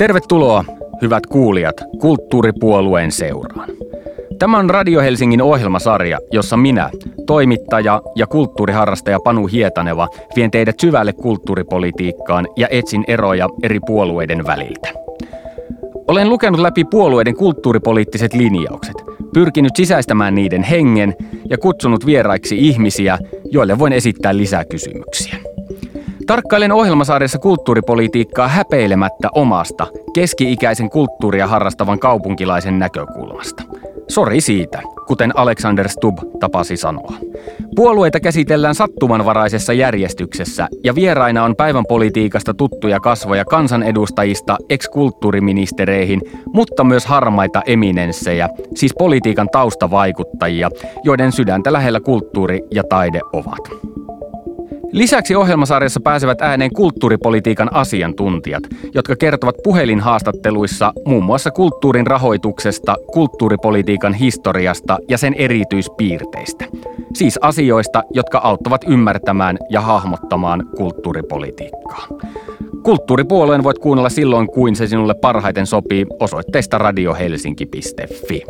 Tervetuloa, 0.00 0.64
hyvät 1.02 1.26
kuulijat, 1.26 1.76
kulttuuripuolueen 2.00 3.12
seuraan. 3.12 3.68
Tämä 4.38 4.58
on 4.58 4.70
Radio 4.70 5.00
Helsingin 5.00 5.42
ohjelmasarja, 5.42 6.18
jossa 6.32 6.56
minä, 6.56 6.90
toimittaja 7.26 8.02
ja 8.16 8.26
kulttuuriharrastaja 8.26 9.18
Panu 9.24 9.46
Hietaneva, 9.46 10.08
vien 10.36 10.50
teidät 10.50 10.80
syvälle 10.80 11.12
kulttuuripolitiikkaan 11.12 12.46
ja 12.56 12.68
etsin 12.70 13.04
eroja 13.08 13.48
eri 13.62 13.80
puolueiden 13.86 14.46
väliltä. 14.46 14.88
Olen 16.08 16.28
lukenut 16.28 16.60
läpi 16.60 16.84
puolueiden 16.84 17.36
kulttuuripoliittiset 17.36 18.34
linjaukset, 18.34 18.96
pyrkinyt 19.34 19.76
sisäistämään 19.76 20.34
niiden 20.34 20.62
hengen 20.62 21.14
ja 21.50 21.58
kutsunut 21.58 22.06
vieraiksi 22.06 22.58
ihmisiä, 22.58 23.18
joille 23.50 23.78
voin 23.78 23.92
esittää 23.92 24.36
lisää 24.36 24.64
kysymyksiä. 24.64 25.39
Tarkkailen 26.30 26.72
ohjelmasarjassa 26.72 27.38
kulttuuripolitiikkaa 27.38 28.48
häpeilemättä 28.48 29.28
omasta, 29.34 29.86
keski-ikäisen 30.14 30.90
kulttuuria 30.90 31.46
harrastavan 31.46 31.98
kaupunkilaisen 31.98 32.78
näkökulmasta. 32.78 33.62
Sori 34.08 34.40
siitä, 34.40 34.82
kuten 35.06 35.38
Alexander 35.38 35.88
Stubb 35.88 36.18
tapasi 36.40 36.76
sanoa. 36.76 37.12
Puolueita 37.76 38.20
käsitellään 38.20 38.74
sattumanvaraisessa 38.74 39.72
järjestyksessä 39.72 40.68
ja 40.84 40.94
vieraina 40.94 41.44
on 41.44 41.56
päivän 41.56 41.84
politiikasta 41.88 42.54
tuttuja 42.54 43.00
kasvoja 43.00 43.44
kansanedustajista 43.44 44.56
ex-kulttuuriministereihin, 44.68 46.20
mutta 46.46 46.84
myös 46.84 47.06
harmaita 47.06 47.62
eminenssejä, 47.66 48.48
siis 48.74 48.94
politiikan 48.98 49.48
taustavaikuttajia, 49.52 50.70
joiden 51.04 51.32
sydäntä 51.32 51.72
lähellä 51.72 52.00
kulttuuri 52.00 52.60
ja 52.70 52.82
taide 52.90 53.20
ovat. 53.32 53.99
Lisäksi 54.92 55.34
ohjelmasarjassa 55.34 56.00
pääsevät 56.00 56.40
ääneen 56.40 56.70
kulttuuripolitiikan 56.74 57.74
asiantuntijat, 57.74 58.62
jotka 58.94 59.16
kertovat 59.16 59.54
puhelinhaastatteluissa 59.64 60.92
muun 61.06 61.24
muassa 61.24 61.50
kulttuurin 61.50 62.06
rahoituksesta, 62.06 62.96
kulttuuripolitiikan 63.12 64.14
historiasta 64.14 64.98
ja 65.08 65.18
sen 65.18 65.34
erityispiirteistä. 65.34 66.64
Siis 67.14 67.38
asioista, 67.42 68.02
jotka 68.10 68.38
auttavat 68.38 68.84
ymmärtämään 68.88 69.58
ja 69.70 69.80
hahmottamaan 69.80 70.66
kulttuuripolitiikkaa. 70.76 72.06
Kulttuuripuolueen 72.82 73.64
voit 73.64 73.78
kuunnella 73.78 74.08
silloin, 74.08 74.46
kuin 74.46 74.76
se 74.76 74.86
sinulle 74.86 75.14
parhaiten 75.14 75.66
sopii 75.66 76.06
osoitteesta 76.20 76.78
radiohelsinki.fi. 76.78 78.42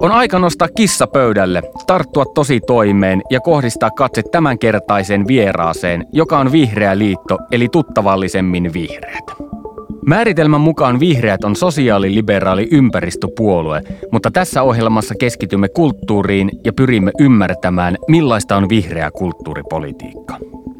On 0.00 0.12
aika 0.12 0.38
nostaa 0.38 0.68
kissa 0.76 1.06
pöydälle, 1.06 1.62
tarttua 1.86 2.24
tosi 2.24 2.60
toimeen 2.60 3.22
ja 3.30 3.40
kohdistaa 3.40 3.90
katse 3.90 4.22
tämänkertaiseen 4.22 5.28
vieraaseen, 5.28 6.06
joka 6.12 6.38
on 6.38 6.52
Vihreä 6.52 6.98
liitto 6.98 7.38
eli 7.52 7.68
tuttavallisemmin 7.72 8.72
vihreät. 8.72 9.24
Määritelmän 10.06 10.60
mukaan 10.60 11.00
vihreät 11.00 11.44
on 11.44 11.56
sosiaaliliberaali 11.56 12.68
ympäristöpuolue, 12.70 13.82
mutta 14.12 14.30
tässä 14.30 14.62
ohjelmassa 14.62 15.14
keskitymme 15.20 15.68
kulttuuriin 15.68 16.50
ja 16.64 16.72
pyrimme 16.72 17.12
ymmärtämään, 17.20 17.96
millaista 18.08 18.56
on 18.56 18.68
vihreä 18.68 19.10
kulttuuripolitiikka. 19.10 20.36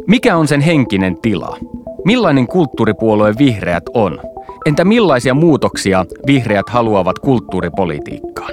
Mikä 0.06 0.36
on 0.36 0.48
sen 0.48 0.60
henkinen 0.60 1.16
tila? 1.22 1.56
Millainen 2.04 2.46
kulttuuripuolue 2.46 3.34
vihreät 3.38 3.84
on? 3.94 4.18
Entä 4.66 4.84
millaisia 4.84 5.34
muutoksia 5.34 6.04
vihreät 6.26 6.68
haluavat 6.68 7.18
kulttuuripolitiikkaan? 7.18 8.52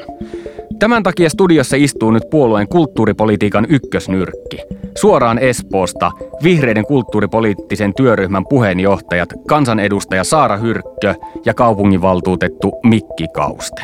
Tämän 0.79 1.03
takia 1.03 1.29
studiossa 1.29 1.75
istuu 1.79 2.11
nyt 2.11 2.23
puolueen 2.31 2.67
kulttuuripolitiikan 2.67 3.65
ykkösnyrkki. 3.69 4.57
Suoraan 4.97 5.39
Espoosta 5.39 6.11
vihreiden 6.43 6.85
kulttuuripoliittisen 6.85 7.93
työryhmän 7.93 8.43
puheenjohtajat, 8.49 9.29
kansanedustaja 9.47 10.23
Saara 10.23 10.57
Hyrkkö 10.57 11.15
ja 11.45 11.53
kaupunginvaltuutettu 11.53 12.73
Mikki 12.83 13.27
Kauste. 13.33 13.83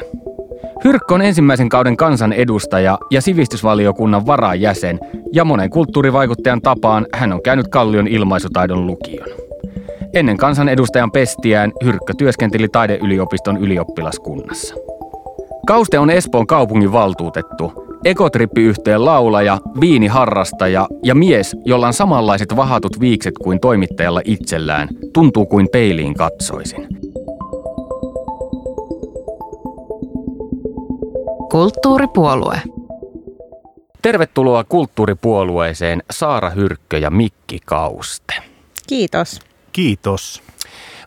Hyrkkö 0.84 1.14
on 1.14 1.22
ensimmäisen 1.22 1.70
kauden 1.70 1.98
kansanedustaja 1.98 2.98
ja 3.12 3.22
sivistysvaliokunnan 3.22 4.26
varajäsen, 4.26 5.00
ja 5.32 5.46
monen 5.46 5.70
kulttuurivaikuttajan 5.70 6.62
tapaan 6.62 7.08
hän 7.14 7.34
on 7.34 7.42
käynyt 7.42 7.68
Kallion 7.68 8.08
ilmaisutaidon 8.08 8.88
lukion. 8.88 9.28
Ennen 10.14 10.38
kansanedustajan 10.38 11.12
pestiään 11.12 11.72
Hyrkkö 11.84 12.14
työskenteli 12.18 12.68
taideyliopiston 12.70 13.58
ylioppilaskunnassa. 13.58 14.76
Kauste 15.68 16.00
on 16.00 16.10
Espoon 16.10 16.48
kaupungin 16.48 16.92
valtuutettu, 16.92 17.74
ekotrippiyhteen 18.06 19.06
laulaja, 19.06 19.58
viiniharrastaja 19.82 20.88
ja 21.04 21.16
mies, 21.16 21.56
jolla 21.66 21.88
on 21.88 21.94
samanlaiset 21.94 22.56
vahatut 22.56 23.00
viikset 23.00 23.34
kuin 23.38 23.60
toimittajalla 23.60 24.22
itsellään. 24.26 24.88
Tuntuu 25.14 25.46
kuin 25.46 25.68
peiliin 25.72 26.14
katsoisin. 26.14 26.88
Kulttuuripuolue. 31.52 32.62
Tervetuloa 34.02 34.64
kulttuuripuolueeseen 34.64 36.04
Saara 36.12 36.50
Hyrkkö 36.50 36.98
ja 36.98 37.10
Mikki 37.10 37.60
Kauste. 37.66 38.34
Kiitos. 38.88 39.40
Kiitos. 39.72 40.43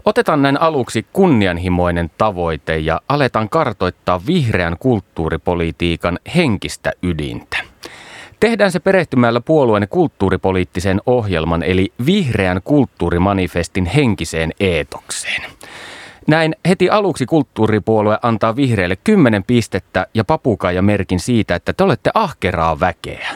Otetaan 0.07 0.43
näin 0.43 0.61
aluksi 0.61 1.07
kunnianhimoinen 1.13 2.11
tavoite 2.19 2.79
ja 2.79 3.01
aletaan 3.09 3.49
kartoittaa 3.49 4.21
vihreän 4.27 4.77
kulttuuripolitiikan 4.79 6.19
henkistä 6.37 6.93
ydintä. 7.03 7.57
Tehdään 8.41 8.73
se 8.73 8.81
perehtymällä 8.81 9.41
puolueen 9.41 9.89
kulttuuripoliittisen 9.89 11.01
ohjelman 11.07 11.63
eli 11.63 11.93
vihreän 12.07 12.61
kulttuurimanifestin 12.65 13.87
henkiseen 13.87 14.53
eetokseen. 14.61 15.43
Näin 16.27 16.57
heti 16.69 16.91
aluksi 16.91 17.27
kulttuuripuolue 17.27 18.19
antaa 18.23 18.57
vihreille 18.57 18.97
10 19.05 19.45
pistettä 19.45 20.07
ja 20.15 20.83
merkin 20.83 21.21
siitä, 21.21 21.55
että 21.55 21.73
te 21.73 21.85
olette 21.85 22.11
ahkeraa 22.15 22.81
väkeä. 22.81 23.29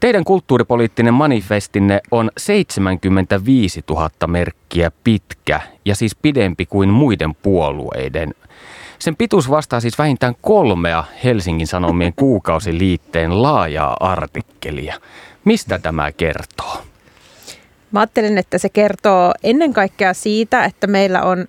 Teidän 0.00 0.24
kulttuuripoliittinen 0.24 1.14
manifestinne 1.14 2.00
on 2.10 2.30
75 2.38 3.82
000 3.90 4.10
merkkiä 4.26 4.90
pitkä 5.04 5.60
ja 5.84 5.94
siis 5.94 6.14
pidempi 6.14 6.66
kuin 6.66 6.88
muiden 6.88 7.34
puolueiden. 7.34 8.34
Sen 8.98 9.16
pituus 9.16 9.50
vastaa 9.50 9.80
siis 9.80 9.98
vähintään 9.98 10.34
kolmea 10.40 11.04
Helsingin 11.24 11.66
Sanomien 11.66 12.12
kuukausiliitteen 12.22 13.42
laajaa 13.42 13.96
artikkelia. 14.00 15.00
Mistä 15.44 15.78
tämä 15.78 16.12
kertoo? 16.12 16.82
Mä 17.90 18.00
ajattelen, 18.00 18.38
että 18.38 18.58
se 18.58 18.68
kertoo 18.68 19.32
ennen 19.42 19.72
kaikkea 19.72 20.14
siitä, 20.14 20.64
että 20.64 20.86
meillä 20.86 21.22
on 21.22 21.46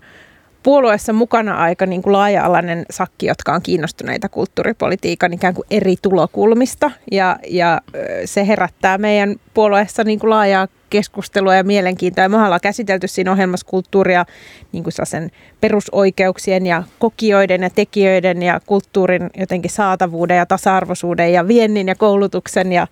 puolueessa 0.64 1.14
mukana 1.14 1.58
aika 1.58 1.86
niin 1.86 2.02
kuin 2.02 2.14
laaja-alainen 2.14 2.86
sakki, 2.90 3.26
jotka 3.26 3.54
on 3.54 3.62
kiinnostuneita 3.62 4.30
kulttuuripolitiikan 4.30 5.34
ikään 5.34 5.54
kuin 5.54 5.66
eri 5.72 5.96
tulokulmista. 6.02 6.92
Ja, 7.12 7.40
ja 7.48 7.82
se 8.26 8.48
herättää 8.48 8.98
meidän 8.98 9.36
puolueessa 9.54 10.04
niin 10.04 10.20
kuin 10.20 10.30
laajaa 10.30 10.68
keskustelua 10.90 11.56
ja 11.56 11.64
mielenkiintoa. 11.64 12.30
me 12.30 12.38
ollaan 12.38 12.62
käsitelty 12.62 13.08
siinä 13.08 13.32
ohjelmassa 13.32 13.68
kulttuuria 13.70 14.26
niin 14.72 14.84
kuin 14.84 14.94
sen 15.04 15.32
perusoikeuksien 15.62 16.66
ja 16.66 16.84
kokijoiden 17.00 17.64
ja 17.64 17.70
tekijöiden 17.70 18.44
ja 18.44 18.60
kulttuurin 18.66 19.30
jotenkin 19.38 19.72
saatavuuden 19.72 20.38
ja 20.38 20.46
tasa-arvoisuuden 20.46 21.34
ja 21.34 21.48
viennin 21.48 21.88
ja 21.88 21.96
koulutuksen 21.96 22.72
ja 22.72 22.88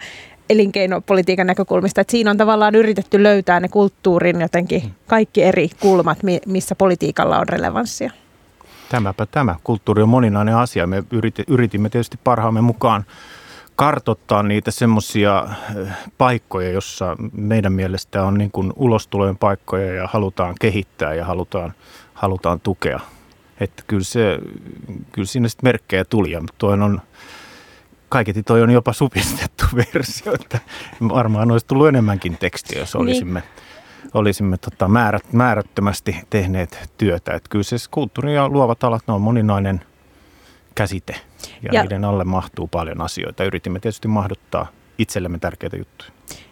elinkeinopolitiikan 0.50 1.48
näkökulmista, 1.48 2.02
että 2.02 2.12
siinä 2.12 2.32
on 2.32 2.38
tavallaan 2.38 2.76
yritetty 2.76 3.24
löytää 3.24 3.60
ne 3.60 3.68
kulttuurin 3.68 4.42
jotenkin 4.42 4.84
mm. 4.84 4.92
kaikki 5.08 5.44
eri 5.44 5.70
kulmat, 5.80 6.18
missä 6.46 6.76
politiikalla 6.76 7.40
on 7.40 7.50
relevanssia. 7.50 8.12
Tämäpä 8.90 9.26
tämä. 9.26 9.56
Kulttuuri 9.64 10.04
on 10.04 10.10
moninainen 10.10 10.56
asia. 10.56 10.88
Me 10.88 11.04
yritimme 11.48 11.90
tietysti 11.90 12.20
parhaamme 12.24 12.62
mukaan 12.62 13.06
kartottaa 13.76 14.44
niitä 14.44 14.72
semmoisia 14.72 15.47
eh, 15.76 15.88
paikkoja, 16.18 16.72
jossa 16.72 17.16
meidän 17.32 17.74
mielestä 17.74 18.24
on 18.24 18.38
niin 18.38 18.52
kuin 18.52 18.74
ulostulojen 18.76 19.38
paikkoja 19.38 19.94
ja 19.94 20.09
halutaan 20.12 20.56
kehittää 20.62 21.14
ja 21.14 21.26
halutaan, 21.26 21.74
halutaan 22.14 22.59
tukea. 22.59 23.00
Että 23.59 23.84
kyllä, 23.88 24.03
se, 24.03 24.40
kyllä 25.12 25.26
siinä 25.26 25.48
sitten 25.48 25.68
merkkejä 25.68 26.06
tuli 26.06 26.32
ja 26.32 26.41
on 26.62 27.02
kaiketi 28.09 28.43
toi 28.43 28.61
on 28.61 28.72
jopa 28.72 28.93
supistettu 28.93 29.66
versio, 29.93 30.34
että 30.34 30.59
varmaan 31.09 31.52
olisi 31.52 31.66
tullut 31.66 31.87
enemmänkin 31.87 32.37
tekstiä, 32.37 32.79
jos 32.79 32.93
niin. 32.93 33.02
olisimme, 33.02 33.40
niin. 33.40 34.11
olisimme 34.13 34.57
tota 34.57 34.87
määrät, 34.87 35.34
määrättömästi 35.34 36.16
tehneet 36.29 36.90
työtä. 36.97 37.34
Että 37.34 37.49
kyllä 37.49 37.63
se 37.63 37.75
kulttuuri 37.91 38.35
ja 38.35 38.49
luovat 38.49 38.84
alat, 38.84 39.03
ne 39.07 39.13
on 39.13 39.22
moninainen 39.22 39.81
käsite 40.75 41.16
ja, 41.61 41.69
ja 41.72 41.81
niiden 41.81 42.05
alle 42.05 42.23
mahtuu 42.23 42.67
paljon 42.67 43.02
asioita. 43.02 43.43
Yritimme 43.43 43.79
tietysti 43.79 44.07
mahduttaa 44.07 44.67
itsellemme 44.97 45.37
tärkeitä 45.40 45.78
juttuja. 45.78 46.11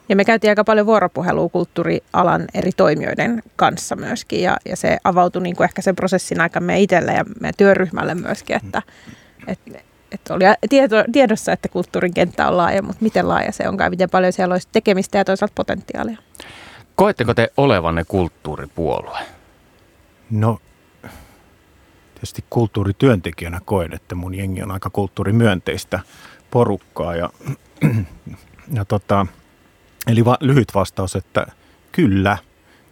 Ja 0.10 0.16
me 0.16 0.26
käytiin 0.26 0.52
aika 0.52 0.64
paljon 0.64 0.86
vuoropuhelua 0.86 1.50
kulttuurialan 1.50 2.46
eri 2.54 2.72
toimijoiden 2.72 3.44
kanssa 3.56 3.96
myöskin 3.96 4.42
ja, 4.42 4.58
ja 4.66 4.76
se 4.76 4.98
avautui 5.04 5.42
niin 5.42 5.56
kuin 5.56 5.66
ehkä 5.66 5.82
sen 5.82 5.96
prosessin 5.96 6.42
aikana 6.42 6.66
me 6.66 6.80
itselle 6.80 7.14
ja 7.14 7.26
meidän 7.42 7.54
työryhmälle 7.58 8.16
myöskin, 8.16 8.56
että, 8.56 8.82
että 9.48 9.93
että 10.14 10.34
oli 10.34 10.44
tieto, 10.70 10.96
tiedossa, 11.12 11.52
että 11.52 11.70
kulttuurin 11.70 12.14
kenttä 12.14 12.48
on 12.48 12.58
laaja, 12.58 12.82
mutta 12.82 13.04
miten 13.04 13.30
laaja 13.30 13.52
se 13.52 13.68
onkaan, 13.68 13.92
miten 13.92 14.10
paljon 14.10 14.34
siellä 14.34 14.54
olisi 14.54 14.68
tekemistä 14.72 15.18
ja 15.18 15.26
toisaalta 15.26 15.54
potentiaalia. 15.56 16.18
Koetteko 16.96 17.34
te 17.34 17.52
olevanne 17.58 18.04
kulttuuripuolue? 18.04 19.20
No, 20.32 20.60
tietysti 22.14 22.46
kulttuurityöntekijänä 22.50 23.62
koen, 23.66 23.94
että 23.94 24.16
mun 24.16 24.36
jengi 24.36 24.64
on 24.64 24.72
aika 24.72 24.90
kulttuurimyönteistä 24.90 26.00
porukkaa. 26.52 27.16
Ja, 27.16 27.30
ja 28.74 28.86
tota, 28.86 29.28
eli 30.08 30.26
va, 30.26 30.38
lyhyt 30.40 30.76
vastaus, 30.76 31.16
että 31.16 31.46
kyllä, 31.92 32.38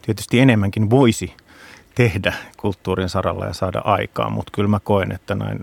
tietysti 0.01 0.39
enemmänkin 0.39 0.89
voisi 0.89 1.33
tehdä 1.95 2.33
kulttuurin 2.57 3.09
saralla 3.09 3.45
ja 3.45 3.53
saada 3.53 3.79
aikaa, 3.79 4.29
mutta 4.29 4.51
kyllä 4.56 4.69
mä 4.69 4.79
koen, 4.79 5.12
että 5.12 5.35
näin 5.35 5.59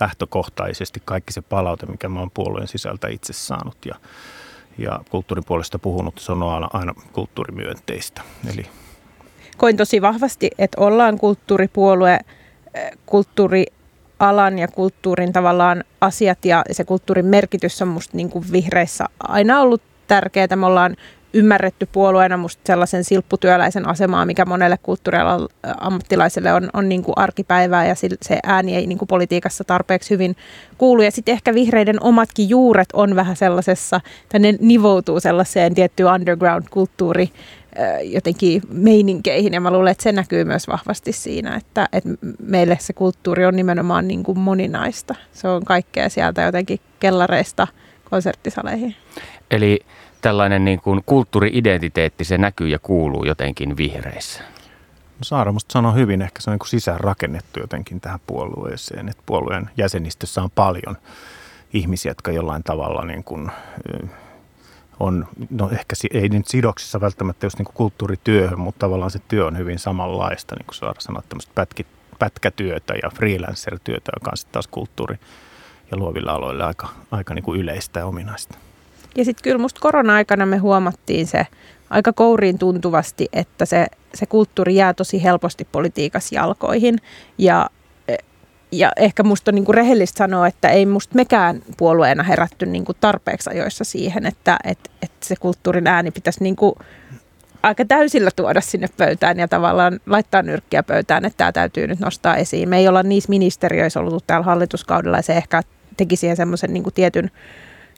lähtökohtaisesti 0.00 1.02
kaikki 1.04 1.32
se 1.32 1.42
palaute, 1.42 1.86
mikä 1.86 2.08
mä 2.08 2.20
oon 2.20 2.30
puolueen 2.30 2.68
sisältä 2.68 3.08
itse 3.08 3.32
saanut 3.32 3.76
ja, 3.86 3.94
ja 4.78 5.00
kulttuurin 5.10 5.44
puolesta 5.44 5.78
puhunut, 5.78 6.18
se 6.18 6.32
on 6.32 6.42
aina, 6.42 6.68
aina 6.72 6.94
kulttuurimyönteistä. 7.12 8.22
Eli 8.54 8.66
koin 9.56 9.76
tosi 9.76 10.02
vahvasti, 10.02 10.50
että 10.58 10.80
ollaan 10.80 11.18
kulttuuripuolue, 11.18 12.20
eh, 12.74 12.90
kulttuurialan 13.06 14.58
ja 14.58 14.68
kulttuurin 14.68 15.32
tavallaan 15.32 15.84
asiat 16.00 16.44
ja 16.44 16.62
se 16.70 16.84
kulttuurin 16.84 17.26
merkitys 17.26 17.82
on 17.82 17.88
musta 17.88 18.16
niin 18.16 18.30
kuin 18.30 18.44
vihreissä 18.52 19.04
aina 19.20 19.60
ollut 19.60 19.82
tärkeää. 20.06 20.56
Me 20.56 20.66
ollaan 20.66 20.96
ymmärretty 21.36 21.88
puolueena 21.92 22.36
musta 22.36 22.62
sellaisen 22.66 23.04
silpputyöläisen 23.04 23.88
asemaa, 23.88 24.26
mikä 24.26 24.44
monelle 24.44 24.78
kulttuurialan 24.82 25.48
ammattilaiselle 25.80 26.52
on, 26.52 26.70
on 26.72 26.88
niin 26.88 27.02
kuin 27.02 27.18
arkipäivää 27.18 27.86
ja 27.86 27.94
se 28.22 28.38
ääni 28.42 28.76
ei 28.76 28.86
niin 28.86 28.98
kuin 28.98 29.08
politiikassa 29.08 29.64
tarpeeksi 29.64 30.10
hyvin 30.10 30.36
kuulu. 30.78 31.02
Ja 31.02 31.10
sitten 31.10 31.32
ehkä 31.32 31.54
vihreiden 31.54 32.02
omatkin 32.02 32.48
juuret 32.48 32.88
on 32.92 33.16
vähän 33.16 33.36
sellaisessa, 33.36 34.00
että 34.22 34.38
ne 34.38 34.54
nivoutuu 34.60 35.20
sellaiseen 35.20 35.74
tiettyyn 35.74 36.08
underground-kulttuuri 36.08 37.30
jotenkin 38.02 38.62
meininkeihin 38.68 39.54
ja 39.54 39.60
mä 39.60 39.70
luulen, 39.70 39.90
että 39.90 40.02
se 40.02 40.12
näkyy 40.12 40.44
myös 40.44 40.68
vahvasti 40.68 41.12
siinä, 41.12 41.56
että, 41.56 41.88
että 41.92 42.10
meille 42.42 42.78
se 42.80 42.92
kulttuuri 42.92 43.46
on 43.46 43.56
nimenomaan 43.56 44.08
niin 44.08 44.22
kuin 44.22 44.38
moninaista. 44.38 45.14
Se 45.32 45.48
on 45.48 45.64
kaikkea 45.64 46.08
sieltä 46.08 46.42
jotenkin 46.42 46.80
kellareista 47.00 47.66
konserttisaleihin. 48.10 48.94
Eli 49.50 49.80
tällainen 50.20 50.64
niin 50.64 50.80
kuin 50.80 51.02
kulttuuri-identiteetti, 51.06 52.24
se 52.24 52.38
näkyy 52.38 52.68
ja 52.68 52.78
kuuluu 52.78 53.24
jotenkin 53.24 53.76
vihreissä? 53.76 54.40
No 55.18 55.22
Saara 55.22 55.52
musta 55.52 55.72
sanoi 55.72 55.94
hyvin, 55.94 56.22
ehkä 56.22 56.40
se 56.40 56.50
on 56.50 56.56
niin 56.60 56.68
sisään 56.68 57.00
rakennettu 57.00 57.60
jotenkin 57.60 58.00
tähän 58.00 58.20
puolueeseen, 58.26 59.08
että 59.08 59.22
puolueen 59.26 59.70
jäsenistössä 59.76 60.42
on 60.42 60.50
paljon 60.54 60.96
ihmisiä, 61.72 62.10
jotka 62.10 62.32
jollain 62.32 62.62
tavalla 62.62 63.04
niin 63.04 63.24
kuin, 63.24 63.50
on, 65.00 65.28
no 65.50 65.70
ehkä 65.70 65.94
ei 66.14 66.28
nyt 66.28 66.48
sidoksissa 66.48 67.00
välttämättä 67.00 67.46
just 67.46 67.58
niin 67.58 67.68
kulttuurityöhön, 67.74 68.60
mutta 68.60 68.78
tavallaan 68.78 69.10
se 69.10 69.18
työ 69.28 69.46
on 69.46 69.58
hyvin 69.58 69.78
samanlaista, 69.78 70.54
niin 70.54 70.66
kuin 70.66 70.74
Saara 70.74 71.00
sanoi, 71.00 71.22
tämmöistä 71.28 71.52
pätki, 71.54 71.86
pätkätyötä 72.18 72.94
ja 73.02 73.10
freelancer-työtä, 73.10 74.12
joka 74.18 74.30
on 74.30 74.36
sitten 74.36 74.52
taas 74.52 74.66
kulttuuri- 74.66 75.18
ja 75.90 75.96
luovilla 75.96 76.32
aloilla 76.32 76.66
aika, 76.66 76.88
aika 77.10 77.34
niin 77.34 77.42
kuin 77.42 77.60
yleistä 77.60 78.00
ja 78.00 78.06
ominaista. 78.06 78.58
Ja 79.16 79.24
sitten 79.24 79.42
kyllä 79.42 79.58
musta 79.58 79.80
korona-aikana 79.80 80.46
me 80.46 80.56
huomattiin 80.56 81.26
se 81.26 81.46
aika 81.90 82.12
kouriin 82.12 82.58
tuntuvasti, 82.58 83.28
että 83.32 83.64
se, 83.64 83.86
se 84.14 84.26
kulttuuri 84.26 84.74
jää 84.74 84.94
tosi 84.94 85.22
helposti 85.22 85.68
politiikassa 85.72 86.34
jalkoihin. 86.34 86.98
Ja, 87.38 87.70
ja 88.72 88.92
ehkä 88.96 89.22
musta 89.22 89.50
on 89.50 89.54
niin 89.54 89.64
kuin 89.64 89.74
rehellistä 89.74 90.18
sanoa, 90.18 90.46
että 90.46 90.68
ei 90.68 90.86
musta 90.86 91.14
mekään 91.14 91.62
puolueena 91.76 92.22
herätty 92.22 92.66
niin 92.66 92.84
kuin 92.84 92.96
tarpeeksi 93.00 93.50
ajoissa 93.50 93.84
siihen, 93.84 94.26
että, 94.26 94.58
että, 94.64 94.90
että 95.02 95.26
se 95.26 95.36
kulttuurin 95.40 95.86
ääni 95.86 96.10
pitäisi 96.10 96.42
niin 96.42 96.56
kuin 96.56 96.74
aika 97.62 97.84
täysillä 97.84 98.30
tuoda 98.36 98.60
sinne 98.60 98.88
pöytään 98.96 99.38
ja 99.38 99.48
tavallaan 99.48 100.00
laittaa 100.06 100.42
nyrkkiä 100.42 100.82
pöytään, 100.82 101.24
että 101.24 101.36
tämä 101.36 101.52
täytyy 101.52 101.86
nyt 101.86 102.00
nostaa 102.00 102.36
esiin. 102.36 102.68
Me 102.68 102.78
ei 102.78 102.88
olla 102.88 103.02
niissä 103.02 103.28
ministeriöissä 103.28 104.00
ollut 104.00 104.26
täällä 104.26 104.44
hallituskaudella 104.44 105.16
ja 105.16 105.22
se 105.22 105.36
ehkä 105.36 105.62
teki 105.96 106.16
siihen 106.16 106.36
semmoisen 106.36 106.72
niin 106.72 106.84
tietyn 106.94 107.30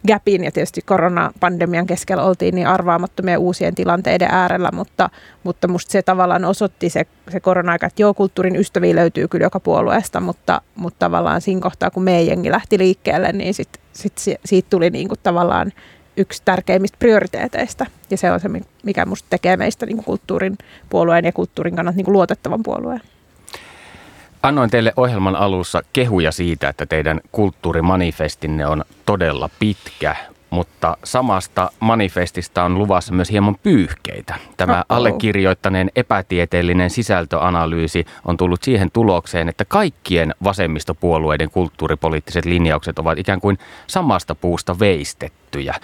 gapin 0.06 0.44
ja 0.44 0.52
tietysti 0.52 0.80
koronapandemian 0.82 1.86
keskellä 1.86 2.22
oltiin 2.22 2.54
niin 2.54 2.66
arvaamattomia 2.66 3.38
uusien 3.38 3.74
tilanteiden 3.74 4.28
äärellä, 4.30 4.70
mutta, 4.72 5.10
mutta 5.44 5.68
musta 5.68 5.92
se 5.92 6.02
tavallaan 6.02 6.44
osoitti 6.44 6.90
se, 6.90 7.06
se 7.30 7.40
korona-aika, 7.40 7.86
että 7.86 8.02
joo, 8.02 8.14
kulttuurin 8.14 8.56
ystäviä 8.56 8.96
löytyy 8.96 9.28
kyllä 9.28 9.44
joka 9.44 9.60
puolueesta, 9.60 10.20
mutta, 10.20 10.60
mutta 10.74 10.98
tavallaan 10.98 11.40
siinä 11.40 11.60
kohtaa, 11.60 11.90
kun 11.90 12.02
meidän 12.02 12.26
jengi 12.26 12.50
lähti 12.50 12.78
liikkeelle, 12.78 13.32
niin 13.32 13.54
sit, 13.54 13.68
sit 13.92 14.12
siitä 14.44 14.70
tuli 14.70 14.90
niin 14.90 15.08
kuin 15.08 15.20
tavallaan 15.22 15.72
yksi 16.16 16.42
tärkeimmistä 16.44 16.96
prioriteeteista. 16.98 17.86
Ja 18.10 18.16
se 18.16 18.32
on 18.32 18.40
se, 18.40 18.48
mikä 18.82 19.06
musta 19.06 19.26
tekee 19.30 19.56
meistä 19.56 19.86
niin 19.86 20.04
kulttuurin 20.04 20.58
puolueen 20.90 21.24
ja 21.24 21.32
kulttuurin 21.32 21.76
kannalta 21.76 21.96
niin 21.96 22.12
luotettavan 22.12 22.62
puolueen. 22.62 23.00
Annoin 24.48 24.70
teille 24.70 24.92
ohjelman 24.96 25.36
alussa 25.36 25.82
kehuja 25.92 26.32
siitä, 26.32 26.68
että 26.68 26.86
teidän 26.86 27.20
kulttuurimanifestinne 27.32 28.66
on 28.66 28.84
todella 29.06 29.50
pitkä, 29.58 30.16
mutta 30.50 30.96
samasta 31.04 31.70
manifestista 31.80 32.64
on 32.64 32.78
luvassa 32.78 33.14
myös 33.14 33.30
hieman 33.30 33.56
pyyhkeitä. 33.62 34.34
Tämä 34.56 34.72
Uh-oh. 34.72 34.96
allekirjoittaneen 34.96 35.90
epätieteellinen 35.96 36.90
sisältöanalyysi 36.90 38.04
on 38.24 38.36
tullut 38.36 38.62
siihen 38.62 38.90
tulokseen, 38.90 39.48
että 39.48 39.64
kaikkien 39.64 40.34
vasemmistopuolueiden 40.44 41.50
kulttuuripoliittiset 41.50 42.44
linjaukset 42.44 42.98
ovat 42.98 43.18
ikään 43.18 43.40
kuin 43.40 43.58
samasta 43.86 44.34
puusta 44.34 44.78
veistettyjä 44.78 45.74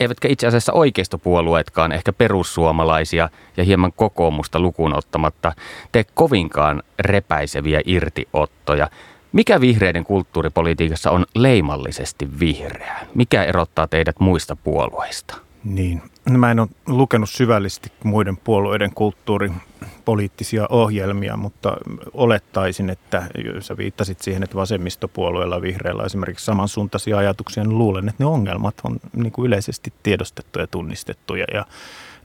eivätkä 0.00 0.28
itse 0.28 0.46
asiassa 0.46 0.72
oikeistopuolueetkaan, 0.72 1.92
ehkä 1.92 2.12
perussuomalaisia 2.12 3.28
ja 3.56 3.64
hieman 3.64 3.92
kokoomusta 3.96 4.60
lukuun 4.60 4.94
ottamatta, 4.94 5.52
tee 5.92 6.04
kovinkaan 6.14 6.82
repäiseviä 6.98 7.80
irtiottoja. 7.84 8.88
Mikä 9.32 9.60
vihreiden 9.60 10.04
kulttuuripolitiikassa 10.04 11.10
on 11.10 11.26
leimallisesti 11.34 12.40
vihreää? 12.40 13.06
Mikä 13.14 13.44
erottaa 13.44 13.86
teidät 13.86 14.20
muista 14.20 14.56
puolueista? 14.56 15.36
Niin, 15.64 16.02
no 16.30 16.38
mä 16.38 16.50
en 16.50 16.60
ole 16.60 16.68
lukenut 16.86 17.30
syvällisesti 17.30 17.92
muiden 18.04 18.36
puolueiden 18.36 18.94
kulttuuripoliittisia 18.94 20.66
ohjelmia, 20.70 21.36
mutta 21.36 21.76
olettaisin, 22.12 22.90
että 22.90 23.26
sä 23.60 23.76
viittasit 23.76 24.20
siihen, 24.20 24.42
että 24.42 24.56
vasemmistopuolueella 24.56 25.62
vihreillä 25.62 26.02
esimerkiksi 26.02 26.44
samansuuntaisia 26.44 27.18
ajatuksia, 27.18 27.64
niin 27.64 27.78
luulen, 27.78 28.08
että 28.08 28.24
ne 28.24 28.26
ongelmat 28.26 28.74
on 28.84 28.96
niin 29.16 29.32
kuin 29.32 29.46
yleisesti 29.46 29.92
tiedostettu 30.02 30.58
ja 30.58 30.66
tunnistettuja 30.66 31.44
ja 31.54 31.66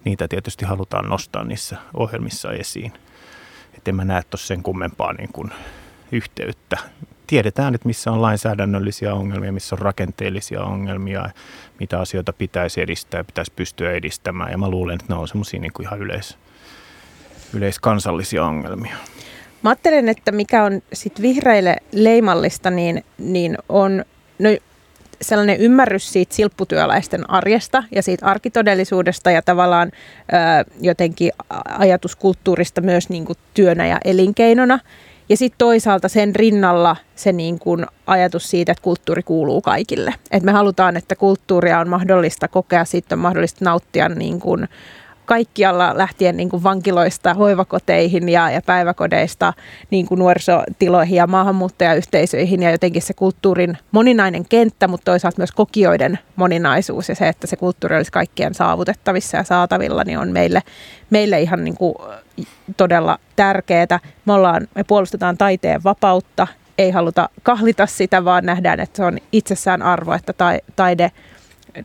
niitä 0.03 0.27
tietysti 0.27 0.65
halutaan 0.65 1.09
nostaa 1.09 1.43
niissä 1.43 1.77
ohjelmissa 1.93 2.51
esiin. 2.51 2.93
Että 3.73 3.91
en 3.91 3.95
mä 3.95 4.05
näe 4.05 4.21
tuossa 4.29 4.47
sen 4.47 4.63
kummempaa 4.63 5.13
niin 5.13 5.29
kuin 5.33 5.51
yhteyttä 6.11 6.77
tiedetään, 7.27 7.75
että 7.75 7.87
missä 7.87 8.11
on 8.11 8.21
lainsäädännöllisiä 8.21 9.13
ongelmia, 9.13 9.51
missä 9.51 9.75
on 9.75 9.79
rakenteellisia 9.79 10.63
ongelmia, 10.63 11.29
mitä 11.79 11.99
asioita 11.99 12.33
pitäisi 12.33 12.81
edistää 12.81 13.19
ja 13.19 13.23
pitäisi 13.23 13.51
pystyä 13.55 13.91
edistämään. 13.91 14.51
Ja 14.51 14.57
mä 14.57 14.69
luulen, 14.69 14.95
että 14.95 15.13
ne 15.13 15.19
on 15.19 15.27
semmoisia 15.27 15.59
niin 15.59 15.71
ihan 15.81 15.99
yleis, 15.99 16.37
yleiskansallisia 17.53 18.45
ongelmia. 18.45 18.95
Mä 19.61 19.69
ajattelen, 19.69 20.09
että 20.09 20.31
mikä 20.31 20.63
on 20.63 20.81
sit 20.93 21.21
vihreille 21.21 21.75
leimallista, 21.91 22.69
niin, 22.69 23.03
niin 23.17 23.57
on 23.69 24.05
no, 24.39 24.49
sellainen 25.21 25.57
ymmärrys 25.57 26.11
siitä 26.13 26.35
silpputyöläisten 26.35 27.29
arjesta 27.29 27.83
ja 27.91 28.03
siitä 28.03 28.25
arkitodellisuudesta 28.25 29.31
ja 29.31 29.41
tavallaan 29.41 29.91
ö, 29.91 30.71
jotenkin 30.81 31.31
ajatuskulttuurista 31.79 32.81
myös 32.81 33.09
niin 33.09 33.25
kuin 33.25 33.37
työnä 33.53 33.87
ja 33.87 33.97
elinkeinona. 34.05 34.79
Ja 35.29 35.37
sitten 35.37 35.57
toisaalta 35.57 36.07
sen 36.07 36.35
rinnalla 36.35 36.95
se 37.15 37.31
niin 37.31 37.59
kuin 37.59 37.85
ajatus 38.07 38.49
siitä, 38.49 38.71
että 38.71 38.81
kulttuuri 38.81 39.23
kuuluu 39.23 39.61
kaikille. 39.61 40.13
Et 40.31 40.43
me 40.43 40.51
halutaan, 40.51 40.97
että 40.97 41.15
kulttuuria 41.15 41.79
on 41.79 41.89
mahdollista 41.89 42.47
kokea, 42.47 42.85
siitä 42.85 43.15
on 43.15 43.19
mahdollista 43.19 43.65
nauttia 43.65 44.09
niin 44.09 44.39
kuin 44.39 44.67
kaikkialla 45.25 45.97
lähtien 45.97 46.37
niin 46.37 46.49
kuin 46.49 46.63
vankiloista 46.63 47.33
hoivakoteihin 47.33 48.29
ja, 48.29 48.51
ja 48.51 48.61
päiväkodeista 48.61 49.53
niin 49.91 50.07
kuin 50.07 50.19
nuorisotiloihin 50.19 51.15
ja 51.15 51.27
maahanmuuttajayhteisöihin 51.27 52.63
ja 52.63 52.71
jotenkin 52.71 53.01
se 53.01 53.13
kulttuurin 53.13 53.77
moninainen 53.91 54.45
kenttä, 54.45 54.87
mutta 54.87 55.11
toisaalta 55.11 55.37
myös 55.37 55.51
kokijoiden 55.51 56.19
moninaisuus 56.35 57.09
ja 57.09 57.15
se, 57.15 57.27
että 57.27 57.47
se 57.47 57.55
kulttuuri 57.55 57.95
olisi 57.95 58.11
kaikkien 58.11 58.53
saavutettavissa 58.53 59.37
ja 59.37 59.43
saatavilla, 59.43 60.03
niin 60.03 60.19
on 60.19 60.31
meille, 60.31 60.61
meille 61.09 61.41
ihan 61.41 61.63
niin 61.63 61.77
kuin 61.77 61.95
todella 62.77 63.19
tärkeää. 63.35 63.99
Me, 64.25 64.33
ollaan, 64.33 64.67
me 64.75 64.83
puolustetaan 64.83 65.37
taiteen 65.37 65.83
vapautta, 65.83 66.47
ei 66.77 66.91
haluta 66.91 67.29
kahlita 67.43 67.85
sitä, 67.85 68.25
vaan 68.25 68.45
nähdään, 68.45 68.79
että 68.79 68.97
se 68.97 69.03
on 69.03 69.17
itsessään 69.31 69.81
arvo, 69.81 70.13
että 70.13 70.33
taide– 70.75 71.11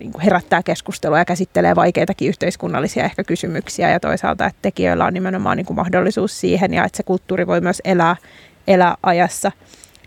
niin 0.00 0.12
kuin 0.12 0.22
herättää 0.22 0.62
keskustelua 0.62 1.18
ja 1.18 1.24
käsittelee 1.24 1.76
vaikeitakin 1.76 2.28
yhteiskunnallisia 2.28 3.04
ehkä 3.04 3.24
kysymyksiä 3.24 3.90
ja 3.90 4.00
toisaalta, 4.00 4.46
että 4.46 4.58
tekijöillä 4.62 5.04
on 5.04 5.14
nimenomaan 5.14 5.56
niin 5.56 5.66
kuin 5.66 5.76
mahdollisuus 5.76 6.40
siihen 6.40 6.74
ja 6.74 6.84
että 6.84 6.96
se 6.96 7.02
kulttuuri 7.02 7.46
voi 7.46 7.60
myös 7.60 7.82
elää, 7.84 8.16
elää 8.66 8.96
ajassa. 9.02 9.52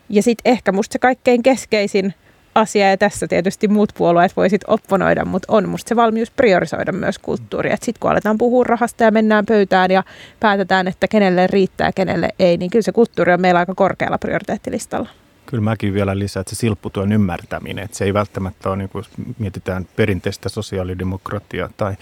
Ja 0.09 0.23
sitten 0.23 0.51
ehkä 0.51 0.71
musta 0.71 0.93
se 0.93 0.99
kaikkein 0.99 1.43
keskeisin 1.43 2.13
asia, 2.55 2.89
ja 2.89 2.97
tässä 2.97 3.27
tietysti 3.27 3.67
muut 3.67 3.93
puolueet 3.97 4.37
voisit 4.37 4.61
opponoida, 4.67 5.25
mutta 5.25 5.53
on 5.53 5.69
musta 5.69 5.89
se 5.89 5.95
valmius 5.95 6.31
priorisoida 6.31 6.91
myös 6.91 7.19
kulttuuria. 7.19 7.75
Sitten 7.75 7.99
kun 7.99 8.11
aletaan 8.11 8.37
puhua 8.37 8.63
rahasta 8.63 9.03
ja 9.03 9.11
mennään 9.11 9.45
pöytään 9.45 9.91
ja 9.91 10.03
päätetään, 10.39 10.87
että 10.87 11.07
kenelle 11.07 11.47
riittää 11.47 11.91
kenelle 11.91 12.29
ei, 12.39 12.57
niin 12.57 12.71
kyllä 12.71 12.83
se 12.83 12.91
kulttuuri 12.91 13.33
on 13.33 13.41
meillä 13.41 13.59
aika 13.59 13.75
korkealla 13.75 14.17
prioriteettilistalla. 14.17 15.09
Kyllä 15.45 15.63
mäkin 15.63 15.93
vielä 15.93 16.19
lisään, 16.19 16.41
että 16.41 16.55
se 16.55 16.59
silpputyön 16.59 17.11
ymmärtäminen, 17.11 17.83
että 17.83 17.97
se 17.97 18.05
ei 18.05 18.13
välttämättä 18.13 18.69
ole, 18.69 18.77
niin 18.77 18.89
kuin 18.89 19.05
mietitään 19.39 19.87
perinteistä 19.95 20.49
sosiaalidemokratiaa 20.49 21.69
tai 21.77 21.95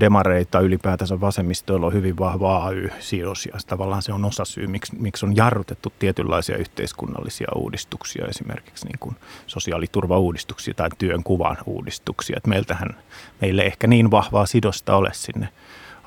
demareita 0.00 0.60
ylipäätänsä 0.60 1.20
vasemmistoilla 1.20 1.86
on 1.86 1.92
hyvin 1.92 2.18
vahva 2.18 2.66
AY-sidos 2.66 3.46
ja 3.46 3.52
tavallaan 3.66 4.02
se 4.02 4.12
on 4.12 4.24
osa 4.24 4.44
syy, 4.44 4.66
miksi, 4.66 4.96
miksi 4.98 5.26
on 5.26 5.36
jarrutettu 5.36 5.92
tietynlaisia 5.98 6.56
yhteiskunnallisia 6.56 7.48
uudistuksia, 7.54 8.26
esimerkiksi 8.26 8.86
niin 8.86 8.98
kuin 9.00 9.16
sosiaaliturvauudistuksia 9.46 10.74
tai 10.74 10.88
työnkuvan 10.98 11.56
uudistuksia. 11.66 12.36
Että 12.36 12.48
meiltähän, 12.48 12.96
meille 13.40 13.62
ehkä 13.62 13.86
niin 13.86 14.10
vahvaa 14.10 14.46
sidosta 14.46 14.96
ole 14.96 15.10
sinne 15.12 15.48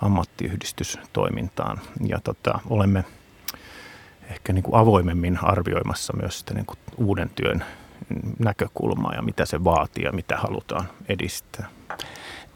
ammattiyhdistystoimintaan 0.02 1.80
ja 2.08 2.20
tota, 2.24 2.60
olemme 2.70 3.04
ehkä 4.34 4.54
niin 4.54 4.64
kuin 4.64 4.76
avoimemmin 4.76 5.40
arvioimassa 5.44 6.14
myös 6.22 6.40
sitä 6.40 6.54
niin 6.54 6.66
kuin 6.66 6.80
uuden 6.98 7.30
työn 7.36 7.64
näkökulmaa 8.40 9.14
ja 9.16 9.22
mitä 9.22 9.46
se 9.46 9.64
vaatii 9.64 10.04
ja 10.04 10.12
mitä 10.12 10.38
halutaan 10.38 10.90
edistää. 11.10 11.68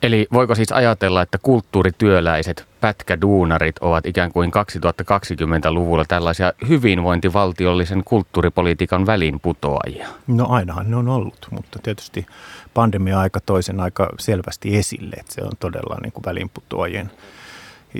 Eli 0.03 0.27
voiko 0.33 0.55
siis 0.55 0.71
ajatella, 0.71 1.21
että 1.21 1.37
kulttuurityöläiset, 1.37 2.67
pätkäduunarit 2.81 3.77
ovat 3.79 4.05
ikään 4.05 4.31
kuin 4.31 4.51
2020-luvulla 4.51 6.05
tällaisia 6.05 6.53
hyvinvointivaltiollisen 6.67 8.03
kulttuuripolitiikan 8.03 9.05
välinputoajia? 9.05 10.07
No 10.27 10.45
ainahan 10.49 10.91
ne 10.91 10.95
on 10.95 11.09
ollut, 11.09 11.47
mutta 11.51 11.79
tietysti 11.83 12.25
pandemia-aika 12.73 13.39
toisen 13.39 13.79
aika 13.79 14.09
selvästi 14.19 14.77
esille, 14.77 15.15
että 15.19 15.33
se 15.33 15.41
on 15.41 15.51
todella 15.59 15.97
niin 16.01 16.11
kuin 16.11 16.23
välinputoajien 16.25 17.11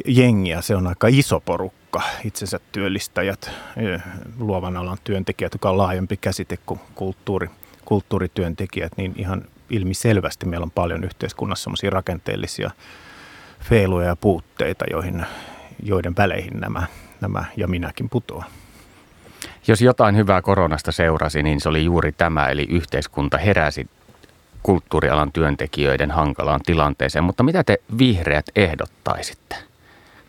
jengiä. 0.07 0.61
Se 0.61 0.75
on 0.75 0.87
aika 0.87 1.07
iso 1.07 1.39
porukka, 1.39 1.86
itsensä 2.25 2.59
työllistäjät, 2.71 3.51
eh, 3.77 4.01
luovan 4.39 4.77
alan 4.77 4.97
työntekijät, 5.03 5.53
joka 5.53 5.69
on 5.69 5.77
laajempi 5.77 6.17
käsite 6.17 6.57
kuin 6.65 6.79
kulttuuri, 6.95 7.49
kulttuurityöntekijät, 7.85 8.91
niin 8.97 9.13
ihan 9.17 9.45
ilmi 9.69 9.93
selvästi 9.93 10.45
meillä 10.45 10.63
on 10.63 10.71
paljon 10.71 11.03
yhteiskunnassa 11.03 11.63
sellaisia 11.63 11.89
rakenteellisia 11.89 12.71
feiluja 13.59 14.07
ja 14.07 14.15
puutteita, 14.15 14.85
joihin, 14.91 15.25
joiden 15.83 16.15
väleihin 16.17 16.59
nämä, 16.59 16.87
nämä 17.21 17.45
ja 17.57 17.67
minäkin 17.67 18.09
putoan. 18.09 18.45
Jos 19.67 19.81
jotain 19.81 20.15
hyvää 20.15 20.41
koronasta 20.41 20.91
seurasi, 20.91 21.43
niin 21.43 21.61
se 21.61 21.69
oli 21.69 21.83
juuri 21.83 22.11
tämä, 22.11 22.47
eli 22.47 22.65
yhteiskunta 22.69 23.37
heräsi 23.37 23.87
kulttuurialan 24.63 25.31
työntekijöiden 25.31 26.11
hankalaan 26.11 26.61
tilanteeseen. 26.65 27.23
Mutta 27.23 27.43
mitä 27.43 27.63
te 27.63 27.77
vihreät 27.97 28.45
ehdottaisitte? 28.55 29.55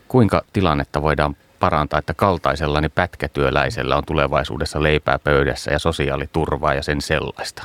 Kuinka 0.09 0.43
tilannetta 0.53 1.03
voidaan 1.03 1.37
parantaa, 1.61 1.99
että 1.99 2.15
kaltaisellani 2.15 2.89
pätkätyöläisellä 2.89 3.97
on 3.97 4.05
tulevaisuudessa 4.07 4.83
leipää 4.83 5.19
pöydässä 5.19 5.71
ja 5.71 5.79
sosiaaliturvaa 5.79 6.75
ja 6.75 6.83
sen 6.83 7.01
sellaista? 7.01 7.63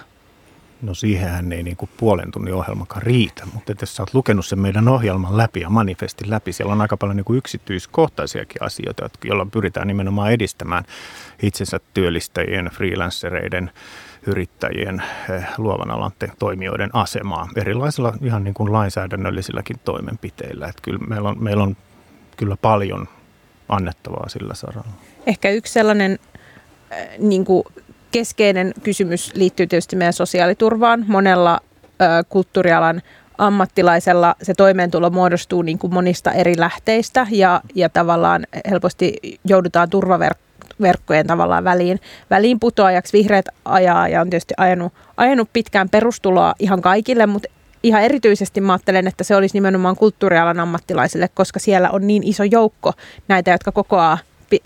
No 0.82 0.94
siihenhän 0.94 1.52
ei 1.52 1.64
niin 1.64 1.78
kuin 1.78 1.90
puolen 1.98 2.32
tunnin 2.32 2.54
ohjelmakaan 2.54 3.02
riitä, 3.02 3.44
mutta 3.54 3.74
jos 3.82 3.96
sä 3.96 4.04
oot 4.04 4.14
lukenut 4.14 4.46
sen 4.46 4.60
meidän 4.60 4.88
ohjelman 4.88 5.38
läpi 5.38 5.60
ja 5.60 5.70
manifestin 5.70 6.30
läpi, 6.30 6.54
siellä 6.54 6.74
on 6.74 6.82
aika 6.82 6.98
paljon 6.98 7.18
niin 7.18 7.26
kuin 7.26 7.38
yksityiskohtaisiakin 7.38 8.64
asioita, 8.64 9.10
joilla 9.24 9.48
pyritään 9.52 9.88
nimenomaan 9.88 10.32
edistämään 10.32 10.84
itsensä 11.42 11.80
työllistäjien, 11.94 12.66
freelancereiden, 12.66 13.72
yrittäjien, 14.28 15.04
eh, 15.30 15.46
luovan 15.58 15.92
alan 15.92 16.12
toimijoiden 16.40 16.90
asemaa 16.94 17.50
erilaisilla 17.56 18.14
ihan 18.22 18.44
niin 18.44 18.54
kuin 18.54 18.74
lainsäädännöllisilläkin 18.74 19.80
toimenpiteillä. 19.86 20.68
Että 20.68 20.82
kyllä 20.82 21.00
meillä 21.08 21.30
on, 21.30 21.44
meillä 21.44 21.64
on 21.64 21.78
kyllä 22.38 22.58
paljon 22.58 23.08
annettavaa 23.70 24.29
sillä 24.29 24.53
saralla. 24.53 24.91
Ehkä 25.27 25.50
yksi 25.50 25.74
sellainen 25.74 26.20
äh, 26.91 27.08
niin 27.17 27.46
kuin 27.46 27.63
keskeinen 28.12 28.74
kysymys 28.84 29.32
liittyy 29.36 29.67
tietysti 29.67 29.96
meidän 29.96 30.13
sosiaaliturvaan. 30.13 31.05
Monella 31.08 31.60
ö, 32.01 32.05
kulttuurialan 32.29 33.01
ammattilaisella 33.38 34.36
se 34.41 34.53
toimeentulo 34.53 35.10
muodostuu 35.10 35.62
niin 35.62 35.79
kuin 35.79 35.93
monista 35.93 36.32
eri 36.32 36.53
lähteistä 36.58 37.27
ja, 37.32 37.62
ja 37.75 37.89
tavallaan 37.89 38.48
helposti 38.70 39.13
joudutaan 39.46 39.89
turvaverkkojen 39.89 41.27
tavallaan 41.27 41.63
väliin, 41.63 42.00
väliin 42.29 42.60
putoajaksi. 42.60 43.17
Vihreät 43.17 43.46
ajaa 43.65 44.08
ja 44.08 44.22
on 44.22 44.29
tietysti 44.29 44.53
ajanut, 44.58 44.93
ajanut 45.17 45.50
pitkään 45.53 45.89
perustuloa 45.89 46.53
ihan 46.60 46.82
kaikille, 46.82 47.25
mutta 47.25 47.50
ihan 47.84 48.02
erityisesti 48.02 48.62
mä 48.62 48.74
ajattelen, 48.74 49.08
että 49.08 49.24
se 49.24 49.36
olisi 49.36 49.56
nimenomaan 49.56 49.96
kulttuurialan 49.96 50.60
ammattilaisille, 50.60 51.30
koska 51.34 51.60
siellä 51.60 51.90
on 51.90 52.08
niin 52.08 52.24
iso 52.24 52.44
joukko 52.44 52.94
näitä, 53.28 53.52
jotka 53.52 53.72
kokoaa 53.72 54.18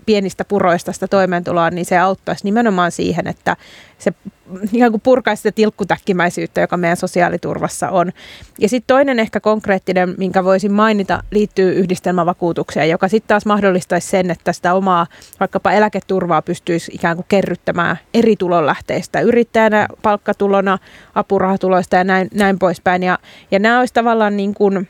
pienistä 0.06 0.44
puroista 0.44 0.92
sitä 0.92 1.08
toimeentuloa, 1.08 1.70
niin 1.70 1.84
se 1.84 1.98
auttaisi 1.98 2.44
nimenomaan 2.44 2.92
siihen, 2.92 3.26
että 3.26 3.56
se 3.98 4.12
ikään 4.72 4.90
kuin 4.90 5.00
purkaisi 5.00 5.40
sitä 5.40 5.52
tilkkutäkkimäisyyttä, 5.52 6.60
joka 6.60 6.76
meidän 6.76 6.96
sosiaaliturvassa 6.96 7.90
on. 7.90 8.12
Ja 8.58 8.68
sitten 8.68 8.86
toinen 8.86 9.18
ehkä 9.18 9.40
konkreettinen, 9.40 10.14
minkä 10.18 10.44
voisin 10.44 10.72
mainita, 10.72 11.22
liittyy 11.30 11.72
yhdistelmävakuutukseen, 11.72 12.90
joka 12.90 13.08
sitten 13.08 13.28
taas 13.28 13.46
mahdollistaisi 13.46 14.08
sen, 14.08 14.30
että 14.30 14.52
sitä 14.52 14.74
omaa 14.74 15.06
vaikkapa 15.40 15.72
eläketurvaa 15.72 16.42
pystyisi 16.42 16.92
ikään 16.94 17.16
kuin 17.16 17.26
kerryttämään 17.28 17.98
eri 18.14 18.36
tulonlähteistä, 18.36 19.20
yrittäjänä, 19.20 19.88
palkkatulona, 20.02 20.78
apurahatuloista 21.14 21.96
ja 21.96 22.04
näin, 22.04 22.28
näin 22.34 22.58
poispäin. 22.58 23.02
Ja, 23.02 23.18
ja 23.50 23.58
nämä 23.58 23.78
olisi 23.78 23.94
tavallaan 23.94 24.36
niin 24.36 24.54
kuin, 24.54 24.88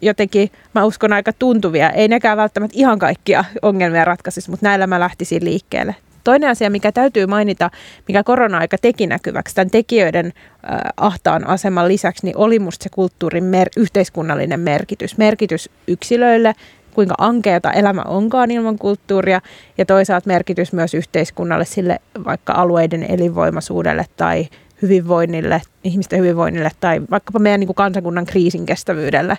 jotenkin, 0.00 0.50
mä 0.74 0.84
uskon, 0.84 1.12
aika 1.12 1.32
tuntuvia. 1.32 1.90
Ei 1.90 2.08
nekään 2.08 2.36
välttämättä 2.36 2.78
ihan 2.78 2.98
kaikkia 2.98 3.44
ongelmia 3.62 4.04
ratkaisisi, 4.04 4.50
mutta 4.50 4.66
näillä 4.66 4.86
mä 4.86 5.00
lähtisin 5.00 5.44
liikkeelle. 5.44 5.94
Toinen 6.24 6.50
asia, 6.50 6.70
mikä 6.70 6.92
täytyy 6.92 7.26
mainita, 7.26 7.70
mikä 8.08 8.22
korona-aika 8.22 8.76
teki 8.78 9.06
näkyväksi 9.06 9.54
tämän 9.54 9.70
tekijöiden 9.70 10.26
äh, 10.26 10.80
ahtaan 10.96 11.46
aseman 11.46 11.88
lisäksi, 11.88 12.26
niin 12.26 12.36
oli 12.36 12.58
musta 12.58 12.82
se 12.82 12.88
kulttuurin 12.88 13.44
mer- 13.44 13.70
yhteiskunnallinen 13.76 14.60
merkitys. 14.60 15.18
Merkitys 15.18 15.70
yksilöille, 15.88 16.54
kuinka 16.94 17.14
ankeata 17.18 17.72
elämä 17.72 18.02
onkaan 18.02 18.50
ilman 18.50 18.78
kulttuuria 18.78 19.40
ja 19.78 19.86
toisaalta 19.86 20.26
merkitys 20.26 20.72
myös 20.72 20.94
yhteiskunnalle, 20.94 21.64
sille 21.64 21.98
vaikka 22.24 22.52
alueiden 22.52 23.06
elinvoimaisuudelle 23.08 24.06
tai 24.16 24.48
hyvinvoinnille, 24.82 25.62
ihmisten 25.84 26.18
hyvinvoinnille 26.18 26.70
tai 26.80 27.00
vaikkapa 27.10 27.38
meidän 27.38 27.60
niin 27.60 27.68
kuin 27.68 27.74
kansakunnan 27.76 28.26
kriisin 28.26 28.66
kestävyydelle. 28.66 29.38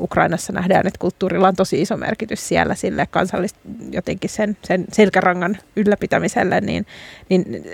Ukrainassa 0.00 0.52
nähdään, 0.52 0.86
että 0.86 0.98
kulttuurilla 0.98 1.48
on 1.48 1.56
tosi 1.56 1.82
iso 1.82 1.96
merkitys 1.96 2.48
siellä 2.48 2.74
sille 2.74 3.06
kansallista 3.10 3.58
jotenkin 3.90 4.30
sen, 4.30 4.56
sen 4.64 4.84
selkärangan 4.92 5.58
ylläpitämiselle, 5.76 6.60
niin, 6.60 6.86
niin 7.28 7.64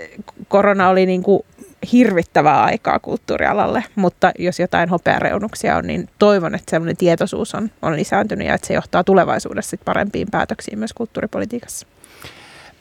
korona 0.49 0.89
oli 0.89 1.07
niin 1.07 1.23
kuin 1.23 1.43
hirvittävää 1.93 2.63
aikaa 2.63 2.99
kulttuurialalle, 2.99 3.85
mutta 3.95 4.33
jos 4.39 4.61
jotain 4.61 4.89
hopeareunuksia 4.89 5.77
on, 5.77 5.87
niin 5.87 6.09
toivon, 6.19 6.55
että 6.55 6.71
sellainen 6.71 6.97
tietoisuus 6.97 7.55
on, 7.55 7.71
on 7.83 7.97
lisääntynyt 7.97 8.49
ja 8.49 8.55
että 8.55 8.67
se 8.67 8.75
johtaa 8.75 9.05
tulevaisuudessa 9.05 9.77
parempiin 9.85 10.29
päätöksiin 10.31 10.79
myös 10.79 10.93
kulttuuripolitiikassa. 10.93 11.87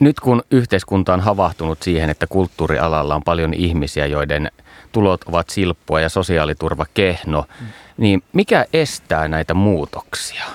Nyt 0.01 0.19
kun 0.19 0.43
yhteiskunta 0.51 1.13
on 1.13 1.19
havahtunut 1.19 1.81
siihen, 1.81 2.09
että 2.09 2.27
kulttuurialalla 2.27 3.15
on 3.15 3.23
paljon 3.23 3.53
ihmisiä, 3.53 4.05
joiden 4.05 4.51
tulot 4.91 5.23
ovat 5.23 5.49
silppua 5.49 6.01
ja 6.01 6.09
sosiaaliturva 6.09 6.85
kehno, 6.93 7.45
niin 7.97 8.23
mikä 8.33 8.65
estää 8.73 9.27
näitä 9.27 9.53
muutoksia? 9.53 10.45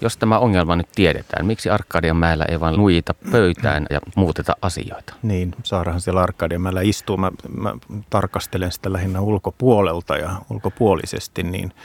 Jos 0.00 0.16
tämä 0.16 0.38
ongelma 0.38 0.76
nyt 0.76 0.88
tiedetään, 0.94 1.46
miksi 1.46 1.70
Arkadian 1.70 2.16
mäellä 2.16 2.44
ei 2.44 2.60
vain 2.60 2.76
nuita 2.76 3.14
pöytään 3.30 3.86
ja 3.90 4.00
muuteta 4.16 4.56
asioita? 4.62 5.14
Niin, 5.22 5.54
Saarahan 5.62 6.00
siellä 6.00 6.22
Arkadian 6.22 6.60
mäellä 6.60 6.80
istuu. 6.80 7.16
Mä, 7.16 7.30
mä 7.56 7.74
tarkastelen 8.10 8.72
sitä 8.72 8.92
lähinnä 8.92 9.20
ulkopuolelta 9.20 10.16
ja 10.16 10.30
ulkopuolisesti, 10.50 11.42
niin– 11.42 11.72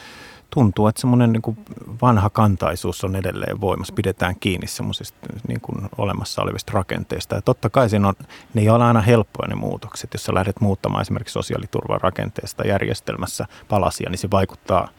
tuntuu, 0.56 0.88
että 0.88 1.02
semmoinen 1.02 1.34
niin 1.34 1.58
vanha 2.02 2.30
kantaisuus 2.30 3.04
on 3.04 3.16
edelleen 3.16 3.62
voimassa. 3.62 3.94
Pidetään 3.94 4.36
kiinni 4.40 4.68
semmoisista 4.68 5.18
niin 5.48 5.62
kuin 5.62 5.90
olemassa 5.98 6.42
olevista 6.42 6.72
rakenteista. 6.76 7.36
Ja 7.36 7.42
totta 7.42 7.70
kai 7.70 7.90
siinä 7.90 8.08
on, 8.08 8.14
ne 8.54 8.62
ei 8.62 8.70
ole 8.70 8.84
aina 8.84 9.02
helppoja 9.02 9.48
ne 9.48 9.56
muutokset. 9.56 10.14
Jos 10.14 10.24
sä 10.24 10.34
lähdet 10.34 10.62
muuttamaan 10.62 11.02
esimerkiksi 11.02 11.34
sosiaaliturvan 11.34 12.02
rakenteesta 12.02 12.68
järjestelmässä 12.68 13.46
palasia, 13.68 14.10
niin 14.10 14.18
se 14.18 14.32
vaikuttaa 14.32 14.90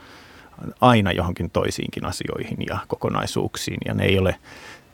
aina 0.81 1.13
johonkin 1.13 1.51
toisiinkin 1.51 2.07
asioihin 2.07 2.59
ja 2.69 2.79
kokonaisuuksiin. 2.89 3.79
Ja 3.87 3.95
ne 3.95 4.05
ei 4.05 4.19
ole 4.19 4.37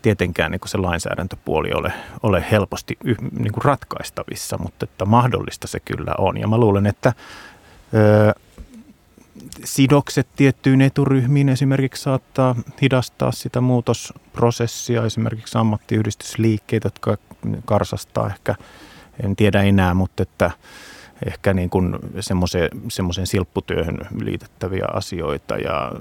tietenkään 0.03 0.51
niin 0.51 0.61
kuin 0.61 0.69
se 0.69 0.79
lainsäädäntöpuoli 0.79 1.73
ole, 1.75 1.93
ole 2.23 2.45
helposti 2.51 2.99
niin 3.39 3.53
kuin 3.53 3.65
ratkaistavissa, 3.65 4.59
mutta 4.59 4.85
että 4.85 5.05
mahdollista 5.05 5.67
se 5.67 5.81
kyllä 5.81 6.15
on. 6.19 6.39
Ja 6.39 6.49
mä 6.49 6.59
luulen, 6.59 6.87
että 6.87 7.13
öö, 7.95 8.33
sidokset 9.65 10.29
tiettyyn 10.37 10.81
eturyhmiin 10.81 11.49
esimerkiksi 11.49 12.03
saattaa 12.03 12.55
hidastaa 12.83 13.33
sitä 13.33 13.61
muutosprosessia, 13.61 15.05
esimerkiksi 15.05 15.59
ammattiyhdistysliikkeitä, 15.59 16.87
jotka 16.87 17.17
karsastaa 17.65 18.27
ehkä 18.27 18.55
en 19.25 19.37
tiedä 19.37 19.63
enää, 19.63 19.95
mutta 19.95 20.23
että 20.23 20.51
ehkä 21.27 21.55
niin 21.55 21.71
kuin 21.71 21.99
semmoisen 22.89 23.27
silpputyöhön 23.27 23.99
liitettäviä 24.21 24.87
asioita. 24.93 25.57
Ja 25.57 25.93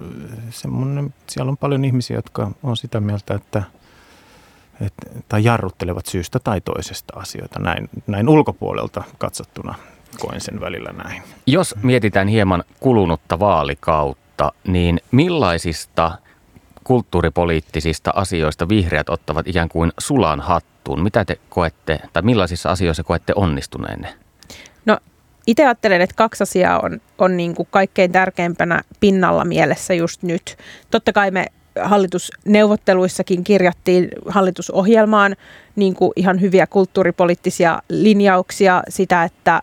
semmoinen, 0.50 1.14
siellä 1.28 1.50
on 1.50 1.58
paljon 1.58 1.86
ihmisiä, 1.86 2.18
jotka 2.18 2.52
on 2.64 2.78
sitä 2.78 3.00
mieltä, 3.00 3.34
että 3.34 3.64
et, 4.82 4.94
tai 5.30 5.44
jarruttelevat 5.44 6.06
syystä 6.06 6.40
tai 6.40 6.62
toisesta 6.62 7.20
asioita 7.20 7.60
näin, 7.60 7.90
näin 8.08 8.30
ulkopuolelta 8.30 9.04
katsottuna 9.18 9.76
koen 10.20 10.42
sen 10.42 10.60
välillä 10.60 10.92
näin. 11.04 11.22
Jos 11.48 11.76
mietitään 11.84 12.28
hieman 12.28 12.64
kulunutta 12.80 13.40
vaalikautta, 13.40 14.52
niin 14.68 15.00
millaisista 15.12 16.12
kulttuuripoliittisista 16.84 18.12
asioista 18.16 18.70
vihreät 18.70 19.10
ottavat 19.10 19.48
ikään 19.48 19.70
kuin 19.70 19.92
sulan 19.98 20.40
hattuun? 20.40 21.04
Mitä 21.04 21.26
te 21.26 21.38
koette, 21.50 22.00
tai 22.14 22.24
millaisissa 22.24 22.70
asioissa 22.72 23.04
koette 23.04 23.34
onnistuneenne? 23.36 24.14
No 24.86 24.98
itse 25.48 25.66
ajattelen, 25.66 26.02
että 26.02 26.16
kaksi 26.16 26.44
asiaa 26.44 26.80
on, 26.80 27.02
on 27.18 27.38
niin 27.38 27.56
kuin 27.56 27.68
kaikkein 27.72 28.12
tärkeimpänä 28.12 28.82
pinnalla 29.00 29.46
mielessä 29.46 29.94
just 29.94 30.24
nyt. 30.24 30.58
Totta 30.92 31.14
kai 31.14 31.32
me 31.32 31.46
hallitusneuvotteluissakin 31.82 33.44
kirjattiin 33.44 34.10
hallitusohjelmaan 34.28 35.36
niin 35.76 35.96
kuin 35.96 36.12
ihan 36.16 36.42
hyviä 36.42 36.68
kulttuuripoliittisia 36.68 37.82
linjauksia, 37.90 38.84
sitä, 38.90 39.24
että 39.24 39.62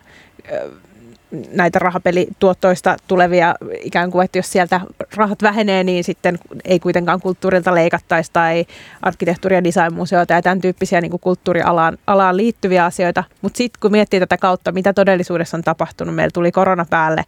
näitä 1.52 1.78
rahapelituottoista 1.78 2.96
tulevia 3.08 3.54
ikään 3.80 4.10
kuin, 4.10 4.24
että 4.24 4.38
jos 4.38 4.52
sieltä 4.52 4.80
rahat 5.16 5.42
vähenee, 5.42 5.84
niin 5.84 6.04
sitten 6.04 6.38
ei 6.64 6.78
kuitenkaan 6.78 7.20
kulttuurilta 7.20 7.74
leikattaisi 7.74 8.30
tai 8.32 8.66
arkkitehtuuri- 9.02 9.54
ja 9.54 9.64
designmuseoita 9.64 10.34
ja 10.34 10.42
tämän 10.42 10.60
tyyppisiä 10.60 11.00
niin 11.00 11.10
kuin 11.10 11.20
kulttuurialaan 11.20 11.98
alaan 12.06 12.36
liittyviä 12.36 12.84
asioita. 12.84 13.24
Mutta 13.42 13.56
sitten 13.56 13.80
kun 13.80 13.92
miettii 13.92 14.20
tätä 14.20 14.36
kautta, 14.36 14.72
mitä 14.72 14.92
todellisuudessa 14.92 15.56
on 15.56 15.62
tapahtunut, 15.62 16.14
meillä 16.14 16.32
tuli 16.34 16.52
korona 16.52 16.86
päälle, 16.90 17.24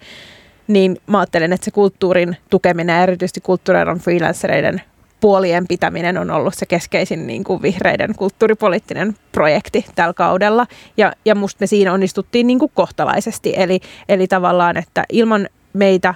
niin 0.69 0.97
mä 1.07 1.19
ajattelen, 1.19 1.53
että 1.53 1.65
se 1.65 1.71
kulttuurin 1.71 2.37
tukeminen 2.50 2.97
ja 2.97 3.03
erityisesti 3.03 3.41
kulttuurialan 3.41 3.99
freelancereiden 3.99 4.83
puolien 5.21 5.67
pitäminen 5.69 6.19
on 6.19 6.31
ollut 6.31 6.55
se 6.55 6.67
keskeisin 6.67 7.27
niin 7.27 7.45
kuin 7.45 7.62
vihreiden 7.62 8.15
kulttuuripoliittinen 8.17 9.17
projekti 9.33 9.85
tällä 9.95 10.15
kaudella. 10.15 10.67
Ja, 10.97 11.12
ja 11.25 11.35
musta 11.35 11.57
me 11.61 11.67
siinä 11.67 11.93
onnistuttiin 11.93 12.47
niin 12.47 12.59
kuin 12.59 12.73
kohtalaisesti. 12.75 13.53
Eli, 13.57 13.81
eli 14.09 14.27
tavallaan, 14.27 14.77
että 14.77 15.05
ilman 15.12 15.49
meitä 15.73 16.15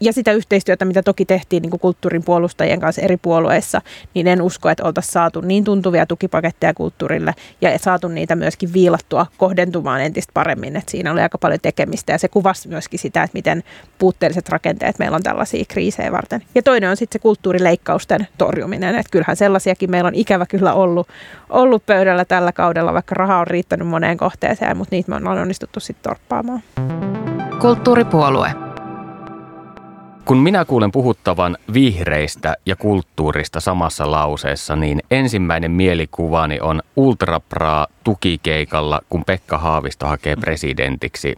ja 0.00 0.12
sitä 0.12 0.32
yhteistyötä, 0.32 0.84
mitä 0.84 1.02
toki 1.02 1.24
tehtiin 1.24 1.62
niin 1.62 1.70
kuin 1.70 1.80
kulttuurin 1.80 2.24
puolustajien 2.24 2.80
kanssa 2.80 3.02
eri 3.02 3.16
puolueissa, 3.16 3.80
niin 4.14 4.26
en 4.26 4.42
usko, 4.42 4.70
että 4.70 4.84
oltaisiin 4.84 5.12
saatu 5.12 5.40
niin 5.40 5.64
tuntuvia 5.64 6.06
tukipaketteja 6.06 6.74
kulttuurille 6.74 7.34
ja 7.60 7.78
saatu 7.78 8.08
niitä 8.08 8.36
myöskin 8.36 8.72
viilattua 8.72 9.26
kohdentumaan 9.36 10.00
entistä 10.00 10.30
paremmin. 10.34 10.76
Että 10.76 10.90
siinä 10.90 11.12
oli 11.12 11.20
aika 11.20 11.38
paljon 11.38 11.60
tekemistä 11.62 12.12
ja 12.12 12.18
se 12.18 12.28
kuvasi 12.28 12.68
myöskin 12.68 12.98
sitä, 12.98 13.22
että 13.22 13.36
miten 13.36 13.62
puutteelliset 13.98 14.48
rakenteet 14.48 14.98
meillä 14.98 15.16
on 15.16 15.22
tällaisia 15.22 15.64
kriisejä 15.68 16.12
varten. 16.12 16.42
Ja 16.54 16.62
toinen 16.62 16.90
on 16.90 16.96
sitten 16.96 17.18
se 17.18 17.22
kulttuurileikkausten 17.22 18.28
torjuminen. 18.38 18.94
Että 18.94 19.12
kyllähän 19.12 19.36
sellaisiakin 19.36 19.90
meillä 19.90 20.08
on 20.08 20.14
ikävä 20.14 20.46
kyllä 20.46 20.72
ollut, 20.74 21.08
ollut 21.50 21.86
pöydällä 21.86 22.24
tällä 22.24 22.52
kaudella, 22.52 22.94
vaikka 22.94 23.14
raha 23.14 23.38
on 23.38 23.46
riittänyt 23.46 23.88
moneen 23.88 24.16
kohteeseen, 24.16 24.76
mutta 24.76 24.96
niitä 24.96 25.10
me 25.10 25.16
ollaan 25.16 25.38
onnistuttu 25.38 25.80
sitten 25.80 26.02
torppaamaan. 26.02 26.62
Kulttuuripuolue. 27.60 28.65
Kun 30.26 30.38
minä 30.38 30.64
kuulen 30.64 30.92
puhuttavan 30.92 31.56
vihreistä 31.72 32.56
ja 32.66 32.76
kulttuurista 32.76 33.60
samassa 33.60 34.10
lauseessa, 34.10 34.76
niin 34.76 35.02
ensimmäinen 35.10 35.70
mielikuvani 35.70 36.60
on 36.60 36.82
Ultrapraa 36.96 37.86
tukikeikalla, 38.04 39.00
kun 39.08 39.24
Pekka 39.24 39.58
Haavisto 39.58 40.06
hakee 40.06 40.36
presidentiksi. 40.36 41.34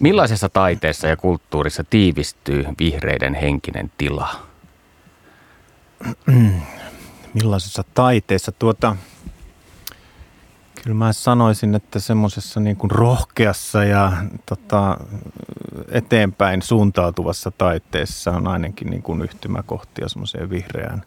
Millaisessa 0.00 0.48
taiteessa 0.48 1.08
ja 1.08 1.16
kulttuurissa 1.16 1.84
tiivistyy 1.84 2.64
vihreiden 2.78 3.34
henkinen 3.34 3.92
tila? 3.98 4.28
Millaisessa 7.34 7.84
taiteessa? 7.94 8.52
Tuota, 8.52 8.96
Kyllä 10.82 10.96
mä 10.96 11.12
sanoisin, 11.12 11.74
että 11.74 12.00
semmoisessa 12.00 12.60
niin 12.60 12.76
kuin 12.76 12.90
rohkeassa 12.90 13.84
ja 13.84 14.12
tota, 14.46 14.96
eteenpäin 15.88 16.62
suuntautuvassa 16.62 17.50
taiteessa 17.50 18.30
on 18.30 18.46
ainakin 18.46 18.90
niin 18.90 19.02
kuin 19.02 19.22
yhtymäkohtia 19.22 20.08
semmoiseen 20.08 20.50
vihreään 20.50 21.02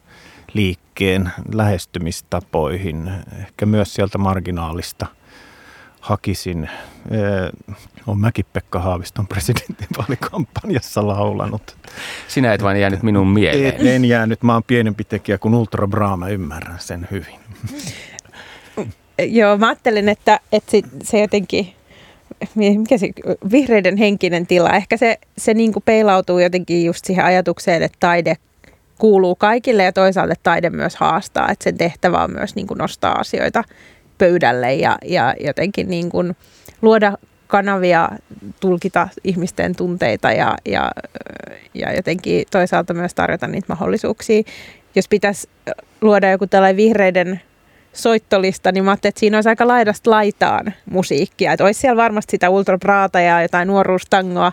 liikkeen 0.54 1.32
lähestymistapoihin. 1.52 3.10
Ehkä 3.38 3.66
myös 3.66 3.94
sieltä 3.94 4.18
marginaalista 4.18 5.06
hakisin. 6.00 6.70
On 8.06 8.18
mäkin 8.18 8.46
Pekka 8.52 8.80
Haaviston 8.80 9.26
presidentinvaalikampanjassa 9.26 11.06
laulanut. 11.06 11.76
Sinä 12.28 12.54
et 12.54 12.62
vain 12.62 12.80
jäänyt 12.80 13.02
minun 13.02 13.28
mieleen. 13.28 13.74
En, 13.80 13.86
en 13.86 14.04
jäänyt. 14.04 14.42
Mä 14.42 14.52
oon 14.52 14.64
pienempi 14.64 15.04
tekijä 15.04 15.38
kuin 15.38 15.54
Ultra 15.54 15.86
Bra, 15.86 16.16
mä 16.16 16.28
ymmärrän 16.28 16.80
sen 16.80 17.08
hyvin. 17.10 17.40
Joo, 19.18 19.56
mä 19.56 19.68
ajattelen, 19.68 20.08
että, 20.08 20.40
että 20.52 20.72
se 21.02 21.20
jotenkin, 21.20 21.72
mikä 22.54 22.98
se 22.98 23.08
vihreiden 23.52 23.96
henkinen 23.96 24.46
tila, 24.46 24.70
ehkä 24.70 24.96
se, 24.96 25.18
se 25.38 25.54
niin 25.54 25.72
kuin 25.72 25.82
peilautuu 25.86 26.38
jotenkin 26.38 26.84
just 26.84 27.04
siihen 27.04 27.24
ajatukseen, 27.24 27.82
että 27.82 27.96
taide 28.00 28.36
kuuluu 28.98 29.34
kaikille 29.34 29.84
ja 29.84 29.92
toisaalta 29.92 30.34
taide 30.42 30.70
myös 30.70 30.96
haastaa, 30.96 31.50
että 31.50 31.64
sen 31.64 31.78
tehtävä 31.78 32.24
on 32.24 32.30
myös 32.30 32.54
niin 32.54 32.66
kuin 32.66 32.78
nostaa 32.78 33.12
asioita 33.12 33.64
pöydälle 34.18 34.74
ja, 34.74 34.98
ja 35.04 35.34
jotenkin 35.40 35.90
niin 35.90 36.10
kuin 36.10 36.36
luoda 36.82 37.18
kanavia 37.46 38.08
tulkita 38.60 39.08
ihmisten 39.24 39.76
tunteita 39.76 40.32
ja, 40.32 40.56
ja, 40.64 40.90
ja 41.74 41.92
jotenkin 41.96 42.46
toisaalta 42.50 42.94
myös 42.94 43.14
tarjota 43.14 43.46
niitä 43.46 43.66
mahdollisuuksia. 43.68 44.42
Jos 44.94 45.08
pitäisi 45.08 45.48
luoda 46.00 46.30
joku 46.30 46.46
tällainen 46.46 46.76
vihreiden 46.76 47.40
soittolista, 47.96 48.72
niin 48.72 48.84
mä 48.84 48.90
ajattelin, 48.90 49.10
että 49.10 49.20
siinä 49.20 49.36
olisi 49.36 49.48
aika 49.48 49.68
laidasta 49.68 50.10
laitaan 50.10 50.74
musiikkia. 50.90 51.52
Että 51.52 51.64
olisi 51.64 51.80
siellä 51.80 52.02
varmasti 52.02 52.30
sitä 52.30 52.50
ultrabraata 52.50 53.20
ja 53.20 53.42
jotain 53.42 53.68
nuoruustangoa, 53.68 54.52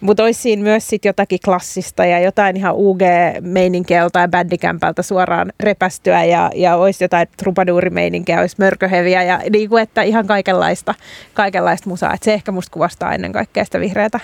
mutta 0.00 0.22
olisi 0.22 0.42
siinä 0.42 0.62
myös 0.62 0.88
sit 0.88 1.04
jotakin 1.04 1.38
klassista 1.44 2.04
ja 2.04 2.20
jotain 2.20 2.56
ihan 2.56 2.74
UG-meininkiä 2.74 3.98
joltain 3.98 4.30
bändikämpältä 4.30 5.02
suoraan 5.02 5.52
repästyä 5.60 6.24
ja, 6.24 6.50
ja 6.54 6.76
olisi 6.76 7.04
jotain 7.04 7.28
trubaduurimeininkiä, 7.36 8.40
olisi 8.40 8.56
mörköheviä 8.58 9.22
ja 9.22 9.40
niin 9.50 9.68
kuin, 9.68 9.82
että 9.82 10.02
ihan 10.02 10.26
kaikenlaista, 10.26 10.94
kaikenlaista 11.34 11.88
musaa. 11.88 12.14
Et 12.14 12.22
se 12.22 12.34
ehkä 12.34 12.52
musta 12.52 12.72
kuvastaa 12.72 13.14
ennen 13.14 13.32
kaikkea 13.32 13.64
sitä 13.64 13.80
vihreätä 13.80 14.20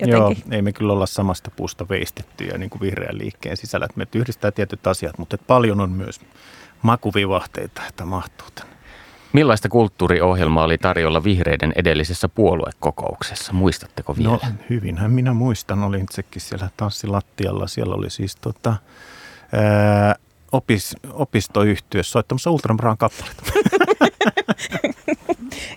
jotenkin. 0.00 0.44
Joo, 0.46 0.56
ei 0.56 0.62
me 0.62 0.72
kyllä 0.72 0.92
olla 0.92 1.06
samasta 1.06 1.50
puusta 1.56 1.88
veistettyjä 1.88 2.58
niin 2.58 2.70
kuin 2.70 2.80
vihreän 2.80 3.18
liikkeen 3.18 3.56
sisällä. 3.56 3.86
Me 3.96 4.06
yhdistää 4.14 4.50
tietyt 4.50 4.86
asiat, 4.86 5.18
mutta 5.18 5.38
paljon 5.38 5.80
on 5.80 5.90
myös 5.90 6.20
makuvivahteita, 6.82 7.82
että 7.88 8.04
mahtuu 8.04 8.48
tänne. 8.54 8.70
Millaista 9.32 9.68
kulttuuriohjelmaa 9.68 10.64
oli 10.64 10.78
tarjolla 10.78 11.24
vihreiden 11.24 11.72
edellisessä 11.76 12.28
puoluekokouksessa? 12.28 13.52
Muistatteko 13.52 14.16
vielä? 14.16 14.30
No 14.30 14.40
hyvinhän 14.70 15.10
minä 15.10 15.34
muistan. 15.34 15.84
Olin 15.84 16.04
itsekin 16.04 16.42
siellä 16.42 16.70
tanssilattialla. 16.76 17.66
Siellä 17.66 17.94
oli 17.94 18.10
siis 18.10 18.36
tota, 18.36 18.76
ää, 19.52 20.14
opis, 20.52 20.96
opistoyhtiössä 21.12 22.12
soittamassa 22.12 22.50
Ultrambraan 22.50 22.98
kappaleita. 22.98 23.42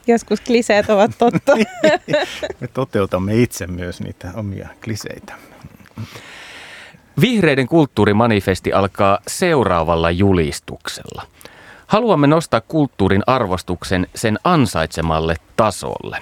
Joskus 0.08 0.42
kliseet 0.42 0.90
ovat 0.90 1.12
totta. 1.18 1.54
Me 2.62 2.68
toteutamme 2.74 3.36
itse 3.36 3.68
myös 3.68 4.02
niitä 4.02 4.32
omia 4.36 4.70
kliseitä. 4.84 5.34
Vihreiden 7.22 7.68
kulttuurimanifesti 7.68 8.74
alkaa 8.74 9.20
seuraavalla 9.28 10.12
julistuksella. 10.12 11.24
Haluamme 11.88 12.28
nostaa 12.28 12.62
kulttuurin 12.62 13.24
arvostuksen 13.28 14.08
sen 14.16 14.40
ansaitsemalle 14.44 15.36
tasolle. 15.56 16.18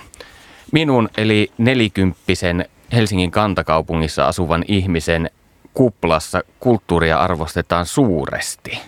Minun 0.71 1.10
eli 1.17 1.51
nelikymppisen 1.58 2.65
Helsingin 2.93 3.32
kantakaupungissa 3.32 4.27
asuvan 4.27 4.65
ihmisen 4.67 5.30
kuplassa 5.73 6.41
kulttuuria 6.60 7.17
arvostetaan 7.17 7.86
suuresti. 7.86 8.80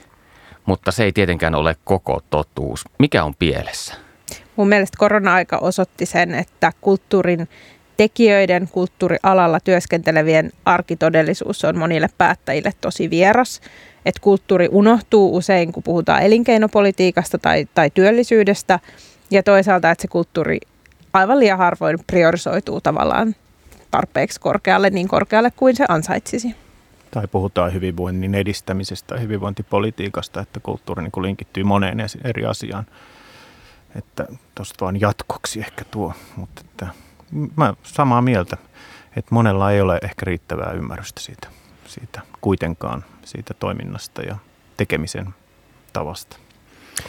Mutta 0.65 0.91
se 0.91 1.03
ei 1.03 1.11
tietenkään 1.11 1.55
ole 1.55 1.75
koko 1.83 2.21
totuus. 2.29 2.83
Mikä 2.99 3.23
on 3.23 3.35
pielessä? 3.35 3.93
Mun 4.55 4.69
mielestä 4.69 4.97
korona-aika 4.97 5.57
osoitti 5.57 6.05
sen, 6.05 6.35
että 6.35 6.71
kulttuurin 6.81 7.49
tekijöiden 7.97 8.69
kulttuurialalla 8.71 9.59
työskentelevien 9.59 10.51
arkitodellisuus 10.65 11.65
on 11.65 11.77
monille 11.77 12.09
päättäjille 12.17 12.71
tosi 12.81 13.09
vieras. 13.09 13.61
Että 14.05 14.21
kulttuuri 14.21 14.67
unohtuu 14.71 15.35
usein, 15.35 15.71
kun 15.71 15.83
puhutaan 15.83 16.23
elinkeinopolitiikasta 16.23 17.37
tai, 17.37 17.67
tai 17.75 17.89
työllisyydestä. 17.89 18.79
Ja 19.31 19.43
toisaalta, 19.43 19.91
että 19.91 20.01
se 20.01 20.07
kulttuuri 20.07 20.59
aivan 21.13 21.39
liian 21.39 21.57
harvoin 21.57 21.99
priorisoituu 22.07 22.81
tavallaan 22.81 23.35
tarpeeksi 23.91 24.39
korkealle, 24.39 24.89
niin 24.89 25.07
korkealle 25.07 25.51
kuin 25.55 25.75
se 25.75 25.85
ansaitsisi. 25.89 26.55
Tai 27.11 27.27
puhutaan 27.27 27.73
hyvinvoinnin 27.73 28.35
edistämisestä 28.35 29.15
ja 29.15 29.21
hyvinvointipolitiikasta, 29.21 30.41
että 30.41 30.59
kulttuuri 30.59 31.03
niin 31.03 31.23
linkittyy 31.23 31.63
moneen 31.63 31.97
eri 32.23 32.45
asiaan 32.45 32.85
että 33.95 34.27
tuosta 34.55 34.85
vaan 34.85 35.01
jatkoksi 35.01 35.59
ehkä 35.59 35.85
tuo. 35.91 36.13
Mutta 36.35 36.61
että, 36.65 36.87
mä 37.55 37.73
samaa 37.83 38.21
mieltä, 38.21 38.57
että 39.17 39.35
monella 39.35 39.71
ei 39.71 39.81
ole 39.81 39.99
ehkä 40.03 40.25
riittävää 40.25 40.71
ymmärrystä 40.71 41.21
siitä, 41.21 41.47
siitä 41.85 42.21
kuitenkaan 42.41 43.05
siitä 43.25 43.53
toiminnasta 43.53 44.21
ja 44.21 44.35
tekemisen 44.77 45.33
tavasta. 45.93 46.37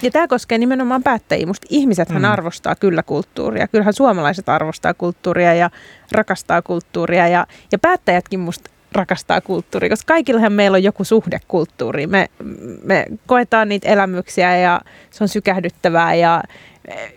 Ja 0.02 0.10
tämä 0.10 0.28
koskee 0.28 0.58
nimenomaan 0.58 1.02
päättäjiä. 1.02 1.46
Musta 1.46 1.66
ihmisethän 1.70 2.22
mm. 2.22 2.30
arvostaa 2.30 2.74
kyllä 2.74 3.02
kulttuuria. 3.02 3.68
Kyllähän 3.68 3.94
suomalaiset 3.94 4.48
arvostaa 4.48 4.94
kulttuuria 4.94 5.54
ja 5.54 5.70
rakastaa 6.12 6.62
kulttuuria. 6.62 7.28
Ja, 7.28 7.46
ja 7.72 7.78
päättäjätkin 7.78 8.40
musta 8.40 8.70
rakastaa 8.92 9.40
kulttuuria, 9.40 9.90
koska 9.90 10.14
kaikillahan 10.14 10.52
meillä 10.52 10.74
on 10.74 10.82
joku 10.82 11.04
suhde 11.04 11.38
kulttuuriin. 11.48 12.10
Me, 12.10 12.28
me 12.84 13.06
koetaan 13.26 13.68
niitä 13.68 13.88
elämyksiä 13.88 14.56
ja 14.56 14.80
se 15.10 15.24
on 15.24 15.28
sykähdyttävää 15.28 16.14
ja 16.14 16.42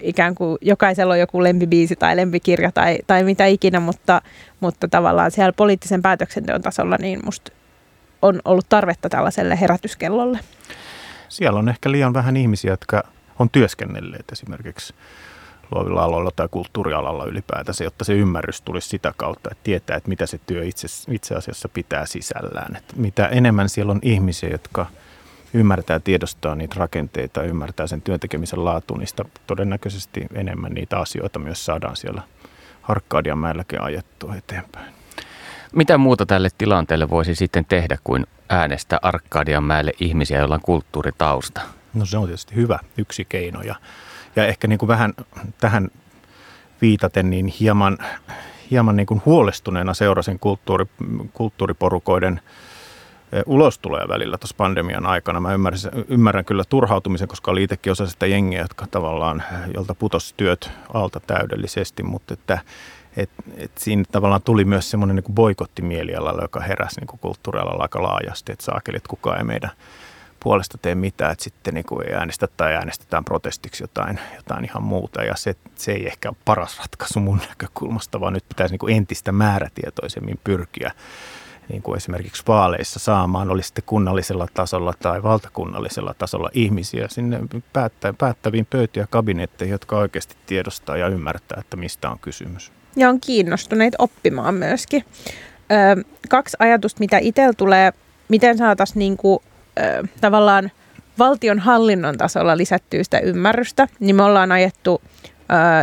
ikään 0.02 0.36
kuin 0.36 0.58
jokaisella 0.62 1.14
on 1.14 1.20
joku 1.20 1.44
lempibiisi 1.44 1.96
tai 1.96 2.16
lempikirja 2.16 2.72
tai, 2.72 2.98
tai 3.08 3.24
mitä 3.24 3.46
ikinä, 3.46 3.80
mutta, 3.80 4.22
mutta 4.60 4.88
tavallaan 4.88 5.32
siellä 5.32 5.54
poliittisen 5.54 6.02
päätöksenteon 6.02 6.62
tasolla 6.62 6.96
niin 7.00 7.20
musta 7.26 7.52
on 8.22 8.42
ollut 8.46 8.70
tarvetta 8.70 9.10
tällaiselle 9.10 9.62
herätyskellolle. 9.62 10.40
Siellä 11.30 11.60
on 11.60 11.70
ehkä 11.70 11.92
liian 11.92 12.14
vähän 12.14 12.38
ihmisiä, 12.38 12.72
jotka 12.72 13.04
on 13.40 13.50
työskennelleet 13.50 14.32
esimerkiksi 14.32 14.94
luovilla 15.72 16.04
aloilla 16.04 16.32
tai 16.36 16.48
kulttuurialalla 16.52 17.26
ylipäätänsä, 17.26 17.84
jotta 17.84 18.06
se 18.06 18.14
ymmärrys 18.14 18.62
tulisi 18.62 18.90
sitä 18.90 19.14
kautta, 19.18 19.50
että 19.52 19.64
tietää, 19.64 19.98
että 19.98 20.10
mitä 20.10 20.26
se 20.26 20.40
työ 20.46 20.66
itse, 20.66 20.88
itse 21.12 21.36
asiassa 21.36 21.70
pitää 21.70 22.06
sisällään. 22.06 22.76
Että 22.76 22.94
mitä 22.98 23.28
enemmän 23.28 23.70
siellä 23.70 23.92
on 23.92 24.00
ihmisiä, 24.02 24.50
jotka 24.50 24.86
ymmärtää 25.54 26.00
tiedostaa 26.00 26.56
niitä 26.56 26.76
rakenteita, 26.78 27.44
ymmärtää 27.44 27.88
sen 27.88 28.02
työntekemisen 28.02 28.66
laatu, 28.66 28.96
niin 28.96 29.08
sitä 29.08 29.26
todennäköisesti 29.48 30.26
enemmän 30.34 30.72
niitä 30.72 31.00
asioita 31.00 31.40
myös 31.40 31.66
saadaan 31.66 31.96
siellä 31.96 32.22
Harkkadian 32.82 33.38
mäelläkin 33.38 33.82
ajettua 33.82 34.36
eteenpäin. 34.36 34.94
Mitä 35.76 35.98
muuta 35.98 36.26
tälle 36.26 36.50
tilanteelle 36.58 37.10
voisi 37.10 37.36
sitten 37.36 37.66
tehdä 37.66 37.98
kuin 38.04 38.28
äänestää 38.50 39.00
Arkadian 39.02 39.64
mäelle 39.64 39.92
ihmisiä, 40.00 40.40
joilla 40.40 40.56
on 40.56 40.62
kulttuuritausta? 40.62 41.62
No 41.94 42.06
se 42.06 42.18
on 42.18 42.26
tietysti 42.26 42.56
hyvä 42.56 42.80
yksi 42.98 43.26
keino 43.26 43.62
ja, 43.62 43.76
ja 44.36 44.48
ehkä 44.48 44.68
niin 44.68 44.80
kuin 44.80 44.88
vähän 44.88 45.14
tähän 45.58 45.90
viitaten 46.82 47.30
niin 47.30 47.48
hieman, 47.48 47.98
hieman 48.72 48.96
niin 48.96 49.06
kuin 49.06 49.22
huolestuneena 49.26 49.94
seurasin 49.94 50.40
kulttuuri, 50.40 50.86
kulttuuriporukoiden 51.34 52.42
ulostuloja 53.46 54.08
välillä 54.08 54.38
tuossa 54.38 54.56
pandemian 54.58 55.06
aikana. 55.06 55.40
Mä 55.40 55.54
ymmärrän, 55.54 55.80
ymmärrän 56.10 56.46
kyllä 56.46 56.63
turhautumisen, 56.70 57.28
koska 57.28 57.52
oli 57.52 57.63
itsekin 57.63 57.92
osa 57.92 58.08
sitä 58.08 58.26
jengiä, 58.26 58.62
jotka 58.62 58.88
tavallaan, 58.92 59.44
jolta 59.74 59.96
putosi 59.96 60.34
työt 60.38 60.72
alta 60.94 61.20
täydellisesti, 61.20 62.04
mutta 62.04 62.34
että 62.34 62.60
et, 63.18 63.30
et 63.58 63.72
siinä 63.78 64.04
tavallaan 64.12 64.42
tuli 64.42 64.66
myös 64.66 64.90
semmoinen 64.90 65.16
niin 65.16 65.36
boikottimielialalla, 65.36 66.42
joka 66.42 66.60
heräsi 66.60 67.00
niin 67.00 67.20
kulttuurialalla 67.22 67.84
aika 67.84 68.04
laajasti, 68.04 68.52
että 68.52 68.66
saakelit 68.66 69.08
kukaan 69.08 69.38
ei 69.38 69.44
meidän 69.44 69.72
puolesta 70.40 70.78
tee 70.78 70.96
mitään, 70.96 71.32
että 71.32 71.44
sitten 71.44 71.74
niin 71.74 71.86
kuin 71.86 72.08
ei 72.08 72.13
äänestä 72.13 72.48
tai 72.58 72.74
äänestetään 72.74 73.26
protestiksi 73.26 73.84
jotain, 73.84 74.20
jotain 74.36 74.66
ihan 74.66 74.84
muuta. 74.84 75.24
Ja 75.24 75.36
se, 75.36 75.56
se 75.76 75.92
ei 75.92 76.08
ehkä 76.08 76.30
ole 76.30 76.38
paras 76.46 76.80
ratkaisu 76.80 77.20
mun 77.20 77.42
näkökulmasta, 77.50 78.20
vaan 78.20 78.34
nyt 78.34 78.50
pitäisi 78.50 78.74
niin 78.74 78.80
kuin 78.80 78.96
entistä 78.96 79.32
määrätietoisemmin 79.32 80.40
pyrkiä 80.44 80.92
niin 81.70 81.82
kuin 81.82 81.98
esimerkiksi 81.98 82.44
vaaleissa 82.48 83.00
saamaan, 83.00 83.50
oli 83.50 83.64
sitten 83.64 83.84
kunnallisella 83.86 84.48
tasolla 84.54 84.94
tai 85.00 85.24
valtakunnallisella 85.24 86.16
tasolla 86.18 86.50
ihmisiä 86.54 87.08
sinne 87.10 87.40
päättä, 87.74 88.14
päättäviin 88.18 88.68
pöytiä 88.70 89.08
kabinetteihin, 89.10 89.72
jotka 89.72 89.98
oikeasti 89.98 90.36
tiedostaa 90.46 90.98
ja 90.98 91.08
ymmärtää, 91.08 91.58
että 91.60 91.78
mistä 91.78 92.10
on 92.10 92.20
kysymys 92.20 92.72
ja 92.98 93.10
on 93.10 93.22
kiinnostuneet 93.22 93.96
oppimaan 93.98 94.56
myöskin. 94.56 95.04
Ö, 95.98 96.04
kaksi 96.30 96.58
ajatusta, 96.60 97.00
mitä 97.00 97.18
itsellä 97.18 97.54
tulee, 97.54 97.94
miten 98.28 98.58
saataisiin 98.58 99.00
niinku, 99.00 99.44
ö, 99.80 100.08
tavallaan 100.22 100.72
valtion 101.20 101.60
hallinnon 101.60 102.18
tasolla 102.18 102.58
lisättyä 102.58 103.04
sitä 103.04 103.20
ymmärrystä, 103.20 103.88
niin 104.00 104.16
me 104.16 104.24
ollaan 104.24 104.52
ajettu 104.52 105.02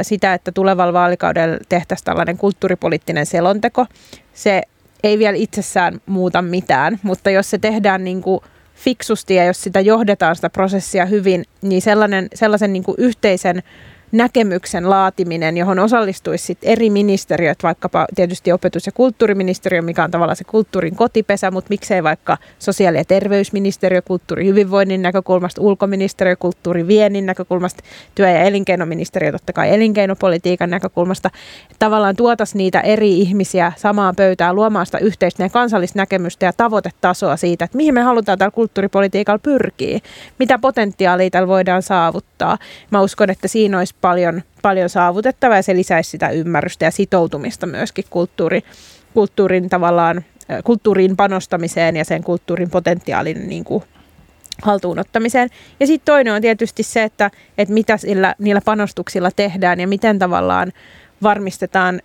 sitä, 0.02 0.34
että 0.34 0.52
tulevalla 0.52 0.92
vaalikaudella 0.92 1.58
tehtäisiin 1.68 2.04
tällainen 2.04 2.38
kulttuuripoliittinen 2.38 3.26
selonteko. 3.26 3.86
Se 4.32 4.62
ei 5.04 5.18
vielä 5.18 5.36
itsessään 5.36 6.00
muuta 6.06 6.42
mitään, 6.42 6.98
mutta 7.02 7.30
jos 7.30 7.50
se 7.50 7.58
tehdään 7.58 8.04
niin 8.04 8.22
kuin 8.22 8.40
fiksusti 8.74 9.34
ja 9.34 9.44
jos 9.44 9.62
sitä 9.62 9.80
johdetaan 9.80 10.36
sitä 10.36 10.50
prosessia 10.50 11.06
hyvin, 11.06 11.44
niin 11.62 11.82
sellainen, 11.82 12.28
sellaisen 12.34 12.72
niin 12.72 12.82
kuin 12.82 12.94
yhteisen 12.98 13.62
näkemyksen 14.14 14.90
laatiminen, 14.90 15.56
johon 15.56 15.78
osallistuisi 15.78 16.44
sit 16.44 16.58
eri 16.62 16.90
ministeriöt, 16.90 17.58
vaikkapa 17.62 18.06
tietysti 18.14 18.52
opetus- 18.52 18.86
ja 18.86 18.92
kulttuuriministeriö, 18.92 19.82
mikä 19.82 20.04
on 20.04 20.10
tavallaan 20.10 20.36
se 20.36 20.44
kulttuurin 20.44 20.96
kotipesä, 20.96 21.50
mutta 21.50 21.68
miksei 21.70 22.02
vaikka 22.02 22.38
sosiaali- 22.58 22.98
ja 22.98 23.04
terveysministeriö 23.04 24.02
kulttuurihyvinvoinnin 24.02 25.02
näkökulmasta, 25.02 25.60
ulkoministeriö 25.62 26.36
kulttuuriviennin 26.36 27.26
näkökulmasta, 27.26 27.82
työ- 28.14 28.30
ja 28.30 28.40
elinkeinoministeriö 28.40 29.32
totta 29.32 29.52
kai 29.52 29.74
elinkeinopolitiikan 29.74 30.70
näkökulmasta. 30.70 31.30
Tavallaan 31.78 32.16
tuotas 32.16 32.54
niitä 32.54 32.80
eri 32.80 33.18
ihmisiä 33.18 33.72
samaan 33.76 34.16
pöytään 34.16 34.54
luomaan 34.54 34.86
sitä 34.86 34.98
yhteistä 34.98 35.48
kansallista 35.48 35.98
näkemystä 35.98 36.46
ja 36.46 36.52
tavoitetasoa 36.52 37.36
siitä, 37.36 37.64
että 37.64 37.76
mihin 37.76 37.94
me 37.94 38.02
halutaan 38.02 38.38
tällä 38.38 38.50
kulttuuripolitiikalla 38.50 39.38
pyrkiä, 39.38 39.98
mitä 40.38 40.58
potentiaalia 40.58 41.30
tällä 41.30 41.48
voidaan 41.48 41.82
saavuttaa. 41.82 42.58
Mä 42.90 43.00
uskon, 43.00 43.30
että 43.30 43.48
siinä 43.48 43.78
olisi 43.78 43.94
paljon, 44.04 44.42
paljon 44.62 44.88
saavutettavaa 44.88 45.56
ja 45.56 45.62
se 45.62 45.74
lisäisi 45.74 46.10
sitä 46.10 46.28
ymmärrystä 46.28 46.84
ja 46.84 46.90
sitoutumista 46.90 47.66
myöskin 47.66 48.04
kulttuuri, 48.10 48.60
kulttuurin 49.14 49.68
tavallaan, 49.68 50.24
kulttuuriin 50.64 51.16
panostamiseen 51.16 51.96
ja 51.96 52.04
sen 52.04 52.24
kulttuurin 52.24 52.70
potentiaalin 52.70 53.48
niin 53.48 53.64
kuin 53.64 53.84
haltuunottamiseen. 54.62 55.48
Ja 55.80 55.86
sitten 55.86 56.12
toinen 56.12 56.34
on 56.34 56.42
tietysti 56.42 56.82
se, 56.82 57.02
että, 57.02 57.30
että 57.58 57.74
mitä 57.74 57.96
sillä, 57.96 58.34
niillä 58.38 58.60
panostuksilla 58.64 59.30
tehdään 59.36 59.80
ja 59.80 59.88
miten 59.88 60.18
tavallaan 60.18 60.72
varmistetaan, 61.22 62.00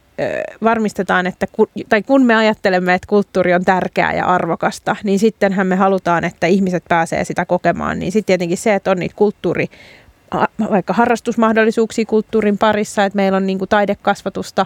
varmistetaan 0.63 1.27
että 1.27 1.47
tai 1.89 2.03
kun 2.03 2.25
me 2.25 2.35
ajattelemme, 2.35 2.93
että 2.93 3.07
kulttuuri 3.07 3.53
on 3.53 3.65
tärkeää 3.65 4.13
ja 4.13 4.25
arvokasta, 4.25 4.95
niin 5.03 5.19
sittenhän 5.19 5.67
me 5.67 5.75
halutaan, 5.75 6.23
että 6.23 6.47
ihmiset 6.47 6.83
pääsee 6.89 7.23
sitä 7.25 7.45
kokemaan. 7.45 7.99
Niin 7.99 8.12
sitten 8.12 8.27
tietenkin 8.27 8.57
se, 8.57 8.75
että 8.75 8.91
on 8.91 8.99
niitä 8.99 9.15
kulttuuri 9.15 9.67
vaikka 10.72 10.94
harrastusmahdollisuuksia 10.94 12.06
kulttuurin 12.06 12.58
parissa, 12.58 13.04
että 13.06 13.15
meillä 13.15 13.36
on 13.36 13.48
niin 13.48 13.60
kuin 13.60 13.70
taidekasvatusta 13.70 14.65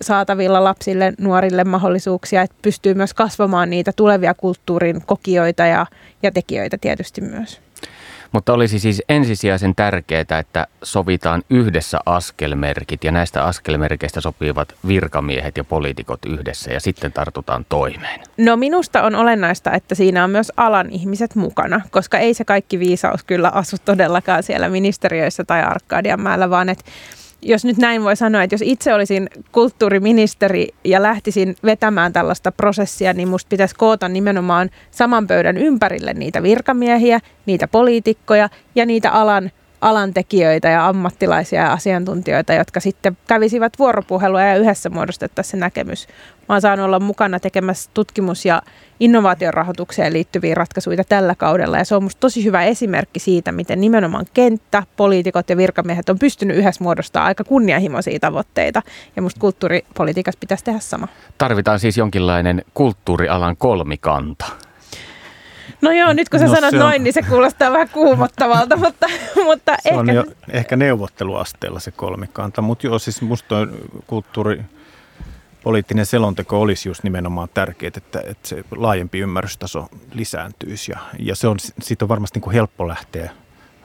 saatavilla 0.00 0.64
lapsille, 0.64 1.12
nuorille 1.18 1.64
mahdollisuuksia, 1.64 2.42
että 2.42 2.56
pystyy 2.62 2.94
myös 2.94 3.14
kasvamaan 3.14 3.70
niitä 3.70 3.92
tulevia 3.96 4.34
kulttuurin 4.34 5.02
kokijoita 5.06 5.66
ja, 5.66 5.86
ja 6.22 6.32
tekijöitä 6.32 6.78
tietysti 6.78 7.20
myös. 7.20 7.60
Mutta 8.32 8.52
olisi 8.52 8.78
siis 8.78 9.02
ensisijaisen 9.08 9.74
tärkeää, 9.74 10.38
että 10.40 10.66
sovitaan 10.82 11.42
yhdessä 11.50 11.98
askelmerkit 12.06 13.04
ja 13.04 13.12
näistä 13.12 13.44
askelmerkeistä 13.44 14.20
sopivat 14.20 14.74
virkamiehet 14.88 15.56
ja 15.56 15.64
poliitikot 15.64 16.24
yhdessä 16.26 16.72
ja 16.72 16.80
sitten 16.80 17.12
tartutaan 17.12 17.66
toimeen. 17.68 18.20
No 18.36 18.56
minusta 18.56 19.02
on 19.02 19.14
olennaista, 19.14 19.72
että 19.72 19.94
siinä 19.94 20.24
on 20.24 20.30
myös 20.30 20.52
alan 20.56 20.90
ihmiset 20.90 21.34
mukana, 21.34 21.80
koska 21.90 22.18
ei 22.18 22.34
se 22.34 22.44
kaikki 22.44 22.78
viisaus 22.78 23.24
kyllä 23.24 23.48
asu 23.48 23.76
todellakaan 23.84 24.42
siellä 24.42 24.68
ministeriöissä 24.68 25.44
tai 25.44 25.62
Arkadianmäellä, 25.62 26.50
vaan 26.50 26.68
että 26.68 26.84
jos 27.42 27.64
nyt 27.64 27.76
näin 27.76 28.04
voi 28.04 28.16
sanoa, 28.16 28.42
että 28.42 28.54
jos 28.54 28.62
itse 28.64 28.94
olisin 28.94 29.28
kulttuuriministeri 29.52 30.68
ja 30.84 31.02
lähtisin 31.02 31.56
vetämään 31.64 32.12
tällaista 32.12 32.52
prosessia, 32.52 33.12
niin 33.12 33.28
musta 33.28 33.48
pitäisi 33.48 33.74
koota 33.74 34.08
nimenomaan 34.08 34.70
saman 34.90 35.26
pöydän 35.26 35.56
ympärille 35.56 36.14
niitä 36.14 36.42
virkamiehiä, 36.42 37.20
niitä 37.46 37.68
poliitikkoja 37.68 38.48
ja 38.74 38.86
niitä 38.86 39.10
alan 39.10 39.50
alan 39.82 40.14
tekijöitä 40.14 40.68
ja 40.68 40.88
ammattilaisia 40.88 41.60
ja 41.60 41.72
asiantuntijoita, 41.72 42.52
jotka 42.52 42.80
sitten 42.80 43.16
kävisivät 43.26 43.72
vuoropuhelua 43.78 44.42
ja 44.42 44.56
yhdessä 44.56 44.90
muodostettaisiin 44.90 45.50
se 45.50 45.56
näkemys. 45.56 46.08
Mä 46.48 46.54
oon 46.54 46.60
saanut 46.60 46.86
olla 46.86 47.00
mukana 47.00 47.40
tekemässä 47.40 47.90
tutkimus- 47.94 48.44
ja 48.44 48.62
innovaatiorahoitukseen 49.00 50.12
liittyviä 50.12 50.54
ratkaisuja 50.54 51.04
tällä 51.04 51.34
kaudella 51.34 51.78
ja 51.78 51.84
se 51.84 51.94
on 51.94 52.02
musta 52.02 52.20
tosi 52.20 52.44
hyvä 52.44 52.64
esimerkki 52.64 53.20
siitä, 53.20 53.52
miten 53.52 53.80
nimenomaan 53.80 54.26
kenttä, 54.34 54.82
poliitikot 54.96 55.50
ja 55.50 55.56
virkamiehet 55.56 56.08
on 56.08 56.18
pystynyt 56.18 56.56
yhdessä 56.56 56.84
muodostamaan 56.84 57.26
aika 57.26 57.44
kunnianhimoisia 57.44 58.18
tavoitteita 58.20 58.82
ja 59.16 59.22
musta 59.22 59.40
kulttuuripolitiikassa 59.40 60.38
pitäisi 60.40 60.64
tehdä 60.64 60.80
sama. 60.80 61.08
Tarvitaan 61.38 61.80
siis 61.80 61.96
jonkinlainen 61.96 62.64
kulttuurialan 62.74 63.56
kolmikanta. 63.56 64.46
No 65.80 65.92
joo, 65.92 66.12
nyt 66.12 66.28
kun 66.28 66.40
sä 66.40 66.46
no 66.46 66.54
sanot 66.54 66.72
noin, 66.72 66.94
on... 66.94 67.04
niin 67.04 67.14
se 67.14 67.22
kuulostaa 67.22 67.72
vähän 67.72 67.88
kuumottavalta, 67.88 68.76
mutta, 68.76 69.06
mutta 69.44 69.76
se 69.82 69.88
ehkä... 69.88 70.00
on 70.00 70.14
jo 70.14 70.24
ehkä 70.50 70.76
neuvotteluasteella 70.76 71.80
se 71.80 71.90
kolmikanta, 71.90 72.62
mutta 72.62 72.86
joo, 72.86 72.98
siis 72.98 73.22
musta 73.22 73.54
kulttuuri, 74.06 74.62
poliittinen 75.62 76.06
selonteko 76.06 76.60
olisi 76.60 76.88
just 76.88 77.02
nimenomaan 77.02 77.48
tärkeää, 77.54 77.92
että, 77.96 78.20
että 78.26 78.48
se 78.48 78.64
laajempi 78.76 79.18
ymmärrystaso 79.18 79.88
lisääntyisi 80.12 80.92
ja, 80.92 80.98
ja 81.18 81.36
se 81.36 81.48
on, 81.48 81.56
siitä 81.82 82.04
on 82.04 82.08
varmasti 82.08 82.36
niin 82.36 82.42
kuin 82.42 82.54
helppo 82.54 82.88
lähteä 82.88 83.30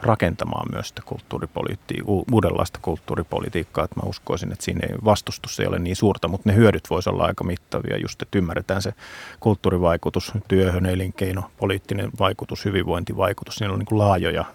rakentamaan 0.02 0.68
myös 0.72 0.88
sitä 0.88 1.02
kulttuuripolitiikkaa, 1.06 2.16
uudenlaista 2.32 2.80
kulttuuripolitiikkaa. 2.82 3.86
Että 3.86 4.00
mä 4.00 4.10
uskoisin, 4.10 4.52
että 4.52 4.66
siinä 4.66 4.88
ei, 4.90 4.96
vastustus 5.06 5.60
ei 5.60 5.68
ole 5.68 5.80
niin 5.80 5.96
suurta, 5.96 6.28
mutta 6.28 6.50
ne 6.50 6.56
hyödyt 6.56 6.90
voisivat 6.90 7.14
olla 7.14 7.26
aika 7.26 7.44
mittavia, 7.44 7.98
just 7.98 8.22
että 8.22 8.38
ymmärretään 8.38 8.82
se 8.82 8.94
kulttuurivaikutus 9.40 10.32
työhön, 10.48 10.86
elinkeino, 10.86 11.52
poliittinen 11.58 12.10
vaikutus, 12.20 12.66
hyvinvointivaikutus. 12.66 13.56
Siinä 13.56 13.74
on 13.74 13.80
niin 13.80 13.88
kuin 13.88 14.00
laajoja 14.00 14.46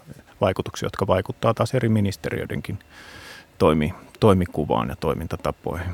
vaikutuksia, 0.41 0.85
jotka 0.85 1.07
vaikuttavat 1.07 1.55
taas 1.55 1.73
eri 1.73 1.89
ministeriöidenkin 1.89 2.79
toimi, 3.57 3.93
toimikuvaan 4.19 4.89
ja 4.89 4.95
toimintatapoihin. 4.95 5.93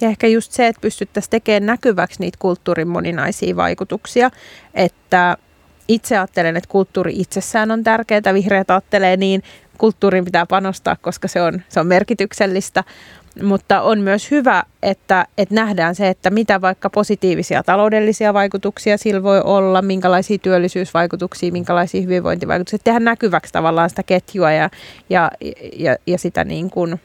Ja 0.00 0.08
ehkä 0.08 0.26
just 0.26 0.52
se, 0.52 0.66
että 0.66 0.80
pystyttäisiin 0.80 1.30
tekemään 1.30 1.66
näkyväksi 1.66 2.20
niitä 2.20 2.38
kulttuurin 2.40 2.88
moninaisia 2.88 3.56
vaikutuksia, 3.56 4.30
että 4.74 5.36
itse 5.88 6.18
ajattelen, 6.18 6.56
että 6.56 6.68
kulttuuri 6.68 7.12
itsessään 7.16 7.70
on 7.70 7.84
tärkeää, 7.84 8.34
vihreät 8.34 8.70
ajattelee 8.70 9.16
niin, 9.16 9.42
kulttuuriin 9.78 10.24
pitää 10.24 10.46
panostaa, 10.46 10.96
koska 11.00 11.28
se 11.28 11.42
on, 11.42 11.62
se 11.68 11.80
on 11.80 11.86
merkityksellistä, 11.86 12.84
mutta 13.42 13.82
on 13.82 14.00
myös 14.00 14.30
hyvä, 14.30 14.62
että, 14.82 15.26
että 15.38 15.54
nähdään 15.54 15.94
se, 15.94 16.08
että 16.08 16.30
mitä 16.30 16.60
vaikka 16.60 16.90
positiivisia 16.90 17.62
taloudellisia 17.62 18.34
vaikutuksia 18.34 18.98
sillä 18.98 19.22
voi 19.22 19.40
olla, 19.44 19.82
minkälaisia 19.82 20.38
työllisyysvaikutuksia, 20.38 21.52
minkälaisia 21.52 22.02
hyvinvointivaikutuksia, 22.02 22.78
tehdään 22.84 23.04
näkyväksi 23.04 23.52
tavallaan 23.52 23.90
sitä 23.90 24.02
ketjua 24.02 24.52
ja, 24.52 24.70
ja, 25.10 25.30
ja, 25.76 25.96
ja 26.06 26.18
sitä 26.18 26.44
niin 26.44 26.70
kuin, 26.70 27.00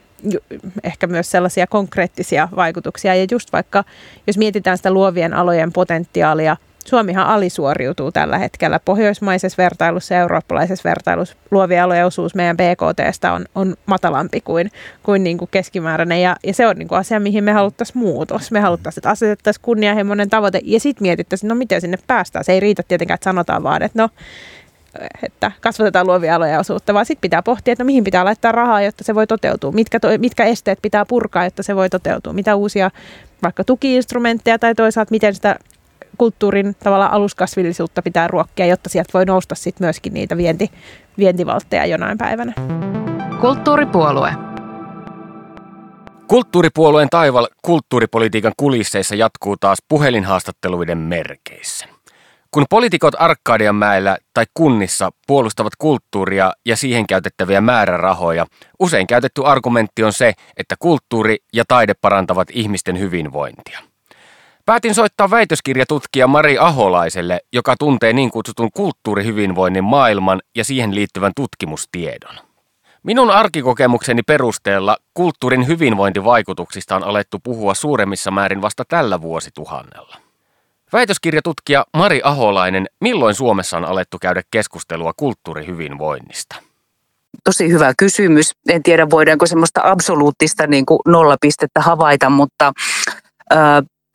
ehkä 0.84 1.08
myös 1.08 1.32
sellaisia 1.32 1.68
konkreettisia 1.68 2.50
vaikutuksia. 2.56 3.16
Ja 3.16 3.26
just 3.32 3.54
vaikka, 3.54 3.84
jos 4.28 4.38
mietitään 4.38 4.78
sitä 4.78 4.92
luovien 4.92 5.34
alojen 5.34 5.74
potentiaalia– 5.74 6.58
Suomihan 6.88 7.28
alisuoriutuu 7.28 8.12
tällä 8.12 8.38
hetkellä. 8.38 8.80
Pohjoismaisessa 8.86 9.64
vertailussa 9.64 10.14
ja 10.14 10.20
eurooppalaisessa 10.20 10.90
vertailussa 10.90 11.36
luovien 11.52 11.84
alojen 11.84 12.06
osuus 12.06 12.36
meidän 12.36 12.58
BKTstä 12.58 13.34
on, 13.34 13.46
on 13.56 13.76
matalampi 13.86 14.42
kuin, 14.42 14.72
kuin, 15.04 15.24
niin 15.24 15.38
kuin 15.38 15.50
keskimääräinen. 15.52 16.22
Ja, 16.22 16.36
ja 16.44 16.54
se 16.54 16.68
on 16.68 16.76
niin 16.76 16.88
kuin 16.88 17.00
asia, 17.00 17.20
mihin 17.20 17.44
me 17.44 17.52
haluttaisiin 17.52 17.98
muutos. 17.98 18.52
Me 18.52 18.60
haluttaisiin, 18.60 19.00
että 19.00 19.10
asetettaisiin 19.10 19.62
kunnianhimoinen 19.62 20.30
tavoite 20.30 20.62
ja 20.64 20.80
sitten 20.80 21.04
mietittäisiin, 21.04 21.50
no 21.50 21.56
miten 21.56 21.82
sinne 21.82 21.98
päästään. 22.08 22.46
Se 22.46 22.52
ei 22.52 22.60
riitä 22.60 22.84
tietenkään, 22.88 23.16
että 23.16 23.30
sanotaan 23.30 23.64
vaan, 23.64 23.84
että 23.84 24.02
no 24.02 24.10
että 25.24 25.52
kasvatetaan 25.62 26.08
luovia 26.08 26.36
aloja 26.36 26.60
osuutta, 26.60 26.94
vaan 26.94 27.06
sitten 27.06 27.22
pitää 27.22 27.42
pohtia, 27.42 27.72
että 27.72 27.84
no 27.84 27.86
mihin 27.86 28.04
pitää 28.04 28.26
laittaa 28.26 28.52
rahaa, 28.52 28.82
jotta 28.82 29.04
se 29.04 29.16
voi 29.16 29.28
toteutua. 29.28 29.72
Mitkä, 29.72 30.00
to, 30.00 30.08
mitkä 30.18 30.46
esteet 30.46 30.80
pitää 30.82 31.06
purkaa, 31.06 31.44
jotta 31.44 31.64
se 31.64 31.76
voi 31.76 31.90
toteutua. 31.90 32.34
Mitä 32.34 32.56
uusia 32.56 32.92
vaikka 33.44 33.64
tukiinstrumentteja 33.64 34.60
tai 34.60 34.76
toisaalta 34.76 35.12
miten 35.12 35.36
sitä 35.36 35.56
kulttuurin 36.22 36.76
tavalla 36.84 37.06
aluskasvillisuutta 37.06 38.02
pitää 38.02 38.28
ruokkia, 38.28 38.66
jotta 38.66 38.90
sieltä 38.90 39.10
voi 39.14 39.26
nousta 39.26 39.56
sit 39.56 39.80
myöskin 39.80 40.14
niitä 40.14 40.38
vienti, 40.38 40.72
vientivaltteja 41.18 41.86
jonain 41.86 42.18
päivänä. 42.18 42.54
Kulttuuripuolue. 43.40 44.34
Kulttuuripuolueen 46.28 47.10
taival 47.10 47.48
kulttuuripolitiikan 47.62 48.54
kulisseissa 48.58 49.16
jatkuu 49.16 49.58
taas 49.58 49.78
puhelinhaastatteluiden 49.90 50.98
merkeissä. 50.98 51.86
Kun 52.52 52.66
poliitikot 52.70 53.14
Arkadianmäellä 53.20 54.18
tai 54.34 54.46
kunnissa 54.54 55.12
puolustavat 55.28 55.74
kulttuuria 55.78 56.54
ja 56.66 56.78
siihen 56.78 57.08
käytettäviä 57.08 57.62
määrärahoja, 57.62 58.46
usein 58.80 59.08
käytetty 59.08 59.42
argumentti 59.46 60.04
on 60.04 60.14
se, 60.14 60.34
että 60.58 60.76
kulttuuri 60.80 61.38
ja 61.54 61.64
taide 61.68 61.94
parantavat 62.02 62.48
ihmisten 62.54 63.00
hyvinvointia. 63.00 63.91
Päätin 64.66 64.96
soittaa 64.96 65.30
väitöskirjatutkija 65.30 66.28
Mari 66.28 66.58
Aholaiselle, 66.58 67.40
joka 67.54 67.76
tuntee 67.80 68.14
niin 68.14 68.32
kutsutun 68.32 68.70
kulttuurihyvinvoinnin 68.72 69.84
maailman 69.84 70.42
ja 70.56 70.64
siihen 70.64 70.96
liittyvän 70.96 71.32
tutkimustiedon. 71.36 72.36
Minun 73.04 73.30
arkikokemukseni 73.30 74.24
perusteella 74.24 74.98
kulttuurin 75.14 75.68
hyvinvointivaikutuksista 75.68 76.96
on 76.96 77.04
alettu 77.04 77.40
puhua 77.44 77.74
suuremmissa 77.74 78.32
määrin 78.32 78.62
vasta 78.62 78.84
tällä 78.88 79.22
vuosituhannella. 79.22 80.18
Väitöskirjatutkija 80.94 81.86
Mari 81.98 82.22
Aholainen, 82.24 82.88
milloin 83.02 83.36
Suomessa 83.36 83.78
on 83.78 83.86
alettu 83.86 84.18
käydä 84.22 84.42
keskustelua 84.52 85.14
kulttuurihyvinvoinnista? 85.18 86.56
Tosi 87.44 87.70
hyvä 87.70 87.94
kysymys. 87.98 88.52
En 88.70 88.84
tiedä, 88.84 89.10
voidaanko 89.10 89.46
semmoista 89.46 89.82
absoluuttista 89.84 90.68
niin 90.68 90.86
kuin 90.86 91.00
nollapistettä 91.08 91.82
havaita, 91.82 92.30
mutta 92.30 92.74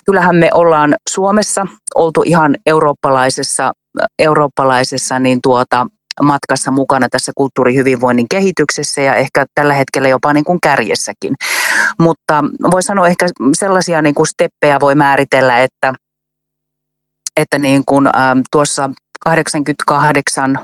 kyllähän 0.06 0.36
me 0.36 0.50
ollaan 0.54 0.96
Suomessa 1.08 1.66
oltu 1.94 2.22
ihan 2.26 2.56
eurooppalaisessa, 2.66 3.72
eurooppalaisessa 4.18 5.18
niin 5.18 5.38
tuota, 5.42 5.86
matkassa 6.22 6.70
mukana 6.70 7.08
tässä 7.08 7.32
kulttuurihyvinvoinnin 7.34 8.26
kehityksessä 8.30 9.00
ja 9.00 9.14
ehkä 9.14 9.46
tällä 9.54 9.74
hetkellä 9.74 10.08
jopa 10.08 10.32
niin 10.32 10.44
kuin 10.44 10.60
kärjessäkin. 10.60 11.34
Mutta 12.00 12.44
voi 12.70 12.82
sanoa 12.82 13.08
ehkä 13.08 13.26
sellaisia 13.54 14.02
niin 14.02 14.14
kuin 14.14 14.26
steppejä 14.26 14.80
voi 14.80 14.94
määritellä, 14.94 15.58
että, 15.58 15.94
että 17.36 17.58
niin 17.58 17.82
kuin, 17.86 18.06
ähm, 18.06 18.38
tuossa 18.50 18.90
88 19.20 20.58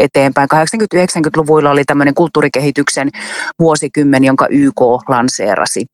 eteenpäin. 0.00 0.48
80-90-luvuilla 0.54 1.70
oli 1.70 1.84
tämmöinen 1.84 2.14
kulttuurikehityksen 2.14 3.10
vuosikymmen, 3.58 4.24
jonka 4.24 4.46
YK 4.50 4.80
lanseerasi. 5.08 5.86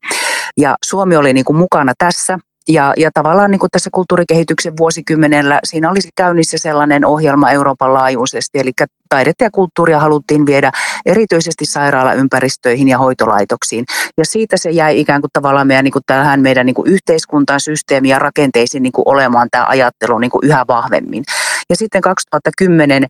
Ja 0.57 0.75
Suomi 0.85 1.15
oli 1.15 1.33
niin 1.33 1.45
kuin 1.45 1.57
mukana 1.57 1.93
tässä 1.97 2.39
ja, 2.67 2.93
ja 2.97 3.09
tavallaan 3.13 3.51
niin 3.51 3.59
kuin 3.59 3.69
tässä 3.71 3.89
kulttuurikehityksen 3.93 4.73
vuosikymmenellä 4.77 5.59
siinä 5.63 5.91
olisi 5.91 6.09
käynnissä 6.15 6.57
sellainen 6.57 7.05
ohjelma 7.05 7.51
Euroopan 7.51 7.93
laajuisesti, 7.93 8.59
eli 8.59 8.71
taidetta 9.09 9.43
ja 9.43 9.51
kulttuuria 9.51 9.99
haluttiin 9.99 10.45
viedä 10.45 10.71
erityisesti 11.05 11.65
sairaalaympäristöihin 11.65 12.87
ja 12.87 12.97
hoitolaitoksiin. 12.97 13.85
Ja 14.17 14.25
siitä 14.25 14.57
se 14.57 14.69
jäi 14.69 14.99
ikään 14.99 15.21
kuin 15.21 15.31
tavallaan 15.33 15.67
meidän, 15.67 15.83
niin 15.83 15.91
kuin 15.91 16.03
tähän 16.05 16.41
meidän 16.41 16.65
niin 16.65 16.73
kuin 16.73 16.87
yhteiskuntaan, 16.87 17.59
systeemiin 17.59 18.09
ja 18.09 18.19
rakenteisiin 18.19 18.83
niin 18.83 18.93
kuin 18.93 19.07
olemaan 19.07 19.47
tämä 19.51 19.65
ajattelu 19.65 20.19
niin 20.19 20.31
kuin 20.31 20.45
yhä 20.45 20.65
vahvemmin. 20.67 21.23
Ja 21.69 21.75
sitten 21.75 22.01
2010 22.01 23.07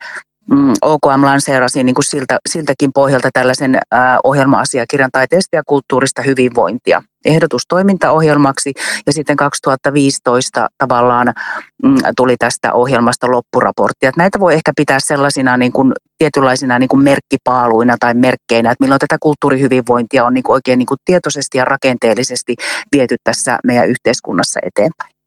mm, 0.49 0.73
OKM 0.81 1.23
lanseerasi 1.23 1.83
niin 1.83 1.95
kuin 1.95 2.05
siltä, 2.05 2.37
siltäkin 2.49 2.91
pohjalta 2.93 3.29
tällaisen 3.33 3.77
ää, 3.91 4.19
ohjelma-asiakirjan 4.23 5.09
taiteesta 5.11 5.55
ja 5.55 5.63
kulttuurista 5.65 6.21
hyvinvointia 6.21 7.03
ehdotus 7.25 7.61
toimintaohjelmaksi 7.67 8.73
ja 9.05 9.13
sitten 9.13 9.37
2015 9.37 10.67
tavallaan 10.77 11.33
mm, 11.83 11.95
tuli 12.17 12.35
tästä 12.39 12.73
ohjelmasta 12.73 13.31
loppuraportti. 13.31 14.05
Että 14.05 14.21
näitä 14.21 14.39
voi 14.39 14.53
ehkä 14.53 14.71
pitää 14.75 14.99
sellaisina 14.99 15.57
niin 15.57 15.71
kuin, 15.71 15.93
tietynlaisina 16.17 16.79
niin 16.79 16.89
kuin 16.89 17.03
merkkipaaluina 17.03 17.95
tai 17.99 18.13
merkkeinä, 18.13 18.71
että 18.71 18.83
milloin 18.83 18.99
tätä 18.99 19.17
kulttuurihyvinvointia 19.19 20.25
on 20.25 20.33
niin 20.33 20.43
kuin 20.43 20.53
oikein 20.53 20.79
niin 20.79 20.87
kuin 20.87 20.97
tietoisesti 21.05 21.57
ja 21.57 21.65
rakenteellisesti 21.65 22.55
viety 22.91 23.15
tässä 23.23 23.59
meidän 23.63 23.89
yhteiskunnassa 23.89 24.59
eteenpäin. 24.63 25.20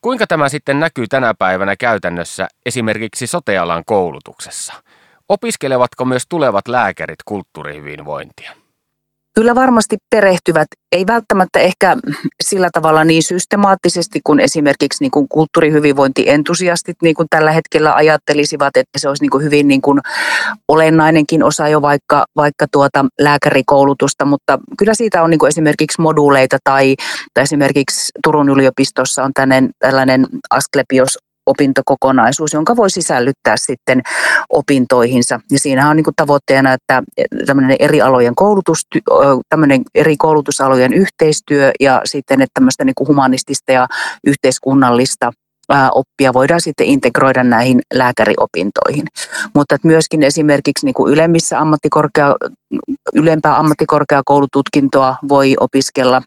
Kuinka 0.00 0.26
tämä 0.26 0.48
sitten 0.48 0.80
näkyy 0.80 1.06
tänä 1.06 1.34
päivänä 1.38 1.76
käytännössä 1.76 2.48
esimerkiksi 2.66 3.26
sotealan 3.26 3.82
koulutuksessa? 3.86 4.74
Opiskelevatko 5.28 6.04
myös 6.04 6.22
tulevat 6.28 6.68
lääkärit 6.68 7.18
kulttuurihyvinvointia? 7.24 8.52
Kyllä 9.38 9.54
varmasti 9.54 9.96
perehtyvät, 10.10 10.66
ei 10.92 11.06
välttämättä 11.06 11.58
ehkä 11.58 11.96
sillä 12.44 12.68
tavalla 12.72 13.04
niin 13.04 13.22
systemaattisesti 13.22 14.20
kuin 14.24 14.40
esimerkiksi 14.40 15.04
niin 15.04 15.10
kuin 15.10 15.28
kulttuurihyvinvointientusiastit 15.28 16.96
niin 17.02 17.14
kuin 17.14 17.26
tällä 17.30 17.52
hetkellä 17.52 17.94
ajattelisivat, 17.94 18.76
että 18.76 18.98
se 18.98 19.08
olisi 19.08 19.24
niin 19.24 19.30
kuin 19.30 19.44
hyvin 19.44 19.68
niin 19.68 19.82
kuin 19.82 20.00
olennainenkin 20.68 21.44
osa 21.44 21.68
jo 21.68 21.82
vaikka, 21.82 22.26
vaikka 22.36 22.66
tuota 22.72 23.04
lääkärikoulutusta, 23.20 24.24
mutta 24.24 24.58
kyllä 24.78 24.94
siitä 24.94 25.22
on 25.22 25.30
niin 25.30 25.38
kuin 25.38 25.48
esimerkiksi 25.48 26.00
moduuleita 26.00 26.58
tai, 26.64 26.94
tai 27.34 27.42
esimerkiksi 27.42 28.10
Turun 28.24 28.48
yliopistossa 28.48 29.24
on 29.24 29.30
tällainen, 29.34 29.70
tällainen 29.78 30.26
Asklepios 30.50 31.18
opintokokonaisuus, 31.48 32.52
jonka 32.52 32.76
voi 32.76 32.90
sisällyttää 32.90 33.56
sitten 33.56 34.02
opintoihinsa. 34.52 35.40
Ja 35.50 35.58
siinähän 35.58 35.90
on 35.90 35.96
niin 35.96 36.06
tavoitteena, 36.16 36.72
että 36.72 37.02
tämmöinen 37.46 37.76
eri 37.80 38.02
alojen 38.02 38.34
koulutus, 38.34 38.86
tämmöinen 39.48 39.82
eri 39.94 40.16
koulutusalojen 40.16 40.92
yhteistyö 40.92 41.72
ja 41.80 42.00
sitten, 42.04 42.40
että 42.40 42.54
tämmöistä 42.54 42.84
niin 42.84 42.94
humanistista 43.08 43.72
ja 43.72 43.86
yhteiskunnallista 44.26 45.32
oppia 45.94 46.32
voidaan 46.32 46.60
sitten 46.60 46.86
integroida 46.86 47.44
näihin 47.44 47.80
lääkäriopintoihin. 47.94 49.04
Mutta 49.54 49.74
että 49.74 49.88
myöskin 49.88 50.22
esimerkiksi 50.22 50.86
niin 50.86 50.94
kuin 50.94 51.12
ylemmissä 51.12 51.60
ammattikorkea, 51.60 52.36
ylempää 53.14 53.58
ammattikorkeakoulututkintoa 53.58 55.16
voi 55.28 55.56
opiskella 55.60 56.22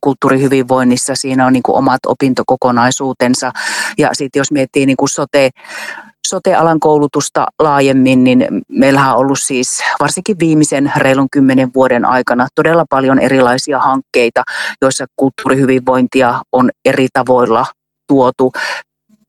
kulttuurihyvinvoinnissa. 0.00 1.14
Siinä 1.14 1.46
on 1.46 1.52
niin 1.52 1.62
kuin 1.62 1.76
omat 1.76 2.00
opintokokonaisuutensa. 2.06 3.52
Ja 3.98 4.10
sitten 4.12 4.40
jos 4.40 4.52
miettii 4.52 4.86
niin 4.86 4.96
kuin 4.96 5.08
sote, 5.08 5.50
sote-alan 6.26 6.80
koulutusta 6.80 7.46
laajemmin, 7.58 8.24
niin 8.24 8.46
meillähän 8.68 9.12
on 9.12 9.18
ollut 9.18 9.40
siis 9.40 9.82
varsinkin 10.00 10.38
viimeisen 10.38 10.92
reilun 10.96 11.28
kymmenen 11.32 11.70
vuoden 11.74 12.04
aikana 12.04 12.48
todella 12.54 12.84
paljon 12.90 13.18
erilaisia 13.18 13.78
hankkeita, 13.78 14.42
joissa 14.82 15.06
kulttuurihyvinvointia 15.16 16.42
on 16.52 16.70
eri 16.84 17.06
tavoilla 17.12 17.66
tuotu 18.08 18.52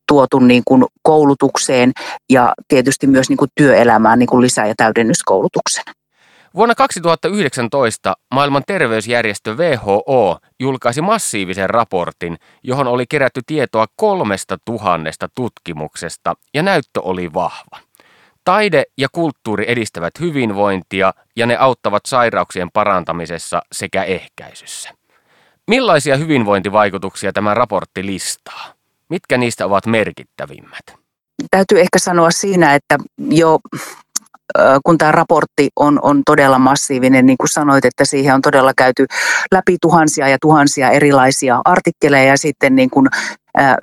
tuotu 0.07 0.39
niin 0.39 0.63
kuin 0.65 0.85
koulutukseen 1.01 1.91
ja 2.31 2.53
tietysti 2.67 3.07
myös 3.07 3.29
niin 3.29 3.37
kuin 3.37 3.51
työelämään 3.55 4.19
niin 4.19 4.27
kuin 4.27 4.41
lisä- 4.41 4.65
ja 4.65 4.73
täydennyskoulutuksen. 4.77 5.83
Vuonna 6.55 6.75
2019 6.75 8.13
maailman 8.33 8.63
terveysjärjestö 8.67 9.53
WHO 9.53 10.37
julkaisi 10.59 11.01
massiivisen 11.01 11.69
raportin, 11.69 12.37
johon 12.63 12.87
oli 12.87 13.05
kerätty 13.09 13.41
tietoa 13.45 13.85
kolmesta 13.95 14.57
tuhannesta 14.65 15.29
tutkimuksesta 15.35 16.33
ja 16.53 16.63
näyttö 16.63 17.01
oli 17.01 17.33
vahva. 17.33 17.79
Taide 18.43 18.83
ja 18.97 19.07
kulttuuri 19.11 19.65
edistävät 19.67 20.19
hyvinvointia 20.19 21.13
ja 21.35 21.45
ne 21.45 21.57
auttavat 21.57 22.05
sairauksien 22.05 22.71
parantamisessa 22.71 23.61
sekä 23.71 24.03
ehkäisyssä. 24.03 24.89
Millaisia 25.67 26.17
hyvinvointivaikutuksia 26.17 27.33
tämä 27.33 27.53
raportti 27.53 28.05
listaa? 28.05 28.73
Mitkä 29.09 29.37
niistä 29.37 29.65
ovat 29.65 29.85
merkittävimmät? 29.85 31.03
Täytyy 31.51 31.79
ehkä 31.79 31.99
sanoa 31.99 32.31
siinä, 32.31 32.75
että 32.75 32.97
jo 33.29 33.59
kun 34.85 34.97
tämä 34.97 35.11
raportti 35.11 35.69
on, 35.75 35.99
on 36.01 36.21
todella 36.25 36.59
massiivinen, 36.59 37.25
niin 37.25 37.37
kuin 37.37 37.49
sanoit, 37.49 37.85
että 37.85 38.05
siihen 38.05 38.35
on 38.35 38.41
todella 38.41 38.73
käyty 38.77 39.05
läpi 39.51 39.77
tuhansia 39.81 40.27
ja 40.27 40.37
tuhansia 40.41 40.89
erilaisia 40.89 41.61
artikkeleja 41.65 42.23
ja 42.23 42.37
sitten 42.37 42.75
niin 42.75 42.89
kuin 42.89 43.07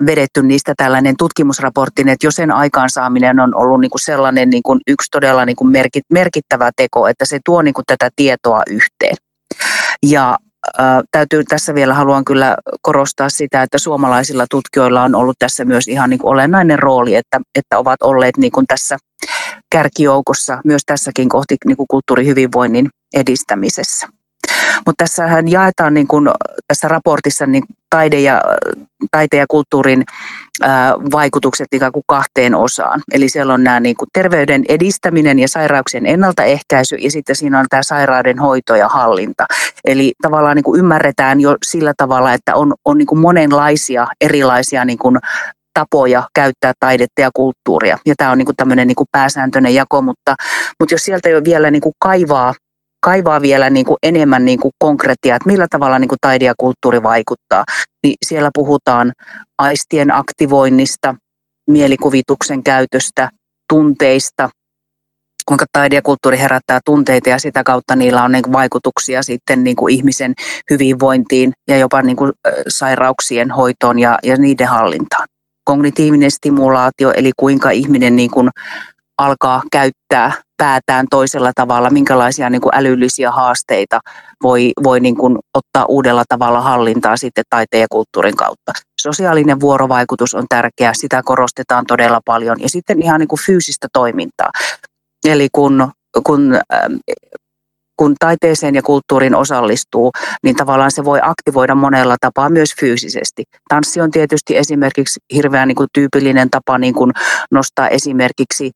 vedetty 0.05 0.43
niistä 0.43 0.73
tällainen 0.77 1.17
tutkimusraportti, 1.17 2.01
että 2.01 2.27
jo 2.27 2.31
sen 2.31 2.51
aikaansaaminen 2.51 3.39
on 3.39 3.55
ollut 3.55 3.81
niin 3.81 3.91
kuin 3.91 4.01
sellainen 4.01 4.49
niin 4.49 4.63
kuin 4.63 4.79
yksi 4.87 5.07
todella 5.11 5.45
niin 5.45 5.55
kuin 5.55 5.73
merkittävä 6.09 6.71
teko, 6.75 7.07
että 7.07 7.25
se 7.25 7.39
tuo 7.45 7.61
niin 7.61 7.73
kuin 7.73 7.85
tätä 7.87 8.09
tietoa 8.15 8.61
yhteen. 8.69 9.15
Ja 10.05 10.37
täytyy 11.11 11.43
tässä 11.43 11.75
vielä 11.75 11.93
haluan 11.93 12.25
kyllä 12.25 12.57
korostaa 12.81 13.29
sitä, 13.29 13.63
että 13.63 13.77
suomalaisilla 13.77 14.45
tutkijoilla 14.49 15.03
on 15.03 15.15
ollut 15.15 15.35
tässä 15.39 15.65
myös 15.65 15.87
ihan 15.87 16.09
niin 16.09 16.19
kuin 16.19 16.31
olennainen 16.31 16.79
rooli, 16.79 17.15
että, 17.15 17.39
että 17.55 17.77
ovat 17.79 18.01
olleet 18.01 18.37
niin 18.37 18.51
kuin 18.51 18.67
tässä 18.67 18.97
kärkijoukossa 19.71 20.61
myös 20.65 20.81
tässäkin 20.85 21.29
kohti 21.29 21.55
niin 21.65 21.77
kuin 21.77 21.87
kulttuurihyvinvoinnin 21.87 22.89
edistämisessä. 23.13 24.07
Mutta 24.85 25.03
tässähän 25.03 25.47
jaetaan 25.47 25.93
niin 25.93 26.07
kuin, 26.07 26.29
tässä 26.67 26.87
raportissa 26.87 27.45
niin 27.45 27.63
taide 27.89 28.19
ja, 28.19 28.41
taiteen 29.11 29.39
ja 29.39 29.45
kulttuurin 29.49 30.03
ää, 30.61 30.93
vaikutukset 31.11 31.67
ikään 31.71 31.91
kuin 31.91 32.03
kahteen 32.07 32.55
osaan. 32.55 33.01
Eli 33.13 33.29
siellä 33.29 33.53
on 33.53 33.63
nämä 33.63 33.79
niin 33.79 33.95
kuin 33.95 34.09
terveyden 34.13 34.65
edistäminen 34.69 35.39
ja 35.39 35.47
sairauksien 35.47 36.05
ennaltaehkäisy 36.05 36.95
ja 36.95 37.11
sitten 37.11 37.35
siinä 37.35 37.59
on 37.59 37.65
tämä 37.69 37.83
sairauden 37.83 38.39
hoito 38.39 38.75
ja 38.75 38.87
hallinta. 38.87 39.45
Eli 39.85 40.13
tavallaan 40.21 40.55
niin 40.55 40.63
kuin 40.63 40.79
ymmärretään 40.79 41.41
jo 41.41 41.55
sillä 41.65 41.93
tavalla, 41.97 42.33
että 42.33 42.55
on, 42.55 42.73
on 42.85 42.97
niin 42.97 43.07
kuin 43.07 43.19
monenlaisia 43.19 44.07
erilaisia 44.21 44.85
niin 44.85 44.99
kuin 44.99 45.17
tapoja 45.73 46.23
käyttää 46.35 46.73
taidetta 46.79 47.21
ja 47.21 47.29
kulttuuria. 47.33 47.97
Ja 48.05 48.13
tämä 48.17 48.31
on 48.31 48.37
niin 48.37 48.55
tämmöinen 48.57 48.87
niin 48.87 48.95
pääsääntöinen 49.11 49.75
jako, 49.75 50.01
mutta, 50.01 50.35
mutta 50.79 50.93
jos 50.93 51.05
sieltä 51.05 51.29
jo 51.29 51.43
vielä 51.43 51.71
niin 51.71 51.81
kaivaa 51.99 52.53
kaivaa 53.05 53.41
vielä 53.41 53.69
niin 53.69 53.85
enemmän 54.03 54.45
niin 54.45 54.59
kuin 54.59 54.71
konkretiaa, 54.79 55.35
että 55.35 55.49
millä 55.49 55.67
tavalla 55.69 55.99
niin 55.99 56.09
taide 56.21 56.45
ja 56.45 56.53
kulttuuri 56.57 57.03
vaikuttaa, 57.03 57.63
niin 58.03 58.15
siellä 58.25 58.49
puhutaan 58.53 59.11
aistien 59.57 60.13
aktivoinnista, 60.13 61.15
mielikuvituksen 61.69 62.63
käytöstä, 62.63 63.29
tunteista, 63.69 64.49
kuinka 65.45 65.65
taide 65.71 65.95
ja 65.95 66.01
kulttuuri 66.01 66.39
herättää 66.39 66.79
tunteita 66.85 67.29
ja 67.29 67.39
sitä 67.39 67.63
kautta 67.63 67.95
niillä 67.95 68.23
on 68.23 68.31
niin 68.31 68.53
vaikutuksia 68.53 69.23
sitten 69.23 69.63
niin 69.63 69.89
ihmisen 69.89 70.33
hyvinvointiin 70.69 71.53
ja 71.67 71.77
jopa 71.77 72.01
niin 72.01 72.17
sairauksien 72.67 73.51
hoitoon 73.51 73.99
ja, 73.99 74.19
ja 74.23 74.37
niiden 74.37 74.67
hallintaan. 74.67 75.27
Kognitiivinen 75.71 76.31
stimulaatio, 76.31 77.11
eli 77.11 77.31
kuinka 77.37 77.69
ihminen 77.69 78.15
niin 78.15 78.31
kuin 78.31 78.49
alkaa 79.17 79.61
käyttää 79.71 80.31
päätään 80.57 81.05
toisella 81.09 81.51
tavalla, 81.55 81.89
minkälaisia 81.89 82.49
niin 82.49 82.61
kuin 82.61 82.75
älyllisiä 82.75 83.31
haasteita 83.31 83.99
voi, 84.43 84.71
voi 84.83 84.99
niin 84.99 85.15
kuin 85.17 85.37
ottaa 85.53 85.85
uudella 85.85 86.23
tavalla 86.29 86.61
hallintaa 86.61 87.17
sitten 87.17 87.43
taiteen 87.49 87.81
ja 87.81 87.87
kulttuurin 87.91 88.35
kautta. 88.35 88.71
Sosiaalinen 89.01 89.59
vuorovaikutus 89.59 90.33
on 90.33 90.45
tärkeä, 90.49 90.91
sitä 90.93 91.21
korostetaan 91.25 91.85
todella 91.85 92.19
paljon. 92.25 92.61
Ja 92.61 92.69
sitten 92.69 93.01
ihan 93.01 93.19
niin 93.19 93.27
kuin 93.27 93.41
fyysistä 93.45 93.87
toimintaa. 93.93 94.49
Eli 95.25 95.47
kun, 95.51 95.91
kun 96.23 96.59
kun 98.01 98.15
taiteeseen 98.19 98.75
ja 98.75 98.81
kulttuuriin 98.81 99.35
osallistuu, 99.35 100.11
niin 100.43 100.55
tavallaan 100.55 100.91
se 100.91 101.05
voi 101.05 101.19
aktivoida 101.23 101.75
monella 101.75 102.15
tapaa 102.21 102.49
myös 102.49 102.75
fyysisesti. 102.79 103.43
Tanssi 103.69 104.01
on 104.01 104.11
tietysti 104.11 104.57
esimerkiksi 104.57 105.19
hirveän 105.33 105.67
niin 105.67 105.75
kuin 105.75 105.87
tyypillinen 105.93 106.49
tapa 106.49 106.77
niin 106.77 106.93
kuin 106.93 107.11
nostaa 107.51 107.87
esimerkiksi, 107.87 108.71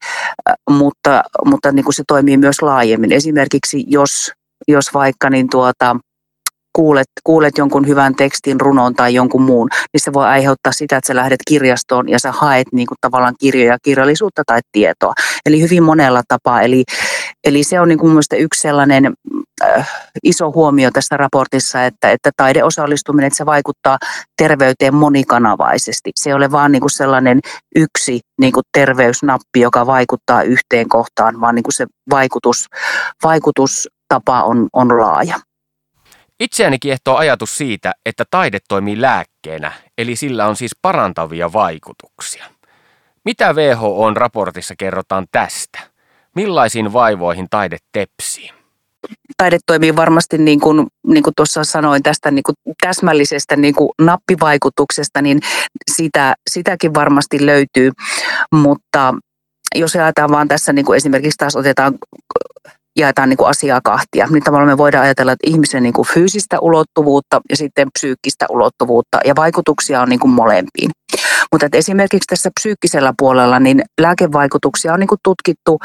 äh, 0.49 0.53
mutta, 0.69 1.23
mutta 1.45 1.71
niin 1.71 1.83
kuin 1.83 1.93
se 1.93 2.03
toimii 2.07 2.38
myös 2.38 2.61
laajemmin. 2.61 3.11
Esimerkiksi 3.11 3.83
jos, 3.88 4.31
jos 4.67 4.93
vaikka 4.93 5.29
niin 5.29 5.49
tuota, 5.49 5.95
kuulet, 6.75 7.07
kuulet 7.23 7.57
jonkun 7.57 7.88
hyvän 7.88 8.15
tekstin, 8.15 8.61
runon 8.61 8.95
tai 8.95 9.13
jonkun 9.13 9.41
muun, 9.41 9.69
niin 9.93 10.01
se 10.01 10.13
voi 10.13 10.25
aiheuttaa 10.25 10.71
sitä, 10.71 10.97
että 10.97 11.07
sä 11.07 11.15
lähdet 11.15 11.39
kirjastoon 11.47 12.09
ja 12.09 12.19
sä 12.19 12.31
haet 12.31 12.67
niin 12.71 12.88
kuin 12.88 12.97
tavallaan 13.01 13.35
kirjoja, 13.39 13.77
kirjallisuutta 13.83 14.43
tai 14.47 14.59
tietoa. 14.71 15.13
Eli 15.45 15.61
hyvin 15.61 15.83
monella 15.83 16.21
tapaa. 16.27 16.61
Eli, 16.61 16.83
eli 17.45 17.63
se 17.63 17.79
on 17.79 17.88
niin 17.88 17.99
kuin 17.99 18.17
yksi 18.38 18.62
sellainen 18.62 19.13
äh, 19.63 19.89
iso 20.23 20.51
huomio 20.51 20.91
tässä 20.91 21.17
raportissa, 21.17 21.86
että, 21.86 22.12
että 22.12 22.31
taideosallistuminen, 22.38 23.27
että 23.27 23.38
se 23.38 23.45
vaikuttaa 23.45 23.97
terveyteen 24.38 24.95
monikanavaisesti. 24.95 26.12
Se 26.15 26.29
ei 26.29 26.34
ole 26.34 26.51
vaan 26.51 26.71
niin 26.71 26.89
sellainen 26.89 27.39
yksi 27.75 28.19
niin 28.41 28.53
kuin 28.53 28.63
terveysnappi, 28.71 29.60
joka 29.60 29.86
vaikuttaa 29.86 30.41
yhteen 30.41 30.89
kohtaan, 30.89 31.41
vaan 31.41 31.55
niin 31.55 31.63
kuin 31.63 31.73
se 31.73 31.86
vaikutus, 32.10 32.67
vaikutustapa 33.23 34.43
on, 34.43 34.67
on 34.73 35.01
laaja. 35.01 35.39
Itseäni 36.39 36.79
kiehtoo 36.79 37.15
ajatus 37.15 37.58
siitä, 37.58 37.93
että 38.05 38.23
taide 38.31 38.60
toimii 38.67 39.01
lääkkeenä, 39.01 39.71
eli 39.97 40.15
sillä 40.15 40.47
on 40.47 40.55
siis 40.55 40.71
parantavia 40.81 41.53
vaikutuksia. 41.53 42.45
Mitä 43.25 43.53
WHOn 43.53 44.17
raportissa 44.17 44.73
kerrotaan 44.77 45.25
tästä? 45.31 45.94
Millaisiin 46.36 46.93
vaivoihin 46.93 47.48
taide 47.50 47.78
tepsii? 47.91 48.52
Taide 49.38 49.58
toimii 49.65 49.95
varmasti 49.95 50.38
niin 50.38 50.60
kuin, 50.60 50.88
niin 51.08 51.24
kuin 51.24 51.34
tuossa 51.38 51.63
sanoin 51.63 52.04
tästä 52.04 52.32
niin 52.32 52.43
kuin 52.43 52.56
täsmällisestä 52.82 53.56
niin 53.56 53.76
kuin 53.76 53.89
nappivaikutuksesta, 54.02 55.21
niin 55.21 55.39
sitä, 55.91 56.36
sitäkin 56.50 56.93
varmasti 56.93 57.45
löytyy, 57.45 57.91
mutta 58.52 59.13
jos 59.76 59.95
ajatellaan 59.95 60.32
vaan 60.32 60.48
tässä 60.48 60.74
niin 60.74 60.86
kuin 60.86 60.98
esimerkiksi 60.98 61.38
taas 61.38 61.56
otetaan 61.56 61.93
jaetaan 62.95 63.29
niin 63.29 63.38
kuin 63.38 63.49
asiaa 63.49 63.81
kahtia, 63.84 64.27
niin 64.29 64.43
tavallaan 64.43 64.71
me 64.71 64.77
voidaan 64.77 65.03
ajatella, 65.03 65.31
että 65.31 65.49
ihmisen 65.49 65.84
niin 65.84 65.93
kuin 65.93 66.08
fyysistä 66.08 66.60
ulottuvuutta 66.60 67.41
ja 67.49 67.58
sitten 67.58 67.88
psyykkistä 67.99 68.45
ulottuvuutta 68.49 69.19
ja 69.25 69.36
vaikutuksia 69.36 70.01
on 70.01 70.10
niin 70.10 70.19
kuin 70.19 70.31
molempiin. 70.31 70.91
Mutta 71.51 71.67
esimerkiksi 71.73 72.27
tässä 72.27 72.49
psyykkisellä 72.60 73.13
puolella 73.17 73.60
niin 73.60 73.81
lääkevaikutuksia 74.01 74.93
on 74.93 74.99
niin 74.99 75.08
kuin 75.08 75.19
tutkittu 75.23 75.79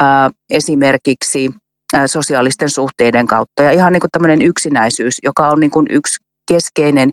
ää, 0.00 0.30
esimerkiksi 0.50 1.50
ää, 1.94 2.06
sosiaalisten 2.06 2.70
suhteiden 2.70 3.26
kautta 3.26 3.62
ja 3.62 3.70
ihan 3.70 3.92
niin 3.92 4.00
kuin 4.00 4.10
tämmöinen 4.10 4.42
yksinäisyys, 4.42 5.14
joka 5.22 5.48
on 5.48 5.60
niin 5.60 5.70
kuin 5.70 5.86
yksi 5.90 6.16
keskeinen 6.52 7.10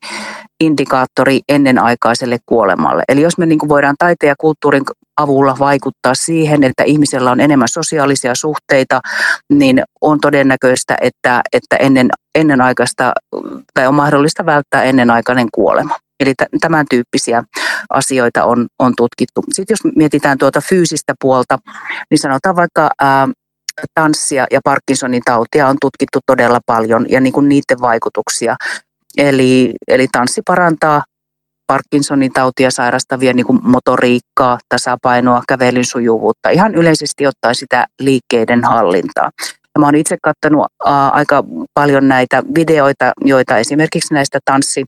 indikaattori 0.64 1.40
ennenaikaiselle 1.50 2.38
kuolemalle. 2.46 3.04
Eli 3.10 3.22
jos 3.22 3.38
me 3.38 3.46
niin 3.46 3.60
kuin 3.60 3.70
voidaan 3.70 3.96
taiteen 4.00 4.30
ja 4.30 4.36
kulttuurin 4.40 4.84
avulla 5.18 5.56
vaikuttaa 5.60 6.14
siihen, 6.14 6.64
että 6.64 6.84
ihmisellä 6.84 7.32
on 7.32 7.40
enemmän 7.40 7.68
sosiaalisia 7.68 8.36
suhteita, 8.36 9.02
niin 9.54 9.84
on 10.02 10.20
todennäköistä, 10.20 10.98
että, 11.02 11.42
että 11.54 11.76
ennen, 11.76 12.10
ennenaikaista 12.36 13.14
tai 13.74 13.88
on 13.88 13.96
mahdollista 13.96 14.46
välttää 14.46 14.84
ennenaikainen 14.84 15.48
kuolema. 15.54 15.96
Eli 16.20 16.34
tämän 16.62 16.86
tyyppisiä 16.90 17.44
asioita 17.90 18.44
on, 18.44 18.68
on 18.80 18.94
tutkittu. 18.98 19.44
Sitten 19.52 19.74
jos 19.74 19.96
mietitään 19.96 20.38
tuota 20.38 20.62
fyysistä 20.62 21.14
puolta, 21.22 21.58
niin 22.12 22.20
sanotaan 22.20 22.56
vaikka 22.56 22.90
ää, 23.02 23.28
tanssia 23.94 24.46
ja 24.52 24.60
Parkinsonin 24.64 25.22
tautia 25.26 25.68
on 25.68 25.78
tutkittu 25.82 26.20
todella 26.26 26.60
paljon 26.66 27.06
ja 27.10 27.22
niin 27.22 27.34
kuin 27.34 27.50
niiden 27.50 27.82
vaikutuksia. 27.82 28.56
Eli, 29.18 29.74
eli 29.88 30.08
tanssi 30.12 30.42
parantaa 30.48 31.04
Parkinsonin 31.68 32.34
tautia 32.34 32.72
sairastavia 32.72 33.34
niin 33.34 33.46
kuin 33.46 33.60
motoriikkaa, 33.64 34.58
tasapainoa, 34.70 35.44
kävelyn 35.48 35.86
sujuvuutta, 35.86 36.50
ihan 36.50 36.76
yleisesti 36.76 37.28
ottaen 37.28 37.56
sitä 37.56 37.86
liikkeiden 38.00 38.64
hallintaa. 38.64 39.30
Ja 39.76 39.80
mä 39.80 39.86
oon 39.86 39.96
itse 39.96 40.18
katsonut 40.24 40.66
ää, 40.86 41.10
aika 41.10 41.44
paljon 41.74 42.08
näitä 42.08 42.44
videoita, 42.56 43.12
joita 43.26 43.58
esimerkiksi 43.58 44.14
näistä 44.14 44.40
tanssi, 44.46 44.86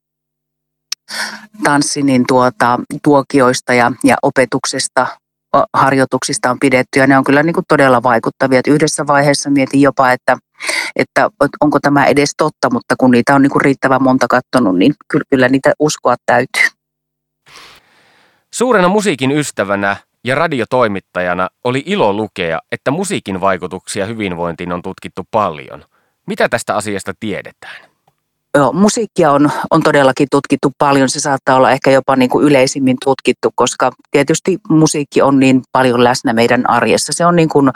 tanssi 1.63 2.01
niin 2.01 2.23
tuota, 2.27 2.80
tuokioista 3.03 3.73
ja, 3.73 3.91
ja 4.03 4.15
opetuksesta 4.23 5.07
harjoituksista 5.73 6.51
on 6.51 6.59
pidetty 6.59 6.99
ja 6.99 7.07
ne 7.07 7.17
on 7.17 7.23
kyllä 7.23 7.43
niin 7.43 7.53
kuin 7.53 7.65
todella 7.67 8.03
vaikuttavia. 8.03 8.59
Että 8.59 8.71
yhdessä 8.71 9.07
vaiheessa 9.07 9.49
mietin 9.49 9.82
jopa, 9.82 10.11
että, 10.11 10.38
että 10.96 11.30
onko 11.62 11.80
tämä 11.80 12.06
edes 12.06 12.34
totta, 12.38 12.70
mutta 12.72 12.96
kun 12.98 13.12
niitä 13.12 13.36
on 13.36 13.42
niin 13.42 13.52
kuin 13.52 13.62
riittävän 13.62 14.04
monta 14.04 14.28
katsonut, 14.28 14.78
niin 14.78 14.94
kyllä, 15.08 15.26
kyllä 15.30 15.50
niitä 15.50 15.74
uskoa 15.80 16.16
täytyy. 16.26 16.68
Suurena 18.54 18.88
musiikin 18.88 19.32
ystävänä 19.32 19.98
ja 20.24 20.36
radiotoimittajana 20.36 21.50
oli 21.64 21.84
ilo 21.86 22.14
lukea, 22.14 22.60
että 22.72 22.92
musiikin 22.92 23.42
vaikutuksia 23.42 24.06
hyvinvointiin 24.06 24.72
on 24.72 24.82
tutkittu 24.82 25.28
paljon. 25.32 25.86
Mitä 26.28 26.50
tästä 26.50 26.76
asiasta 26.76 27.14
tiedetään? 27.20 27.90
Joo, 28.56 28.74
musiikkia 28.74 29.32
on, 29.32 29.50
on 29.72 29.84
todellakin 29.84 30.28
tutkittu 30.32 30.72
paljon. 30.78 31.10
Se 31.10 31.20
saattaa 31.20 31.56
olla 31.56 31.72
ehkä 31.72 31.92
jopa 31.92 32.16
niin 32.16 32.30
kuin 32.30 32.46
yleisimmin 32.46 32.98
tutkittu, 33.06 33.50
koska 33.56 33.92
tietysti 34.12 34.58
musiikki 34.70 35.22
on 35.22 35.40
niin 35.40 35.62
paljon 35.72 36.04
läsnä 36.04 36.34
meidän 36.34 36.70
arjessa. 36.70 37.14
Se 37.14 37.26
on 37.26 37.36
niin 37.36 37.50
kuin 37.50 37.70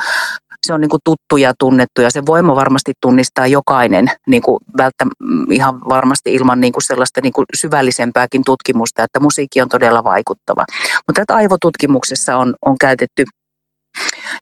se 0.63 0.73
on 0.73 0.81
niin 0.81 0.89
kuin 0.89 1.01
tuttu 1.03 1.37
ja 1.37 1.53
tunnettu 1.59 2.01
ja 2.01 2.09
se 2.09 2.25
voima 2.25 2.55
varmasti 2.55 2.93
tunnistaa 3.01 3.47
jokainen 3.47 4.07
niin 4.27 4.41
kuin 4.41 4.59
välttä, 4.77 5.05
ihan 5.51 5.81
varmasti 5.89 6.33
ilman 6.33 6.61
niin 6.61 6.73
kuin 6.73 6.83
sellaista 6.83 7.21
niin 7.21 7.33
kuin 7.33 7.45
syvällisempääkin 7.55 8.43
tutkimusta, 8.45 9.03
että 9.03 9.19
musiikki 9.19 9.61
on 9.61 9.69
todella 9.69 10.03
vaikuttava. 10.03 10.65
Mutta 11.07 11.21
että 11.21 11.35
aivotutkimuksessa 11.35 12.37
on, 12.37 12.55
on 12.65 12.77
käytetty 12.77 13.23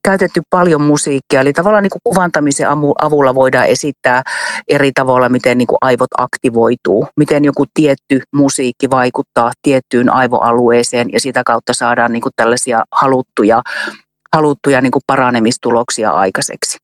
käytetty 0.03 0.41
paljon 0.49 0.81
musiikkia, 0.81 1.41
eli 1.41 1.53
tavallaan 1.53 1.83
niin 1.83 1.91
kuin 1.91 2.01
kuvantamisen 2.03 2.67
avulla 3.01 3.35
voidaan 3.35 3.67
esittää 3.67 4.23
eri 4.67 4.91
tavalla, 4.91 5.29
miten 5.29 5.57
niin 5.57 5.67
kuin 5.67 5.77
aivot 5.81 6.09
aktivoituu, 6.17 7.07
miten 7.17 7.45
joku 7.45 7.65
tietty 7.73 8.21
musiikki 8.33 8.89
vaikuttaa 8.89 9.51
tiettyyn 9.61 10.13
aivoalueeseen 10.13 11.09
ja 11.13 11.19
sitä 11.19 11.41
kautta 11.45 11.73
saadaan 11.73 12.11
niin 12.11 12.21
kuin 12.21 12.33
tällaisia 12.35 12.83
haluttuja 12.91 13.61
haluttuja 14.35 14.81
niin 14.81 14.91
kuin 14.91 15.03
paranemistuloksia 15.07 16.11
aikaiseksi. 16.11 16.77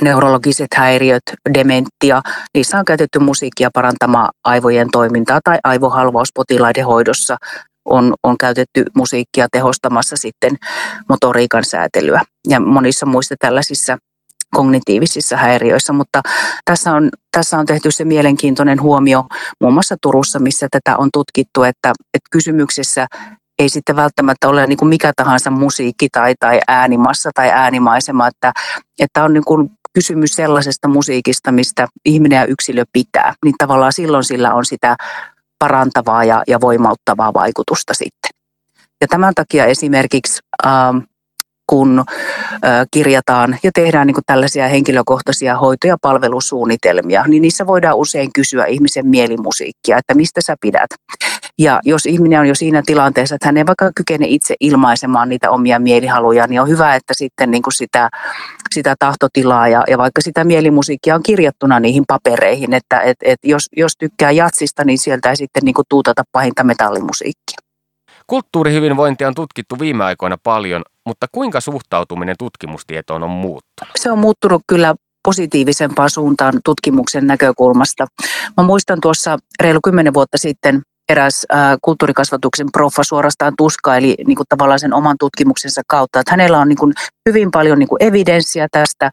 Neurologiset 0.00 0.74
häiriöt, 0.76 1.22
dementia, 1.54 2.22
niissä 2.54 2.78
on 2.78 2.84
käytetty 2.84 3.18
musiikkia 3.18 3.70
parantamaan 3.74 4.28
aivojen 4.44 4.88
toimintaa 4.92 5.40
tai 5.44 5.58
aivohalvauspotilaiden 5.64 6.86
hoidossa 6.86 7.36
on, 7.84 8.14
on 8.22 8.38
käytetty 8.38 8.84
musiikkia 8.94 9.46
tehostamassa 9.52 10.16
sitten 10.16 10.56
motoriikan 11.08 11.64
säätelyä 11.64 12.22
ja 12.48 12.60
monissa 12.60 13.06
muissa 13.06 13.34
tällaisissa 13.38 13.98
kognitiivisissa 14.54 15.36
häiriöissä, 15.36 15.92
mutta 15.92 16.22
tässä 16.64 16.92
on, 16.92 17.10
tässä 17.36 17.58
on 17.58 17.66
tehty 17.66 17.90
se 17.90 18.04
mielenkiintoinen 18.04 18.82
huomio 18.82 19.26
muun 19.60 19.72
muassa 19.72 19.96
Turussa, 20.02 20.38
missä 20.38 20.68
tätä 20.70 20.96
on 20.96 21.08
tutkittu, 21.12 21.62
että, 21.62 21.92
että 22.14 22.28
kysymyksessä 22.30 23.06
ei 23.58 23.68
sitten 23.68 23.96
välttämättä 23.96 24.48
ole 24.48 24.66
niin 24.66 24.76
kuin 24.76 24.88
mikä 24.88 25.12
tahansa 25.16 25.50
musiikki 25.50 26.08
tai, 26.12 26.34
tai 26.40 26.60
äänimassa 26.68 27.30
tai 27.34 27.50
äänimaisema, 27.50 28.28
että, 28.28 28.52
että 28.98 29.24
on 29.24 29.32
niin 29.32 29.44
kuin 29.44 29.70
kysymys 29.94 30.36
sellaisesta 30.36 30.88
musiikista, 30.88 31.52
mistä 31.52 31.88
ihminen 32.04 32.36
ja 32.36 32.44
yksilö 32.44 32.84
pitää, 32.92 33.34
niin 33.44 33.54
tavallaan 33.58 33.92
silloin 33.92 34.24
sillä 34.24 34.54
on 34.54 34.64
sitä 34.64 34.96
parantavaa 35.58 36.24
ja, 36.24 36.42
ja 36.46 36.60
voimauttavaa 36.60 37.34
vaikutusta 37.34 37.94
sitten. 37.94 38.30
Ja 39.00 39.08
tämän 39.08 39.34
takia 39.34 39.64
esimerkiksi 39.64 40.40
ähm, 40.66 40.98
kun 41.66 42.04
kirjataan 42.90 43.58
ja 43.62 43.70
tehdään 43.74 44.06
niin 44.06 44.16
tällaisia 44.26 44.68
henkilökohtaisia 44.68 45.56
hoito- 45.56 45.86
ja 45.86 45.96
palvelusuunnitelmia, 46.02 47.24
niin 47.28 47.42
niissä 47.42 47.66
voidaan 47.66 47.96
usein 47.96 48.30
kysyä 48.34 48.64
ihmisen 48.66 49.06
mielimusiikkia, 49.06 49.98
että 49.98 50.14
mistä 50.14 50.40
sä 50.40 50.56
pidät. 50.60 50.90
Ja 51.58 51.80
jos 51.84 52.06
ihminen 52.06 52.40
on 52.40 52.46
jo 52.46 52.54
siinä 52.54 52.82
tilanteessa, 52.86 53.34
että 53.34 53.48
hän 53.48 53.56
ei 53.56 53.66
vaikka 53.66 53.90
kykene 53.94 54.26
itse 54.28 54.54
ilmaisemaan 54.60 55.28
niitä 55.28 55.50
omia 55.50 55.78
mielihaluja, 55.78 56.46
niin 56.46 56.60
on 56.60 56.68
hyvä, 56.68 56.94
että 56.94 57.14
sitten 57.16 57.50
niin 57.50 57.62
kuin 57.62 57.74
sitä, 57.74 58.10
sitä 58.74 58.94
tahtotilaa 58.98 59.68
ja, 59.68 59.84
ja 59.88 59.98
vaikka 59.98 60.20
sitä 60.20 60.44
mielimusiikkia 60.44 61.14
on 61.14 61.22
kirjattuna 61.22 61.80
niihin 61.80 62.04
papereihin, 62.08 62.72
että 62.74 63.00
et, 63.00 63.16
et 63.22 63.38
jos, 63.44 63.68
jos 63.76 63.92
tykkää 63.98 64.30
jatsista, 64.30 64.84
niin 64.84 64.98
sieltä 64.98 65.30
ei 65.30 65.36
sitten 65.36 65.62
niin 65.64 65.74
kuin 65.74 65.86
tuutata 65.88 66.22
pahinta 66.32 66.64
metallimusiikkia. 66.64 67.71
Kulttuurihyvinvointia 68.26 69.28
on 69.28 69.34
tutkittu 69.34 69.78
viime 69.78 70.04
aikoina 70.04 70.36
paljon, 70.42 70.82
mutta 71.06 71.26
kuinka 71.32 71.60
suhtautuminen 71.60 72.36
tutkimustietoon 72.38 73.22
on 73.22 73.30
muuttunut? 73.30 73.92
Se 73.96 74.10
on 74.10 74.18
muuttunut 74.18 74.62
kyllä 74.66 74.94
positiivisempaan 75.24 76.10
suuntaan 76.10 76.60
tutkimuksen 76.64 77.26
näkökulmasta. 77.26 78.06
Mä 78.56 78.64
muistan 78.64 79.00
tuossa 79.00 79.38
reilu 79.60 79.78
kymmenen 79.84 80.14
vuotta 80.14 80.38
sitten 80.38 80.82
eräs 81.12 81.46
äh, 81.54 81.76
kulttuurikasvatuksen 81.82 82.66
proffa 82.72 83.04
suorastaan 83.04 83.54
tuskaili 83.58 84.14
niin 84.26 84.36
kuin 84.36 84.46
tavallaan 84.48 84.78
sen 84.78 84.94
oman 84.94 85.16
tutkimuksensa 85.20 85.82
kautta, 85.88 86.20
että 86.20 86.30
hänellä 86.30 86.58
on 86.58 86.68
niin 86.68 86.76
kuin 86.76 86.92
hyvin 87.28 87.50
paljon 87.50 87.78
niin 87.78 87.88
kuin 87.88 88.02
evidenssiä 88.02 88.66
tästä, 88.70 89.10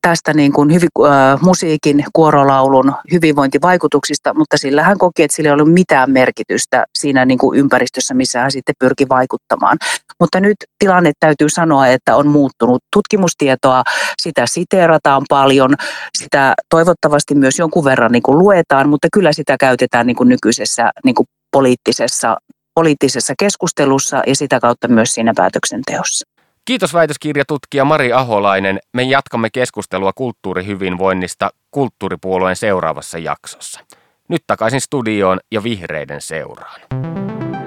tästä 0.00 0.34
niin 0.34 0.52
kuin 0.52 0.74
hyvi, 0.74 0.86
äh, 1.06 1.40
musiikin, 1.40 2.04
kuorolaulun 2.12 2.94
hyvinvointivaikutuksista, 3.12 4.34
mutta 4.34 4.56
sillä 4.56 4.82
hän 4.82 4.98
koki, 4.98 5.22
että 5.22 5.36
sillä 5.36 5.48
ei 5.48 5.52
ollut 5.52 5.72
mitään 5.72 6.10
merkitystä 6.10 6.84
siinä 6.98 7.24
niin 7.24 7.38
kuin 7.38 7.58
ympäristössä, 7.58 8.14
missä 8.14 8.40
hän 8.40 8.50
sitten 8.50 8.74
pyrki 8.78 9.08
vaikuttamaan. 9.08 9.78
Mutta 10.20 10.40
nyt 10.40 10.56
tilanne 10.78 11.12
täytyy 11.20 11.48
sanoa, 11.48 11.86
että 11.86 12.16
on 12.16 12.28
muuttunut. 12.28 12.82
Tutkimustietoa, 12.92 13.82
sitä 14.22 14.44
siteerataan 14.46 15.22
paljon, 15.28 15.74
sitä 16.18 16.54
toivottavasti 16.70 17.34
myös 17.34 17.58
jonkun 17.58 17.84
verran 17.84 18.12
niin 18.12 18.22
kuin 18.22 18.38
luetaan, 18.38 18.88
mutta 18.88 19.08
kyllä 19.12 19.32
sitä 19.32 19.56
käytetään 19.60 20.06
niin 20.06 20.16
kuin 20.16 20.28
nykyisessä 20.28 20.90
niin 21.04 21.14
kuin 21.14 21.21
poliittisessa, 21.52 22.36
poliittisessa 22.74 23.34
keskustelussa 23.38 24.22
ja 24.26 24.36
sitä 24.36 24.60
kautta 24.60 24.88
myös 24.88 25.14
siinä 25.14 25.32
päätöksenteossa. 25.36 26.26
Kiitos 26.64 26.94
väitöskirjatutkija 26.94 27.84
Mari 27.84 28.12
Aholainen. 28.12 28.78
Me 28.92 29.02
jatkamme 29.02 29.50
keskustelua 29.50 30.12
kulttuurihyvinvoinnista 30.12 31.50
kulttuuripuolueen 31.70 32.56
seuraavassa 32.56 33.18
jaksossa. 33.18 33.80
Nyt 34.28 34.42
takaisin 34.46 34.80
studioon 34.80 35.40
ja 35.50 35.62
vihreiden 35.62 36.20
seuraan. 36.20 36.80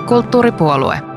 Kulttuuripuolue. 0.08 1.15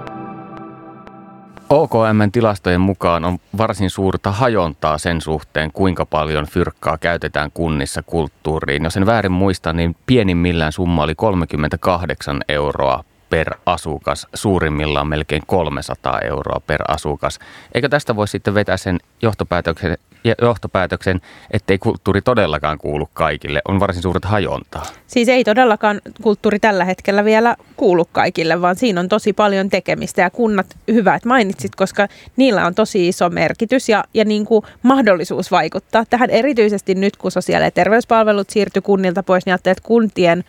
OKMn 1.71 2.33
tilastojen 2.33 2.81
mukaan 2.81 3.25
on 3.25 3.39
varsin 3.57 3.91
suurta 3.91 4.33
hajontaa 4.33 4.99
sen 4.99 5.21
suhteen, 5.21 5.73
kuinka 5.73 6.07
paljon 6.07 6.47
fyrkkaa 6.47 6.99
käytetään 6.99 7.51
kunnissa 7.55 8.03
kulttuuriin. 8.03 8.85
Jos 8.85 8.97
en 8.97 9.07
väärin 9.07 9.33
muista, 9.33 9.73
niin 9.73 9.97
pienimmillään 10.07 10.73
summa 10.73 11.03
oli 11.03 11.15
38 11.15 12.41
euroa 12.49 13.05
per 13.31 13.55
asukas, 13.67 14.27
suurimmillaan 14.35 15.07
melkein 15.07 15.43
300 15.47 16.21
euroa 16.21 16.61
per 16.67 16.83
asukas. 16.89 17.39
Eikö 17.75 17.89
tästä 17.89 18.17
voi 18.17 18.29
sitten 18.29 18.55
vetää 18.55 18.77
sen 18.77 18.99
johtopäätöksen, 19.23 19.99
johtopäätöksen, 20.43 21.21
ettei 21.51 21.79
kulttuuri 21.79 22.23
todellakaan 22.23 22.79
kuulu 22.79 23.09
kaikille? 23.13 23.63
On 23.69 23.81
varsin 23.81 24.03
suuret 24.03 24.25
hajontaa. 24.25 24.83
Siis 25.07 25.29
ei 25.29 25.45
todellakaan 25.45 26.01
kulttuuri 26.23 26.59
tällä 26.59 26.85
hetkellä 26.85 27.25
vielä 27.25 27.57
kuulu 27.77 28.05
kaikille, 28.13 28.61
vaan 28.61 28.77
siinä 28.77 29.01
on 29.01 29.09
tosi 29.09 29.33
paljon 29.33 29.69
tekemistä 29.69 30.23
ja 30.23 30.31
kunnat, 30.31 30.67
hyvä 30.93 31.15
että 31.15 31.29
mainitsit, 31.29 31.75
koska 31.75 32.09
niillä 32.37 32.67
on 32.67 32.75
tosi 32.75 33.09
iso 33.09 33.31
merkitys 33.31 33.89
ja, 33.89 34.05
ja 34.15 34.25
niin 34.25 34.45
kuin 34.45 34.65
mahdollisuus 34.83 35.51
vaikuttaa 35.51 36.05
tähän 36.11 36.31
erityisesti 36.31 36.95
nyt, 36.95 37.17
kun 37.17 37.31
sosiaali- 37.31 37.65
ja 37.65 37.71
terveyspalvelut 37.71 38.51
siirtyi 38.51 38.83
kunnilta 38.83 39.23
pois, 39.23 39.47
niin 39.47 39.55
että 39.55 39.75
kuntien 39.83 40.45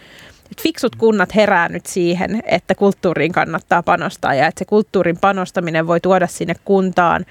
että 0.52 0.64
fiksut 0.64 0.96
kunnat 0.96 1.36
herää 1.36 1.70
nyt 1.70 1.86
siihen, 1.86 2.44
että 2.46 2.76
kulttuuriin 2.76 3.32
kannattaa 3.32 3.84
panostaa 3.84 4.34
ja 4.34 4.48
että 4.48 4.60
se 4.60 4.66
kulttuurin 4.66 5.18
panostaminen 5.18 5.88
voi 5.88 6.00
tuoda 6.00 6.28
sinne 6.28 6.56
kuntaan 6.66 7.26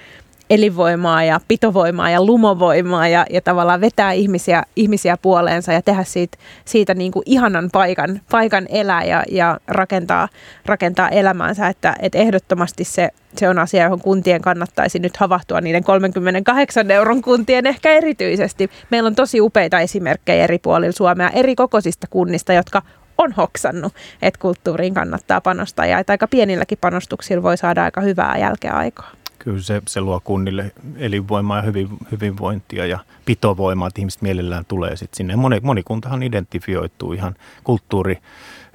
elinvoimaa 0.49 1.23
ja 1.23 1.39
pitovoimaa 1.47 2.09
ja 2.09 2.23
lumovoimaa 2.23 3.07
ja, 3.07 3.25
ja 3.29 3.41
tavallaan 3.41 3.81
vetää 3.81 4.11
ihmisiä, 4.11 4.63
ihmisiä 4.75 5.17
puoleensa 5.17 5.73
ja 5.73 5.81
tehdä 5.81 6.03
siitä, 6.03 6.37
siitä 6.65 6.93
niin 6.93 7.11
kuin 7.11 7.23
ihanan 7.25 7.69
paikan, 7.71 8.21
paikan 8.31 8.65
elää 8.69 9.03
ja, 9.03 9.23
ja 9.31 9.59
rakentaa, 9.67 10.27
rakentaa 10.65 11.09
elämäänsä. 11.09 11.67
Että, 11.67 11.95
että 11.99 12.17
ehdottomasti 12.17 12.83
se, 12.83 13.09
se 13.35 13.49
on 13.49 13.59
asia, 13.59 13.83
johon 13.83 14.01
kuntien 14.01 14.41
kannattaisi 14.41 14.99
nyt 14.99 15.17
havahtua 15.17 15.61
niiden 15.61 15.83
38 15.83 16.91
euron 16.91 17.21
kuntien 17.21 17.65
ehkä 17.65 17.93
erityisesti. 17.93 18.69
Meillä 18.89 19.07
on 19.07 19.15
tosi 19.15 19.41
upeita 19.41 19.79
esimerkkejä 19.79 20.43
eri 20.43 20.59
puolilla 20.59 20.91
Suomea, 20.91 21.29
eri 21.29 21.55
kokoisista 21.55 22.07
kunnista, 22.09 22.53
jotka 22.53 22.81
on 23.17 23.31
hoksannut, 23.31 23.93
että 24.21 24.39
kulttuuriin 24.39 24.93
kannattaa 24.93 25.41
panostaa 25.41 25.85
ja 25.85 25.99
että 25.99 26.13
aika 26.13 26.27
pienilläkin 26.27 26.77
panostuksilla 26.81 27.43
voi 27.43 27.57
saada 27.57 27.83
aika 27.83 28.01
hyvää 28.01 28.37
jälkeä 28.37 28.71
aikaa. 28.71 29.18
Kyllä 29.39 29.61
se, 29.61 29.81
se 29.87 30.01
luo 30.01 30.21
kunnille 30.23 30.71
elinvoimaa 30.97 31.57
ja 31.57 31.61
hyvin, 31.61 31.89
hyvinvointia 32.11 32.85
ja 32.85 32.99
pitovoimaa, 33.25 33.87
että 33.87 34.01
ihmiset 34.01 34.21
mielellään 34.21 34.65
tulee 34.65 34.95
sitten 34.95 35.17
sinne. 35.17 35.35
Moni, 35.35 35.59
moni 35.63 35.83
kuntahan 35.83 36.23
identifioituu 36.23 37.13
ihan 37.13 37.35
kulttuuri 37.63 38.17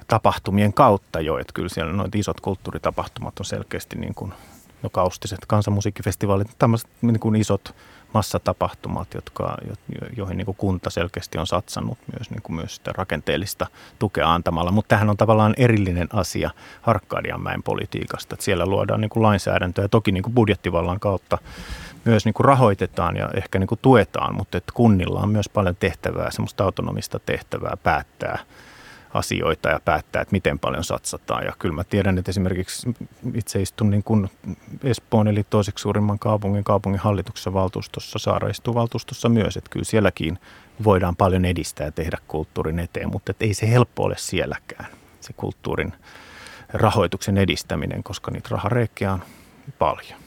tapahtumien 0.07 0.73
kautta 0.73 1.21
jo, 1.21 1.37
että 1.37 1.53
kyllä 1.53 1.69
siellä 1.69 1.93
noita 1.93 2.17
isot 2.17 2.41
kulttuuritapahtumat 2.41 3.39
on 3.39 3.45
selkeästi 3.45 3.95
niin 3.95 4.15
kuin 4.15 4.33
no 4.83 4.89
kaustiset 4.89 5.39
kansanmusiikkifestivaalit, 5.47 6.47
tämmöiset 6.59 6.89
niin 7.01 7.19
kuin 7.19 7.35
isot 7.35 7.75
massatapahtumat, 8.13 9.13
jotka, 9.13 9.57
joihin 10.17 10.37
niin 10.37 10.45
kuin 10.45 10.57
kunta 10.57 10.89
selkeästi 10.89 11.37
on 11.37 11.47
satsannut 11.47 11.97
myös, 12.17 12.29
niin 12.29 12.41
kuin 12.41 12.55
myös 12.55 12.75
sitä 12.75 12.91
rakenteellista 12.97 13.67
tukea 13.99 14.33
antamalla. 14.33 14.71
Mutta 14.71 14.89
tähän 14.89 15.09
on 15.09 15.17
tavallaan 15.17 15.53
erillinen 15.57 16.07
asia 16.13 16.49
Harkkadianmäen 16.81 17.63
politiikasta. 17.63 18.35
Että 18.35 18.45
siellä 18.45 18.65
luodaan 18.65 19.01
niin 19.01 19.09
kuin 19.09 19.23
lainsäädäntöä 19.23 19.85
ja 19.85 19.89
toki 19.89 20.11
niin 20.11 20.23
kuin 20.23 20.33
budjettivallan 20.33 20.99
kautta 20.99 21.37
myös 22.05 22.25
niin 22.25 22.33
kuin 22.33 22.45
rahoitetaan 22.45 23.17
ja 23.17 23.29
ehkä 23.33 23.59
niin 23.59 23.67
kuin 23.67 23.79
tuetaan, 23.81 24.35
mutta 24.35 24.57
että 24.57 24.71
kunnilla 24.75 25.19
on 25.19 25.29
myös 25.29 25.49
paljon 25.49 25.75
tehtävää, 25.75 26.31
semmoista 26.31 26.63
autonomista 26.63 27.19
tehtävää 27.19 27.77
päättää 27.83 28.39
asioita 29.15 29.69
ja 29.69 29.79
päättää, 29.85 30.21
että 30.21 30.31
miten 30.31 30.59
paljon 30.59 30.83
satsataan. 30.83 31.45
Ja 31.45 31.53
kyllä 31.59 31.75
mä 31.75 31.83
tiedän, 31.83 32.17
että 32.17 32.31
esimerkiksi 32.31 32.95
itse 33.33 33.61
istun 33.61 33.89
niin 33.89 34.03
kuin 34.03 34.29
Espoon 34.83 35.27
eli 35.27 35.43
toiseksi 35.49 35.81
suurimman 35.81 36.19
kaupungin 36.19 36.63
kaupungin 36.63 37.01
hallituksessa 37.01 37.53
valtuustossa, 37.53 38.19
Saara 38.19 38.49
istuu 38.49 38.73
valtuustossa 38.73 39.29
myös, 39.29 39.57
että 39.57 39.69
kyllä 39.69 39.85
sielläkin 39.85 40.39
voidaan 40.83 41.15
paljon 41.15 41.45
edistää 41.45 41.85
ja 41.87 41.91
tehdä 41.91 42.17
kulttuurin 42.27 42.79
eteen, 42.79 43.11
mutta 43.11 43.33
ei 43.39 43.53
se 43.53 43.69
helppo 43.69 44.03
ole 44.03 44.15
sielläkään, 44.17 44.87
se 45.21 45.33
kulttuurin 45.33 45.93
rahoituksen 46.73 47.37
edistäminen, 47.37 48.03
koska 48.03 48.31
niitä 48.31 48.49
rahareikkiä 48.51 49.13
on 49.13 49.23
paljon. 49.79 50.19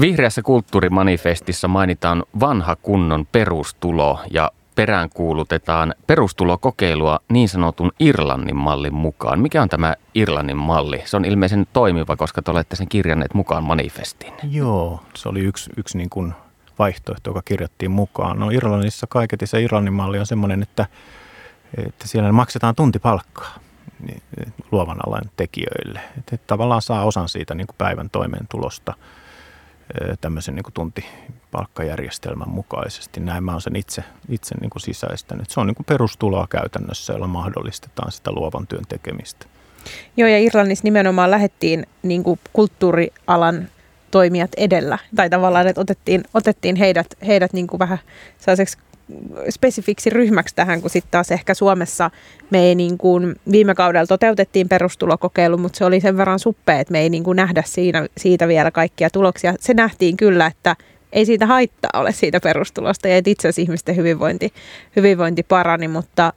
Vihreässä 0.00 0.42
kulttuurimanifestissa 0.42 1.68
mainitaan 1.68 2.24
vanha 2.40 2.76
kunnon 2.76 3.26
perustulo 3.32 4.20
ja 4.30 4.50
peräänkuulutetaan 4.74 5.94
perustulokokeilua 6.06 7.20
niin 7.28 7.48
sanotun 7.48 7.92
Irlannin 8.00 8.56
mallin 8.56 8.94
mukaan. 8.94 9.40
Mikä 9.40 9.62
on 9.62 9.68
tämä 9.68 9.94
Irlannin 10.14 10.56
malli? 10.56 11.02
Se 11.04 11.16
on 11.16 11.24
ilmeisen 11.24 11.66
toimiva, 11.72 12.16
koska 12.16 12.42
te 12.42 12.50
olette 12.50 12.76
sen 12.76 12.88
kirjanneet 12.88 13.34
mukaan 13.34 13.64
manifestiin. 13.64 14.32
Joo, 14.50 15.00
se 15.14 15.28
oli 15.28 15.40
yksi, 15.40 15.70
yksi 15.76 15.98
niin 15.98 16.10
kuin 16.10 16.34
vaihtoehto, 16.78 17.30
joka 17.30 17.42
kirjattiin 17.44 17.90
mukaan. 17.90 18.38
No 18.38 18.50
Irlannissa 18.50 19.06
kaiketi 19.06 19.46
se 19.46 19.62
Irlannin 19.62 19.92
malli 19.92 20.18
on 20.18 20.26
semmoinen, 20.26 20.62
että, 20.62 20.86
että 21.86 22.08
siellä 22.08 22.32
maksetaan 22.32 22.74
tuntipalkkaa 22.74 23.54
niin, 24.06 24.22
luovan 24.70 24.98
alan 25.06 25.30
tekijöille. 25.36 26.00
Että 26.18 26.38
tavallaan 26.46 26.82
saa 26.82 27.04
osan 27.04 27.28
siitä 27.28 27.54
niin 27.54 27.66
kuin 27.66 27.76
päivän 27.78 28.10
toimeentulosta– 28.10 28.94
tämmöisen 30.20 30.54
niin 30.54 30.64
kuin 30.64 30.74
tuntipalkkajärjestelmän 30.74 32.48
mukaisesti. 32.48 33.20
Näin 33.20 33.44
mä 33.44 33.52
oon 33.52 33.60
sen 33.60 33.76
itse, 33.76 34.04
itse 34.28 34.54
niin 34.60 34.70
kuin 34.70 34.82
sisäistänyt. 34.82 35.50
Se 35.50 35.60
on 35.60 35.66
niin 35.66 35.74
kuin 35.74 35.86
perustuloa 35.86 36.46
käytännössä, 36.50 37.12
jolla 37.12 37.26
mahdollistetaan 37.26 38.12
sitä 38.12 38.32
luovan 38.32 38.66
työn 38.66 38.84
tekemistä. 38.88 39.46
Joo, 40.16 40.28
ja 40.28 40.38
Irlannissa 40.38 40.84
nimenomaan 40.84 41.30
lähettiin 41.30 41.86
niin 42.02 42.22
kuin 42.22 42.40
kulttuurialan 42.52 43.68
toimijat 44.10 44.50
edellä. 44.56 44.98
Tai 45.16 45.30
tavallaan, 45.30 45.66
että 45.66 45.80
otettiin, 45.80 46.24
otettiin 46.34 46.76
heidät, 46.76 47.06
heidät 47.26 47.52
niin 47.52 47.66
kuin 47.66 47.78
vähän 47.78 47.98
spesifiksi 49.50 50.10
ryhmäksi 50.10 50.54
tähän, 50.54 50.80
kun 50.80 50.90
sitten 50.90 51.10
taas 51.10 51.30
ehkä 51.30 51.54
Suomessa 51.54 52.10
me 52.50 52.58
ei 52.58 52.74
niin 52.74 52.98
kuin, 52.98 53.36
viime 53.52 53.74
kaudella 53.74 54.06
toteutettiin 54.06 54.68
perustulokokeilu, 54.68 55.58
mutta 55.58 55.78
se 55.78 55.84
oli 55.84 56.00
sen 56.00 56.16
verran 56.16 56.38
suppea, 56.38 56.80
että 56.80 56.92
me 56.92 57.00
ei 57.00 57.10
niin 57.10 57.24
kuin 57.24 57.36
nähdä 57.36 57.62
siinä, 57.66 58.06
siitä 58.16 58.48
vielä 58.48 58.70
kaikkia 58.70 59.10
tuloksia. 59.10 59.54
Se 59.60 59.74
nähtiin 59.74 60.16
kyllä, 60.16 60.46
että 60.46 60.76
ei 61.12 61.26
siitä 61.26 61.46
haittaa 61.46 62.00
ole 62.00 62.12
siitä 62.12 62.40
perustulosta 62.40 63.08
ja 63.08 63.16
itse 63.16 63.48
asiassa 63.48 63.62
ihmisten 63.62 63.96
hyvinvointi, 63.96 64.52
hyvinvointi 64.96 65.42
parani, 65.42 65.88
mutta 65.88 66.32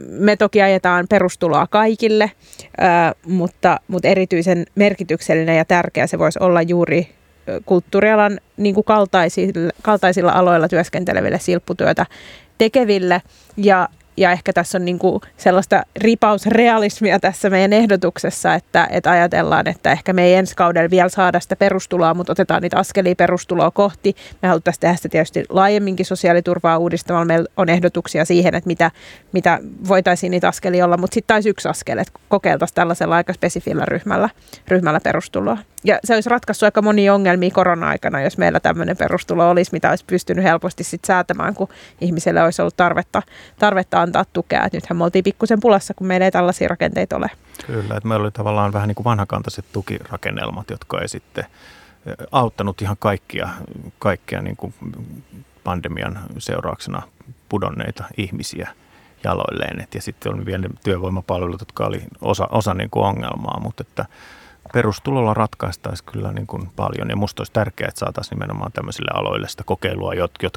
me 0.00 0.36
toki 0.36 0.62
ajetaan 0.62 1.06
perustuloa 1.08 1.66
kaikille, 1.66 2.30
mutta, 3.26 3.80
mutta 3.88 4.08
erityisen 4.08 4.66
merkityksellinen 4.74 5.56
ja 5.56 5.64
tärkeä 5.64 6.06
se 6.06 6.18
voisi 6.18 6.38
olla 6.42 6.62
juuri 6.62 7.08
kulttuurialan 7.66 8.40
niin 8.56 8.74
kuin 8.74 8.84
kaltaisilla, 8.84 9.72
kaltaisilla 9.82 10.32
aloilla 10.32 10.68
työskenteleville 10.68 11.38
silpputyötä 11.38 12.06
tekeville. 12.58 13.22
Ja 13.56 13.88
ja 14.20 14.32
ehkä 14.32 14.52
tässä 14.52 14.78
on 14.78 14.84
niin 14.84 14.98
kuin 14.98 15.20
sellaista 15.36 15.82
ripausrealismia 15.96 17.20
tässä 17.20 17.50
meidän 17.50 17.72
ehdotuksessa, 17.72 18.54
että, 18.54 18.88
että 18.90 19.10
ajatellaan, 19.10 19.68
että 19.68 19.92
ehkä 19.92 20.12
me 20.12 20.24
ei 20.24 20.34
ensi 20.34 20.56
kaudella 20.56 20.90
vielä 20.90 21.08
saada 21.08 21.40
sitä 21.40 21.56
perustuloa, 21.56 22.14
mutta 22.14 22.32
otetaan 22.32 22.62
niitä 22.62 22.78
askelia 22.78 23.14
perustuloa 23.14 23.70
kohti. 23.70 24.16
Me 24.42 24.48
haluttaisiin 24.48 24.80
tehdä 24.80 24.96
sitä 24.96 25.08
tietysti 25.08 25.44
laajemminkin 25.48 26.06
sosiaaliturvaa 26.06 26.78
uudistamalla. 26.78 27.24
Meillä 27.24 27.48
on 27.56 27.68
ehdotuksia 27.68 28.24
siihen, 28.24 28.54
että 28.54 28.68
mitä, 28.68 28.90
mitä 29.32 29.58
voitaisiin 29.88 30.30
niitä 30.30 30.48
askelia 30.48 30.84
olla, 30.84 30.96
mutta 30.96 31.14
sitten 31.14 31.34
taisi 31.34 31.48
yksi 31.48 31.68
askel, 31.68 31.98
että 31.98 32.20
kokeiltaisiin 32.28 32.74
tällaisella 32.74 33.16
aika 33.16 33.32
spesifillä 33.32 33.84
ryhmällä, 33.84 34.28
ryhmällä 34.68 35.00
perustuloa. 35.04 35.58
Ja 35.84 35.98
se 36.04 36.14
olisi 36.14 36.30
ratkaissut 36.30 36.62
aika 36.62 36.82
monia 36.82 37.14
ongelmia 37.14 37.50
korona-aikana, 37.50 38.20
jos 38.20 38.38
meillä 38.38 38.60
tämmöinen 38.60 38.96
perustulo 38.96 39.50
olisi, 39.50 39.72
mitä 39.72 39.90
olisi 39.90 40.04
pystynyt 40.04 40.44
helposti 40.44 40.84
sit 40.84 41.04
säätämään, 41.04 41.54
kun 41.54 41.68
ihmiselle 42.00 42.42
olisi 42.42 42.62
ollut 42.62 42.76
tarvetta, 42.76 43.22
tarvetta 43.58 44.02
antaa 44.02 44.24
tukea. 44.32 44.64
Et 44.64 44.72
nythän 44.72 44.96
me 44.96 45.04
oltiin 45.04 45.24
pikkusen 45.24 45.60
pulassa, 45.60 45.94
kun 45.94 46.06
meillä 46.06 46.24
ei 46.24 46.30
tällaisia 46.30 46.68
rakenteita 46.68 47.16
ole. 47.16 47.30
Kyllä, 47.66 47.96
että 47.96 48.08
meillä 48.08 48.22
oli 48.22 48.30
tavallaan 48.30 48.72
vähän 48.72 48.88
niin 48.88 48.94
kuin 48.94 49.04
vanhakantaiset 49.04 49.64
tukirakennelmat, 49.72 50.70
jotka 50.70 51.00
ei 51.00 51.08
sitten 51.08 51.44
auttanut 52.32 52.82
ihan 52.82 52.96
kaikkia, 52.98 53.48
kaikkia 53.98 54.42
niin 54.42 54.56
kuin 54.56 54.74
pandemian 55.64 56.18
seurauksena 56.38 57.02
pudonneita 57.48 58.04
ihmisiä 58.16 58.68
jaloilleen. 59.24 59.80
Et 59.80 59.94
ja 59.94 60.02
sitten 60.02 60.32
on 60.32 60.46
vielä 60.46 60.68
työvoimapalvelut, 60.84 61.60
jotka 61.60 61.86
oli 61.86 62.02
osa, 62.20 62.48
osa 62.50 62.74
niin 62.74 62.90
kuin 62.90 63.06
ongelmaa, 63.06 63.60
mutta 63.60 63.84
että 63.88 64.04
perustulolla 64.72 65.34
ratkaistaisi 65.34 66.04
kyllä 66.04 66.32
niin 66.32 66.46
kuin 66.46 66.68
paljon. 66.76 67.08
Ja 67.08 67.16
minusta 67.16 67.40
olisi 67.40 67.52
tärkeää, 67.52 67.88
että 67.88 67.98
saataisiin 67.98 68.36
nimenomaan 68.36 68.72
tämmöisille 68.72 69.10
aloille 69.14 69.48
sitä 69.48 69.64
kokeilua, 69.64 70.14
jotka, 70.14 70.48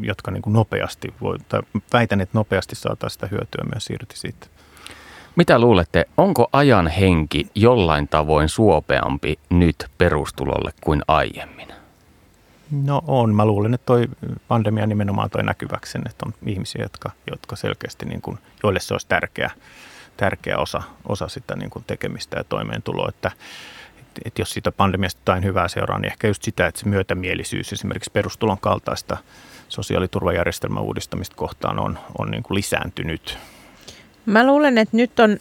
jotka 0.00 0.30
niin 0.30 0.42
kuin 0.42 0.52
nopeasti, 0.52 1.14
voi, 1.20 1.38
tai 1.48 1.60
väitän, 1.92 2.20
että 2.20 2.38
nopeasti 2.38 2.76
saataisiin 2.76 3.14
sitä 3.14 3.26
hyötyä 3.26 3.64
myös 3.72 3.90
irti 3.90 4.16
siitä. 4.16 4.46
Mitä 5.36 5.58
luulette, 5.58 6.04
onko 6.16 6.48
ajan 6.52 6.86
henki 6.86 7.50
jollain 7.54 8.08
tavoin 8.08 8.48
suopeampi 8.48 9.38
nyt 9.50 9.86
perustulolle 9.98 10.70
kuin 10.80 11.02
aiemmin? 11.08 11.68
No 12.84 13.02
on. 13.06 13.34
Mä 13.34 13.44
luulen, 13.44 13.74
että 13.74 13.86
toi 13.86 14.08
pandemia 14.48 14.86
nimenomaan 14.86 15.30
toi 15.30 15.42
näkyväksi 15.42 15.92
sen, 15.92 16.02
että 16.06 16.26
on 16.26 16.34
ihmisiä, 16.46 16.82
jotka, 16.82 17.10
jotka 17.30 17.56
selkeästi, 17.56 18.06
niin 18.06 18.22
kuin, 18.22 18.38
joille 18.62 18.80
se 18.80 18.94
olisi 18.94 19.08
tärkeää 19.08 19.50
tärkeä 20.18 20.58
osa, 20.58 20.82
osa 21.08 21.28
sitä 21.28 21.56
niin 21.56 21.70
kuin 21.70 21.84
tekemistä 21.86 22.36
ja 22.36 22.44
toimeentuloa, 22.44 23.08
että 23.08 23.30
että 24.24 24.42
jos 24.42 24.50
siitä 24.50 24.72
pandemiasta 24.72 25.20
jotain 25.20 25.44
hyvää 25.44 25.68
seuraa, 25.68 25.98
niin 25.98 26.12
ehkä 26.12 26.28
just 26.28 26.42
sitä, 26.42 26.66
että 26.66 26.80
se 26.80 26.88
myötämielisyys 26.88 27.72
esimerkiksi 27.72 28.10
perustulon 28.10 28.58
kaltaista 28.58 29.16
sosiaaliturvajärjestelmän 29.68 30.82
uudistamista 30.82 31.36
kohtaan 31.36 31.78
on, 31.78 31.98
on 32.18 32.30
niin 32.30 32.42
kuin 32.42 32.56
lisääntynyt. 32.56 33.38
Mä 34.26 34.46
luulen, 34.46 34.78
että 34.78 34.96
nyt 34.96 35.20
on 35.20 35.38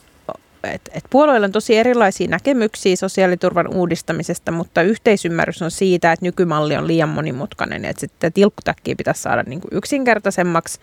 että 0.64 0.92
et 0.94 1.04
puolueilla 1.10 1.46
on 1.46 1.52
tosi 1.52 1.78
erilaisia 1.78 2.28
näkemyksiä 2.28 2.96
sosiaaliturvan 2.96 3.68
uudistamisesta, 3.68 4.52
mutta 4.52 4.82
yhteisymmärrys 4.82 5.62
on 5.62 5.72
siitä, 5.72 6.12
että 6.12 6.26
nykymalli 6.26 6.76
on 6.76 6.88
liian 6.88 7.10
monimutkainen, 7.10 7.86
että 7.86 8.00
sitten 8.00 8.34
tilkkutäkkiä 8.34 8.96
pitäisi 8.96 9.22
saada 9.22 9.44
niin 9.44 9.62
kuin 9.62 9.70
yksinkertaisemmaksi 9.72 10.80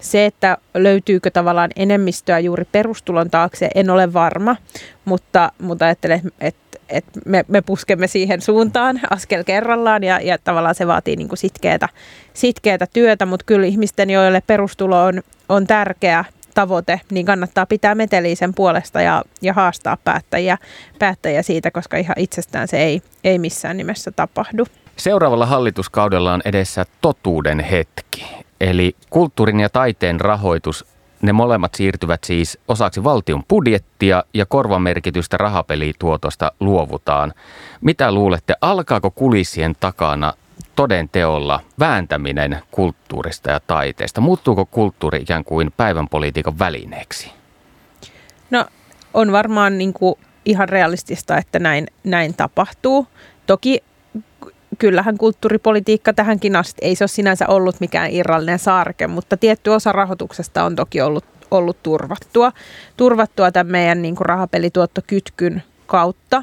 se, 0.00 0.26
että 0.26 0.58
löytyykö 0.74 1.30
tavallaan 1.30 1.70
enemmistöä 1.76 2.38
juuri 2.38 2.64
perustulon 2.72 3.30
taakse, 3.30 3.68
en 3.74 3.90
ole 3.90 4.12
varma, 4.12 4.56
mutta, 5.04 5.52
mutta 5.58 5.84
ajattelen, 5.84 6.20
että, 6.40 6.78
että 6.88 7.20
me, 7.24 7.44
me 7.48 7.62
puskemme 7.62 8.06
siihen 8.06 8.40
suuntaan 8.40 9.00
askel 9.10 9.44
kerrallaan 9.44 10.04
ja, 10.04 10.20
ja 10.20 10.38
tavallaan 10.38 10.74
se 10.74 10.86
vaatii 10.86 11.16
niin 11.16 11.28
kuin 11.28 11.38
sitkeätä, 11.38 12.86
työtä, 12.92 13.26
mutta 13.26 13.46
kyllä 13.46 13.66
ihmisten, 13.66 14.10
joille 14.10 14.42
perustulo 14.46 15.04
on, 15.04 15.22
on 15.48 15.66
tärkeä 15.66 16.24
tavoite, 16.54 17.00
niin 17.10 17.26
kannattaa 17.26 17.66
pitää 17.66 17.94
meteliä 17.94 18.34
sen 18.34 18.54
puolesta 18.54 19.00
ja, 19.00 19.24
ja 19.42 19.52
haastaa 19.52 19.96
päättäjiä, 20.04 20.58
päättäjiä 20.98 21.42
siitä, 21.42 21.70
koska 21.70 21.96
ihan 21.96 22.14
itsestään 22.18 22.68
se 22.68 22.78
ei, 22.78 23.02
ei 23.24 23.38
missään 23.38 23.76
nimessä 23.76 24.10
tapahdu. 24.10 24.66
Seuraavalla 24.96 25.46
hallituskaudella 25.46 26.32
on 26.32 26.42
edessä 26.44 26.86
totuuden 27.00 27.60
hetki. 27.60 28.45
Eli 28.60 28.96
kulttuurin 29.10 29.60
ja 29.60 29.68
taiteen 29.68 30.20
rahoitus, 30.20 30.86
ne 31.22 31.32
molemmat 31.32 31.74
siirtyvät 31.74 32.24
siis 32.24 32.58
osaksi 32.68 33.04
valtion 33.04 33.44
budjettia 33.48 34.24
ja 34.34 34.46
korvamerkitystä 34.46 35.36
rahapelituotosta 35.36 36.52
luovutaan. 36.60 37.32
Mitä 37.80 38.12
luulette, 38.12 38.54
alkaako 38.60 39.10
kulissien 39.10 39.76
takana 39.80 40.32
toden 40.76 41.08
teolla 41.08 41.60
vääntäminen 41.78 42.58
kulttuurista 42.70 43.50
ja 43.50 43.60
taiteesta? 43.66 44.20
Muuttuuko 44.20 44.66
kulttuuri 44.66 45.22
ikään 45.22 45.44
kuin 45.44 45.72
päivän 45.76 46.08
politiikan 46.08 46.58
välineeksi? 46.58 47.32
No 48.50 48.66
on 49.14 49.32
varmaan 49.32 49.78
niin 49.78 49.92
kuin 49.92 50.14
ihan 50.44 50.68
realistista, 50.68 51.38
että 51.38 51.58
näin, 51.58 51.86
näin 52.04 52.34
tapahtuu. 52.34 53.06
Toki 53.46 53.82
kyllähän 54.78 55.18
kulttuuripolitiikka 55.18 56.12
tähänkin 56.12 56.56
asti, 56.56 56.78
ei 56.82 56.94
se 56.94 57.04
ole 57.04 57.08
sinänsä 57.08 57.46
ollut 57.48 57.80
mikään 57.80 58.10
irrallinen 58.10 58.58
saarke, 58.58 59.06
mutta 59.06 59.36
tietty 59.36 59.70
osa 59.70 59.92
rahoituksesta 59.92 60.64
on 60.64 60.76
toki 60.76 61.00
ollut, 61.00 61.24
ollut 61.50 61.82
turvattua. 61.82 62.52
Turvattua 62.96 63.52
tämän 63.52 63.72
meidän 63.72 64.02
niin 64.02 64.16
kuin 64.16 64.26
rahapelituottokytkyn 64.26 65.62
kautta. 65.86 66.42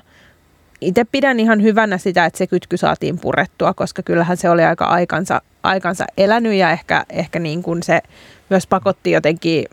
Itse 0.82 1.04
pidän 1.12 1.40
ihan 1.40 1.62
hyvänä 1.64 1.98
sitä, 1.98 2.26
että 2.26 2.38
se 2.38 2.48
kytky 2.48 2.78
saatiin 2.78 3.20
purettua, 3.20 3.74
koska 3.74 4.04
kyllähän 4.04 4.38
se 4.38 4.50
oli 4.50 4.64
aika 4.64 4.86
aikansa, 4.86 5.42
aikansa 5.64 6.06
elänyt 6.18 6.54
ja 6.54 6.72
ehkä, 6.72 7.06
ehkä 7.10 7.40
niin 7.40 7.64
kuin 7.64 7.84
se 7.84 8.02
myös 8.50 8.68
pakotti 8.68 9.12
jotenkin 9.12 9.66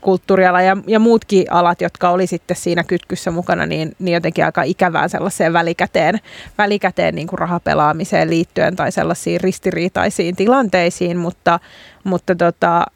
kulttuuriala 0.00 0.62
ja, 0.62 0.76
ja 0.86 0.98
muutkin 0.98 1.52
alat, 1.52 1.80
jotka 1.80 2.10
oli 2.10 2.26
sitten 2.26 2.56
siinä 2.56 2.84
kytkyssä 2.84 3.30
mukana, 3.30 3.66
niin, 3.66 3.96
niin 3.98 4.14
jotenkin 4.14 4.44
aika 4.44 4.62
ikävään 4.62 5.10
sellaiseen 5.10 5.52
välikäteen, 5.52 6.18
välikäteen 6.58 7.14
niin 7.14 7.26
kuin 7.26 7.38
rahapelaamiseen 7.38 8.30
liittyen 8.30 8.76
tai 8.76 8.92
sellaisiin 8.92 9.40
ristiriitaisiin 9.40 10.36
tilanteisiin, 10.36 11.16
mutta, 11.16 11.60
mutta 12.04 12.34
tota, 12.34 12.86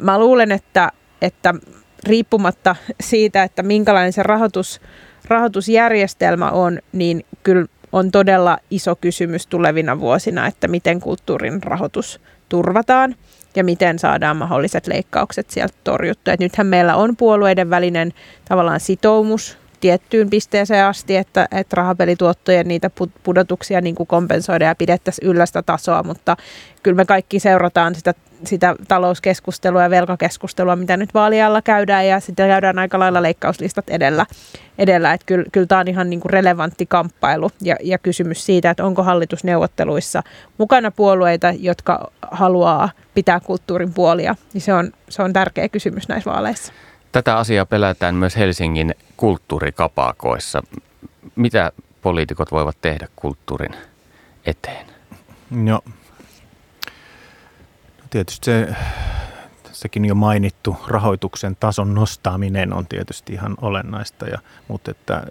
mä 0.00 0.18
luulen, 0.18 0.52
että, 0.52 0.92
että 1.22 1.54
riippumatta 2.04 2.76
siitä, 3.00 3.42
että 3.42 3.62
minkälainen 3.62 4.12
se 4.12 4.22
rahoitus, 4.22 4.80
rahoitusjärjestelmä 5.28 6.50
on, 6.50 6.78
niin 6.92 7.26
kyllä 7.42 7.66
on 7.92 8.10
todella 8.10 8.58
iso 8.70 8.96
kysymys 8.96 9.46
tulevina 9.46 10.00
vuosina, 10.00 10.46
että 10.46 10.68
miten 10.68 11.00
kulttuurin 11.00 11.62
rahoitus 11.62 12.20
turvataan 12.48 13.14
ja 13.56 13.64
miten 13.64 13.98
saadaan 13.98 14.36
mahdolliset 14.36 14.86
leikkaukset 14.86 15.50
sieltä 15.50 15.74
torjuttua. 15.84 16.34
Et 16.34 16.40
nythän 16.40 16.66
meillä 16.66 16.96
on 16.96 17.16
puolueiden 17.16 17.70
välinen 17.70 18.12
tavallaan 18.48 18.80
sitoumus 18.80 19.58
tiettyyn 19.80 20.30
pisteeseen 20.30 20.84
asti, 20.84 21.16
että, 21.16 21.48
että 21.50 21.76
rahapelituottojen 21.76 22.68
niitä 22.68 22.90
pudotuksia 23.22 23.80
niin 23.80 23.94
kuin 23.94 24.06
kompensoida 24.06 24.64
ja 24.64 24.74
pidettäisiin 24.74 25.28
yllä 25.28 25.46
sitä 25.46 25.62
tasoa, 25.62 26.02
mutta 26.02 26.36
kyllä 26.82 26.96
me 26.96 27.04
kaikki 27.04 27.40
seurataan 27.40 27.94
sitä, 27.94 28.14
sitä 28.44 28.74
talouskeskustelua 28.88 29.82
ja 29.82 29.90
velkakeskustelua, 29.90 30.76
mitä 30.76 30.96
nyt 30.96 31.14
vaalialla 31.14 31.62
käydään 31.62 32.06
ja 32.06 32.20
sitten 32.20 32.48
käydään 32.48 32.78
aika 32.78 32.98
lailla 32.98 33.22
leikkauslistat 33.22 33.90
edellä. 33.90 34.26
edellä. 34.78 35.12
Että 35.12 35.26
kyllä, 35.26 35.44
kyllä 35.52 35.66
tämä 35.66 35.80
on 35.80 35.88
ihan 35.88 36.10
niin 36.10 36.20
kuin 36.20 36.30
relevantti 36.30 36.86
kamppailu 36.86 37.50
ja, 37.62 37.76
ja 37.82 37.98
kysymys 37.98 38.46
siitä, 38.46 38.70
että 38.70 38.84
onko 38.84 39.02
hallitusneuvotteluissa 39.02 40.22
mukana 40.58 40.90
puolueita, 40.90 41.52
jotka 41.58 42.10
haluaa 42.30 42.90
pitää 43.14 43.40
kulttuurin 43.40 43.94
puolia, 43.94 44.36
niin 44.52 44.62
se 44.62 44.74
on, 44.74 44.92
se 45.08 45.22
on 45.22 45.32
tärkeä 45.32 45.68
kysymys 45.68 46.08
näissä 46.08 46.30
vaaleissa. 46.30 46.72
Tätä 47.12 47.36
asiaa 47.36 47.66
pelätään 47.66 48.14
myös 48.14 48.36
Helsingin 48.36 48.94
kulttuurikapakoissa. 49.16 50.62
Mitä 51.36 51.72
poliitikot 52.02 52.52
voivat 52.52 52.76
tehdä 52.80 53.08
kulttuurin 53.16 53.74
eteen? 54.46 54.86
No, 55.50 55.80
no 55.84 55.99
tietysti 58.10 58.44
se, 58.44 58.74
tässäkin 59.62 60.04
jo 60.04 60.14
mainittu 60.14 60.76
rahoituksen 60.86 61.56
tason 61.60 61.94
nostaminen 61.94 62.72
on 62.72 62.86
tietysti 62.86 63.32
ihan 63.32 63.54
olennaista, 63.62 64.26
ja, 64.26 64.38
mutta 64.68 64.90
että 64.90 65.22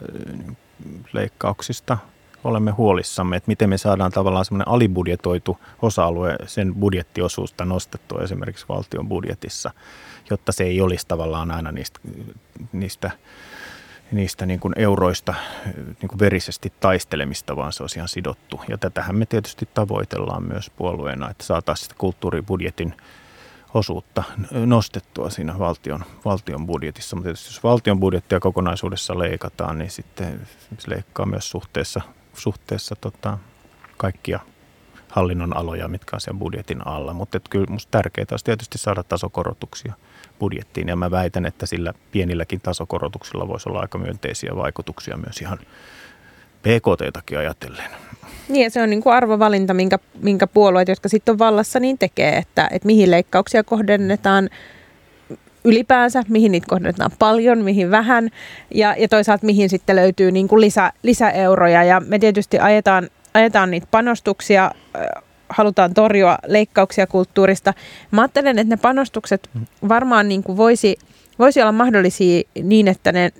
leikkauksista 1.13 1.97
olemme 2.43 2.71
huolissamme, 2.71 3.35
että 3.35 3.47
miten 3.47 3.69
me 3.69 3.77
saadaan 3.77 4.11
tavallaan 4.11 4.45
semmoinen 4.45 4.67
alibudjetoitu 4.67 5.57
osa-alue, 5.81 6.35
sen 6.45 6.75
budjettiosuusta 6.75 7.65
nostettua 7.65 8.21
esimerkiksi 8.21 8.65
valtion 8.69 9.07
budjetissa, 9.07 9.71
jotta 10.29 10.51
se 10.51 10.63
ei 10.63 10.81
olisi 10.81 11.07
tavallaan 11.07 11.51
aina 11.51 11.71
niistä, 11.71 11.99
niistä 12.71 13.11
niistä 14.11 14.45
niin 14.45 14.59
kuin 14.59 14.73
euroista 14.77 15.33
niin 15.75 16.09
kuin 16.09 16.19
verisesti 16.19 16.73
taistelemista, 16.79 17.55
vaan 17.55 17.73
se 17.73 17.83
olisi 17.83 17.99
ihan 17.99 18.07
sidottu. 18.07 18.61
Ja 18.69 18.77
tätähän 18.77 19.15
me 19.15 19.25
tietysti 19.25 19.69
tavoitellaan 19.73 20.43
myös 20.43 20.69
puolueena, 20.69 21.29
että 21.29 21.43
saataisiin 21.43 21.83
sitä 21.83 21.95
kulttuuribudjetin 21.97 22.93
osuutta 23.73 24.23
nostettua 24.65 25.29
siinä 25.29 25.59
valtion, 25.59 26.03
valtion 26.25 26.67
budjetissa. 26.67 27.15
Mutta 27.15 27.27
tietysti 27.27 27.49
jos 27.49 27.63
valtion 27.63 27.99
budjettia 27.99 28.39
kokonaisuudessa 28.39 29.19
leikataan, 29.19 29.77
niin 29.77 29.91
sitten 29.91 30.47
se 30.77 30.89
leikkaa 30.89 31.25
myös 31.25 31.49
suhteessa 31.49 32.01
suhteessa 32.33 32.95
tota, 32.95 33.37
kaikkia 33.97 34.39
hallinnon 35.09 35.57
aloja, 35.57 35.87
mitkä 35.87 36.15
on 36.15 36.21
sen 36.21 36.39
budjetin 36.39 36.87
alla. 36.87 37.13
Mutta 37.13 37.39
kyllä 37.49 37.65
minusta 37.65 37.91
tärkeää 37.91 38.25
olisi 38.31 38.45
tietysti 38.45 38.77
saada 38.77 39.03
tasokorotuksia 39.03 39.93
budjettiin 40.39 40.87
ja 40.87 40.95
mä 40.95 41.11
väitän, 41.11 41.45
että 41.45 41.65
sillä 41.65 41.93
pienilläkin 42.11 42.61
tasokorotuksilla 42.61 43.47
voisi 43.47 43.69
olla 43.69 43.79
aika 43.79 43.97
myönteisiä 43.97 44.55
vaikutuksia 44.55 45.17
myös 45.17 45.41
ihan 45.41 45.59
PKT-takin 46.61 47.37
ajatellen. 47.37 47.89
Niin 48.49 48.71
se 48.71 48.81
on 48.81 48.89
niin 48.89 49.03
kuin 49.03 49.13
arvovalinta, 49.13 49.73
minkä, 49.73 49.99
minkä 50.21 50.47
puolueet, 50.47 50.87
jotka 50.87 51.09
sitten 51.09 51.31
on 51.31 51.39
vallassa, 51.39 51.79
niin 51.79 51.97
tekee, 51.97 52.37
että, 52.37 52.67
että 52.71 52.85
mihin 52.85 53.11
leikkauksia 53.11 53.63
kohdennetaan 53.63 54.49
ylipäänsä, 55.63 56.23
mihin 56.27 56.51
niitä 56.51 56.67
kohdennetaan 56.69 57.11
paljon, 57.19 57.63
mihin 57.63 57.91
vähän 57.91 58.29
ja, 58.73 58.95
ja 58.97 59.07
toisaalta 59.07 59.45
mihin 59.45 59.69
sitten 59.69 59.95
löytyy 59.95 60.31
niin 60.31 60.47
kuin 60.47 60.61
lisä, 60.61 60.93
lisäeuroja. 61.03 61.83
Ja 61.83 61.99
me 61.99 62.19
tietysti 62.19 62.59
ajetaan, 62.59 63.09
ajetaan 63.39 63.71
niitä 63.71 63.87
panostuksia, 63.91 64.71
halutaan 65.49 65.93
torjua 65.93 66.37
leikkauksia 66.47 67.07
kulttuurista. 67.07 67.73
Mä 68.11 68.21
ajattelen, 68.21 68.59
että 68.59 68.75
ne 68.75 68.77
panostukset 68.81 69.49
varmaan 69.89 70.27
niin 70.29 70.43
kuin 70.43 70.57
voisi, 70.57 70.97
voisi 71.39 71.61
olla 71.61 71.71
mahdollisia 71.71 72.41
niin, 72.63 72.87
että 72.87 73.11
ne 73.11 73.31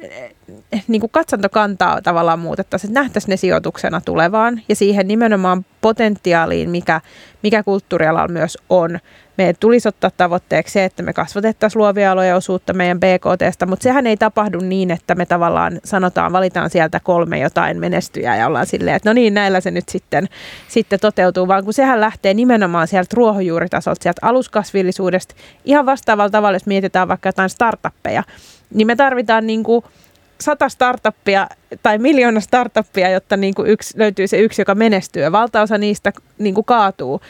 niin 0.88 1.00
kuin 1.00 1.12
katsantokantaa 1.12 2.02
tavallaan 2.02 2.40
muutettaisiin, 2.40 2.90
että 2.92 3.00
nähtäisiin 3.00 3.30
ne 3.30 3.38
sijoituksena 3.38 4.02
tulevaan 4.02 4.62
ja 4.70 4.76
siihen 4.76 5.08
nimenomaan 5.08 5.66
potentiaaliin, 5.82 6.70
mikä, 6.70 7.02
mikä 7.44 7.64
kulttuurialalla 7.64 8.28
myös 8.28 8.58
on 8.70 9.00
meidän 9.40 9.56
tulisi 9.60 9.88
ottaa 9.88 10.12
tavoitteeksi 10.18 10.74
se, 10.74 10.86
että 10.86 11.04
me 11.04 11.14
kasvatettaisiin 11.14 11.80
luovia 11.80 12.12
aloja 12.12 12.36
osuutta 12.36 12.74
meidän 12.74 13.00
BKTstä, 13.00 13.66
mutta 13.66 13.84
sehän 13.84 14.08
ei 14.08 14.18
tapahdu 14.18 14.60
niin, 14.60 14.92
että 14.92 15.16
me 15.16 15.26
tavallaan 15.26 15.80
sanotaan, 15.84 16.32
valitaan 16.32 16.70
sieltä 16.70 17.00
kolme 17.00 17.40
jotain 17.40 17.80
menestyjää 17.80 18.38
ja 18.38 18.48
ollaan 18.48 18.66
silleen, 18.66 18.96
että 18.96 19.10
no 19.10 19.14
niin, 19.14 19.34
näillä 19.34 19.62
se 19.62 19.72
nyt 19.72 19.90
sitten, 19.90 20.30
sitten 20.68 21.00
toteutuu, 21.00 21.48
vaan 21.48 21.64
kun 21.64 21.74
sehän 21.74 22.02
lähtee 22.02 22.34
nimenomaan 22.34 22.88
sieltä 22.88 23.16
ruohonjuuritasolta, 23.16 24.04
sieltä 24.04 24.20
aluskasvillisuudesta, 24.24 25.36
ihan 25.66 25.86
vastaavalla 25.86 26.30
tavalla, 26.30 26.56
jos 26.56 26.66
mietitään 26.66 27.08
vaikka 27.08 27.30
jotain 27.30 27.50
startuppeja, 27.50 28.24
niin 28.74 28.88
me 28.88 28.96
tarvitaan 28.96 29.48
niin 29.48 29.64
kuin 29.64 29.84
sata 30.42 30.70
startuppia 30.70 31.48
tai 31.84 31.98
miljoona 31.98 32.40
startuppia, 32.40 33.10
jotta 33.10 33.38
niin 33.38 33.54
kuin 33.54 33.70
yksi, 33.70 34.00
löytyy 34.00 34.28
se 34.28 34.38
yksi, 34.38 34.62
joka 34.62 34.76
menestyy. 34.76 35.32
Valtaosa 35.32 35.78
niistä 35.78 36.14
niin 36.38 36.56
kuin 36.56 36.66
kaatuu 36.66 37.22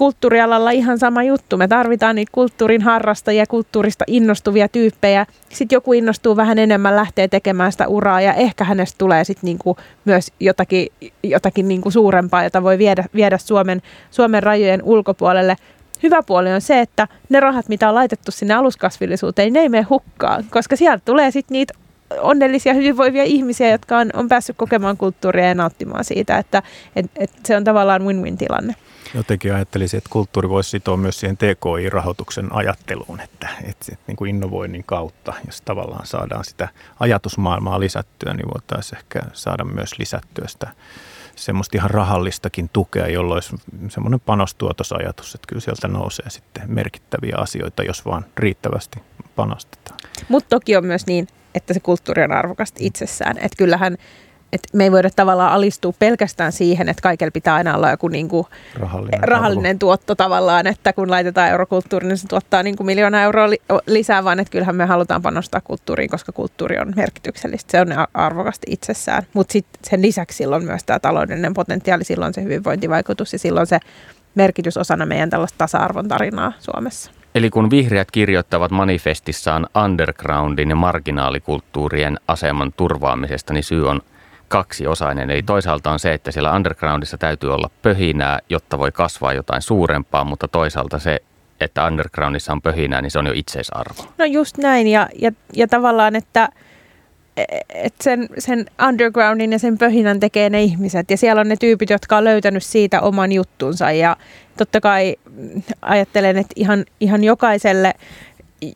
kulttuurialalla 0.00 0.70
ihan 0.70 0.98
sama 0.98 1.22
juttu. 1.22 1.56
Me 1.56 1.68
tarvitaan 1.68 2.16
niitä 2.16 2.32
kulttuurin 2.34 2.82
harrastajia, 2.82 3.46
kulttuurista 3.46 4.04
innostuvia 4.06 4.68
tyyppejä. 4.68 5.26
Sitten 5.48 5.76
joku 5.76 5.92
innostuu 5.92 6.36
vähän 6.36 6.58
enemmän, 6.58 6.96
lähtee 6.96 7.28
tekemään 7.28 7.72
sitä 7.72 7.88
uraa 7.88 8.20
ja 8.20 8.34
ehkä 8.34 8.64
hänestä 8.64 8.98
tulee 8.98 9.24
sitten 9.24 9.46
niinku 9.46 9.76
myös 10.04 10.32
jotakin, 10.40 10.86
jotakin 11.22 11.68
niinku 11.68 11.90
suurempaa, 11.90 12.44
jota 12.44 12.62
voi 12.62 12.78
viedä, 12.78 13.04
viedä 13.14 13.38
Suomen, 13.38 13.82
Suomen 14.10 14.42
rajojen 14.42 14.82
ulkopuolelle. 14.82 15.56
Hyvä 16.02 16.22
puoli 16.22 16.52
on 16.52 16.60
se, 16.60 16.80
että 16.80 17.08
ne 17.28 17.40
rahat, 17.40 17.68
mitä 17.68 17.88
on 17.88 17.94
laitettu 17.94 18.30
sinne 18.30 18.54
aluskasvillisuuteen, 18.54 19.52
ne 19.52 19.60
ei 19.60 19.68
mene 19.68 19.86
hukkaan, 19.90 20.44
koska 20.50 20.76
sieltä 20.76 21.02
tulee 21.04 21.30
sitten 21.30 21.54
niitä 21.54 21.74
onnellisia, 22.20 22.74
hyvinvoivia 22.74 23.24
ihmisiä, 23.24 23.70
jotka 23.70 23.98
on, 23.98 24.10
on 24.14 24.28
päässyt 24.28 24.56
kokemaan 24.56 24.96
kulttuuria 24.96 25.48
ja 25.48 25.54
nauttimaan 25.54 26.04
siitä, 26.04 26.38
että 26.38 26.62
et, 26.96 27.06
et 27.16 27.30
se 27.44 27.56
on 27.56 27.64
tavallaan 27.64 28.02
win-win 28.02 28.36
tilanne. 28.36 28.74
Jotenkin 29.14 29.54
ajattelisin, 29.54 29.98
että 29.98 30.10
kulttuuri 30.10 30.48
voisi 30.48 30.70
sitoa 30.70 30.96
myös 30.96 31.20
siihen 31.20 31.36
TKI-rahoituksen 31.36 32.52
ajatteluun, 32.52 33.20
että, 33.20 33.48
että, 33.62 33.96
niin 34.06 34.16
kuin 34.16 34.28
innovoinnin 34.28 34.84
kautta, 34.84 35.32
jos 35.46 35.60
tavallaan 35.60 36.06
saadaan 36.06 36.44
sitä 36.44 36.68
ajatusmaailmaa 37.00 37.80
lisättyä, 37.80 38.34
niin 38.34 38.48
voitaisiin 38.54 38.98
ehkä 38.98 39.20
saada 39.32 39.64
myös 39.64 39.98
lisättyä 39.98 40.48
sitä 40.48 40.68
semmoista 41.36 41.76
ihan 41.76 41.90
rahallistakin 41.90 42.70
tukea, 42.72 43.06
jolloin 43.06 43.36
olisi 43.36 43.56
semmoinen 43.88 44.20
panostuotosajatus, 44.20 45.34
että 45.34 45.46
kyllä 45.48 45.60
sieltä 45.60 45.88
nousee 45.88 46.30
sitten 46.30 46.62
merkittäviä 46.66 47.36
asioita, 47.38 47.82
jos 47.82 48.06
vaan 48.06 48.26
riittävästi 48.36 48.98
panostetaan. 49.36 50.00
Mutta 50.28 50.48
toki 50.48 50.76
on 50.76 50.86
myös 50.86 51.06
niin, 51.06 51.28
että 51.54 51.74
se 51.74 51.80
kulttuuri 51.80 52.24
on 52.24 52.32
arvokasta 52.32 52.78
itsessään. 52.82 53.38
Että 53.38 53.56
kyllähän 53.58 53.96
et 54.52 54.60
me 54.72 54.84
ei 54.84 54.92
voida 54.92 55.10
tavallaan 55.16 55.52
alistua 55.52 55.92
pelkästään 55.98 56.52
siihen, 56.52 56.88
että 56.88 57.02
kaikella 57.02 57.30
pitää 57.30 57.54
aina 57.54 57.76
olla 57.76 57.90
joku 57.90 58.08
niin 58.08 58.28
kuin 58.28 58.46
rahallinen, 58.74 59.22
rahallinen 59.22 59.78
tuotto 59.78 60.14
tavallaan, 60.14 60.66
että 60.66 60.92
kun 60.92 61.10
laitetaan 61.10 61.48
eurokulttuuriin, 61.48 62.08
niin 62.08 62.18
se 62.18 62.28
tuottaa 62.28 62.62
niin 62.62 62.76
kuin 62.76 62.86
miljoona 62.86 63.22
euroa 63.22 63.50
li- 63.50 63.62
lisää, 63.86 64.24
vaan 64.24 64.40
että 64.40 64.52
kyllähän 64.52 64.76
me 64.76 64.84
halutaan 64.84 65.22
panostaa 65.22 65.60
kulttuuriin, 65.60 66.10
koska 66.10 66.32
kulttuuri 66.32 66.78
on 66.78 66.92
merkityksellistä. 66.96 67.70
Se 67.70 67.80
on 67.80 67.88
arvokasta 68.14 68.66
itsessään, 68.70 69.22
mutta 69.32 69.52
sitten 69.52 69.80
sen 69.84 70.02
lisäksi 70.02 70.36
silloin 70.36 70.64
myös 70.64 70.84
tämä 70.84 70.98
taloudellinen 70.98 71.54
potentiaali, 71.54 72.04
silloin 72.04 72.34
se 72.34 72.42
hyvinvointivaikutus 72.42 73.32
ja 73.32 73.38
silloin 73.38 73.66
se 73.66 73.78
merkitys 74.34 74.76
osana 74.76 75.06
meidän 75.06 75.30
tällaista 75.30 75.58
tasa-arvon 75.58 76.08
tarinaa 76.08 76.52
Suomessa. 76.58 77.10
Eli 77.34 77.50
kun 77.50 77.70
vihreät 77.70 78.10
kirjoittavat 78.10 78.70
manifestissaan 78.70 79.66
undergroundin 79.84 80.70
ja 80.70 80.76
marginaalikulttuurien 80.76 82.18
aseman 82.28 82.72
turvaamisesta, 82.76 83.52
niin 83.52 83.64
syy 83.64 83.88
on 83.88 84.00
kaksiosainen. 84.50 85.30
Eli 85.30 85.42
toisaalta 85.42 85.90
on 85.90 85.98
se, 85.98 86.14
että 86.14 86.30
siellä 86.30 86.52
undergroundissa 86.52 87.18
täytyy 87.18 87.54
olla 87.54 87.70
pöhinää, 87.82 88.38
jotta 88.48 88.78
voi 88.78 88.92
kasvaa 88.92 89.32
jotain 89.32 89.62
suurempaa, 89.62 90.24
mutta 90.24 90.48
toisaalta 90.48 90.98
se, 90.98 91.20
että 91.60 91.86
undergroundissa 91.86 92.52
on 92.52 92.62
pöhinää, 92.62 93.02
niin 93.02 93.10
se 93.10 93.18
on 93.18 93.26
jo 93.26 93.32
itseisarvo. 93.34 94.02
No 94.18 94.24
just 94.24 94.58
näin, 94.58 94.88
ja, 94.88 95.08
ja, 95.18 95.32
ja 95.56 95.68
tavallaan, 95.68 96.16
että 96.16 96.48
et 97.74 97.94
sen, 98.00 98.28
sen 98.38 98.66
undergroundin 98.88 99.52
ja 99.52 99.58
sen 99.58 99.78
pöhinän 99.78 100.20
tekee 100.20 100.50
ne 100.50 100.62
ihmiset. 100.62 101.10
Ja 101.10 101.16
siellä 101.16 101.40
on 101.40 101.48
ne 101.48 101.56
tyypit, 101.56 101.90
jotka 101.90 102.16
on 102.16 102.24
löytänyt 102.24 102.62
siitä 102.62 103.00
oman 103.00 103.32
juttunsa. 103.32 103.92
Ja 103.92 104.16
totta 104.56 104.80
kai 104.80 105.16
ajattelen, 105.82 106.36
että 106.36 106.52
ihan, 106.56 106.84
ihan 107.00 107.24
jokaiselle 107.24 107.94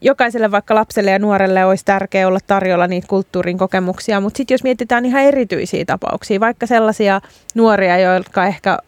jokaiselle 0.00 0.50
vaikka 0.50 0.74
lapselle 0.74 1.10
ja 1.10 1.18
nuorelle 1.18 1.64
olisi 1.64 1.84
tärkeää 1.84 2.28
olla 2.28 2.38
tarjolla 2.46 2.86
niitä 2.86 3.06
kulttuurin 3.06 3.58
kokemuksia, 3.58 4.20
mutta 4.20 4.36
sitten 4.36 4.54
jos 4.54 4.64
mietitään 4.64 5.04
ihan 5.04 5.22
erityisiä 5.22 5.84
tapauksia, 5.84 6.40
vaikka 6.40 6.66
sellaisia 6.66 7.20
nuoria, 7.54 7.98
jotka 7.98 8.46
ehkä 8.46 8.78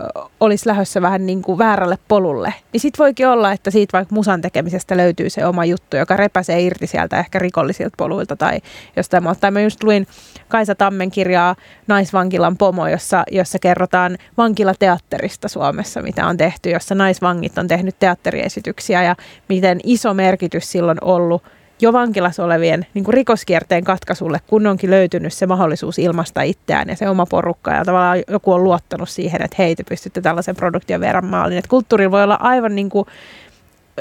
olisi 0.41 0.69
lähdössä 0.69 1.03
vähän 1.03 1.27
niin 1.27 1.43
kuin 1.43 1.59
väärälle 1.59 1.99
polulle, 2.09 2.55
niin 2.73 2.81
sitten 2.81 2.99
voikin 3.05 3.29
olla, 3.29 3.53
että 3.53 3.71
siitä 3.71 3.99
vaikka 3.99 4.15
musan 4.15 4.41
tekemisestä 4.41 4.97
löytyy 4.97 5.31
se 5.31 5.47
oma 5.47 5.65
juttu, 5.65 5.97
joka 5.97 6.17
repäsee 6.17 6.61
irti 6.61 6.87
sieltä 6.87 7.19
ehkä 7.19 7.39
rikollisilta 7.39 7.95
poluilta 7.97 8.37
tai 8.37 8.59
jostain 8.97 9.23
muuta. 9.23 9.41
Tai 9.41 9.51
mä 9.51 9.61
just 9.61 9.83
luin 9.83 10.07
Kaisa 10.49 10.75
Tammen 10.75 11.11
kirjaa 11.11 11.57
Naisvankilan 11.87 12.57
pomo, 12.57 12.89
jossa, 12.89 13.25
jossa 13.31 13.59
kerrotaan 13.59 14.19
vankilateatterista 14.37 15.49
Suomessa, 15.49 16.03
mitä 16.03 16.27
on 16.27 16.37
tehty, 16.37 16.71
jossa 16.71 16.95
naisvangit 16.95 17.59
on 17.59 17.69
tehnyt 17.69 17.99
teatteriesityksiä 17.99 19.03
ja 19.03 19.17
miten 19.49 19.81
iso 19.85 20.15
merkitys 20.15 20.73
silloin 20.87 21.05
ollut 21.05 21.43
jo 21.81 21.93
vankilassa 21.93 22.45
olevien 22.45 22.87
niin 22.95 23.05
kuin 23.05 23.15
rikoskierteen 23.15 23.85
katkaisulle, 23.85 24.41
kun 24.47 24.67
onkin 24.67 24.91
löytynyt 24.91 25.33
se 25.33 25.47
mahdollisuus 25.47 25.99
ilmaista 25.99 26.43
itseään 26.43 26.89
ja 26.89 26.97
se 26.97 27.09
oma 27.09 27.27
porukka 27.27 27.71
ja 27.71 27.85
tavallaan 27.85 28.23
joku 28.29 28.53
on 28.53 28.65
luottanut 28.65 29.09
siihen, 29.09 29.43
että 29.43 29.57
hei, 29.59 29.77
te 29.77 29.85
pystytte 29.85 30.21
tällaisen 30.21 30.57
produktion 30.57 31.01
verran 31.01 31.27
maaliin. 31.27 31.59
Että 31.59 31.69
kulttuuri 31.69 32.11
voi 32.11 32.23
olla 32.23 32.39
aivan 32.41 32.75
niin 32.75 32.91
kuin 32.91 33.07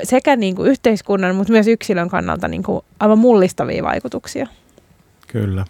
sekä 0.04 0.36
niin 0.36 0.56
kuin 0.56 0.70
yhteiskunnan, 0.70 1.36
mutta 1.36 1.54
myös 1.54 1.68
yksilön 1.68 2.10
kannalta 2.10 2.48
niin 2.48 2.64
kuin 2.64 2.86
aivan 3.00 3.20
mullistavia 3.20 3.84
vaikutuksia. 3.84 4.48
Kyllä. 5.28 5.66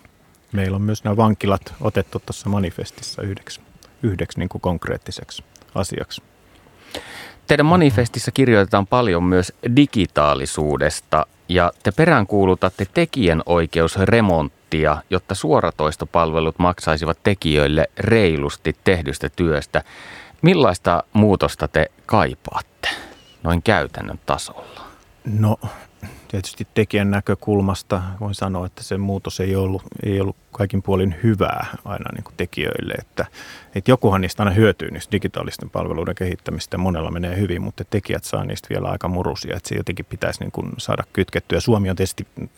Meillä 0.52 0.76
on 0.76 0.82
myös 0.82 1.04
nämä 1.04 1.18
vankilat 1.18 1.74
otettu 1.82 2.22
tuossa 2.26 2.50
manifestissa 2.50 3.22
yhdeksi, 3.22 3.62
yhdeksi 4.04 4.40
niin 4.40 4.50
kuin 4.50 4.62
konkreettiseksi 4.62 5.44
asiaksi. 5.76 6.22
Teidän 7.48 7.66
manifestissa 7.66 8.32
kirjoitetaan 8.32 8.88
paljon 8.88 9.24
myös 9.24 9.54
digitaalisuudesta 9.76 11.26
ja 11.50 11.72
te 11.84 11.92
peräänkuulutatte 11.92 12.86
tekijänoikeusremonttia, 12.94 14.98
jotta 15.10 15.36
suoratoistopalvelut 15.36 16.60
maksaisivat 16.60 17.18
tekijöille 17.24 17.90
reilusti 18.00 18.76
tehdystä 18.84 19.30
työstä. 19.30 19.84
Millaista 20.42 21.04
muutosta 21.14 21.68
te 21.68 21.92
kaipaatte 22.06 22.90
noin 23.44 23.64
käytännön 23.64 24.20
tasolla? 24.26 24.82
No 25.26 25.58
tietysti 26.28 26.68
tekijän 26.74 27.12
näkökulmasta 27.12 28.02
voin 28.20 28.36
sanoa, 28.36 28.66
että 28.66 28.84
se 28.84 28.98
muutos 28.98 29.40
ei 29.40 29.56
ollut, 29.56 29.84
ei 30.04 30.22
ollut 30.22 30.36
kaikin 30.52 30.82
puolin 30.82 31.16
hyvää 31.24 31.66
aina 31.86 32.06
niin 32.14 32.24
kuin 32.24 32.34
tekijöille. 32.38 32.94
Että, 32.94 33.26
että 33.76 33.92
jokuhan 33.92 34.22
niistä 34.22 34.44
aina 34.44 34.56
hyötyy 34.56 34.92
niistä 34.92 35.12
digitaalisten 35.12 35.70
palveluiden 35.70 36.16
kehittämistä. 36.16 36.78
Monella 36.78 37.12
menee 37.12 37.38
hyvin, 37.38 37.62
mutta 37.62 37.84
tekijät 37.84 38.24
saa 38.24 38.44
niistä 38.44 38.70
vielä 38.70 38.90
aika 38.90 39.08
murusia. 39.08 39.56
Että 39.58 39.70
se 39.70 39.76
jotenkin 39.76 40.06
pitäisi 40.06 40.40
niin 40.40 40.52
kuin 40.52 40.72
saada 40.78 41.04
kytkettyä. 41.14 41.60
Suomi 41.60 41.90
on 41.90 41.96
tietysti, 41.96 42.28
me 42.40 42.50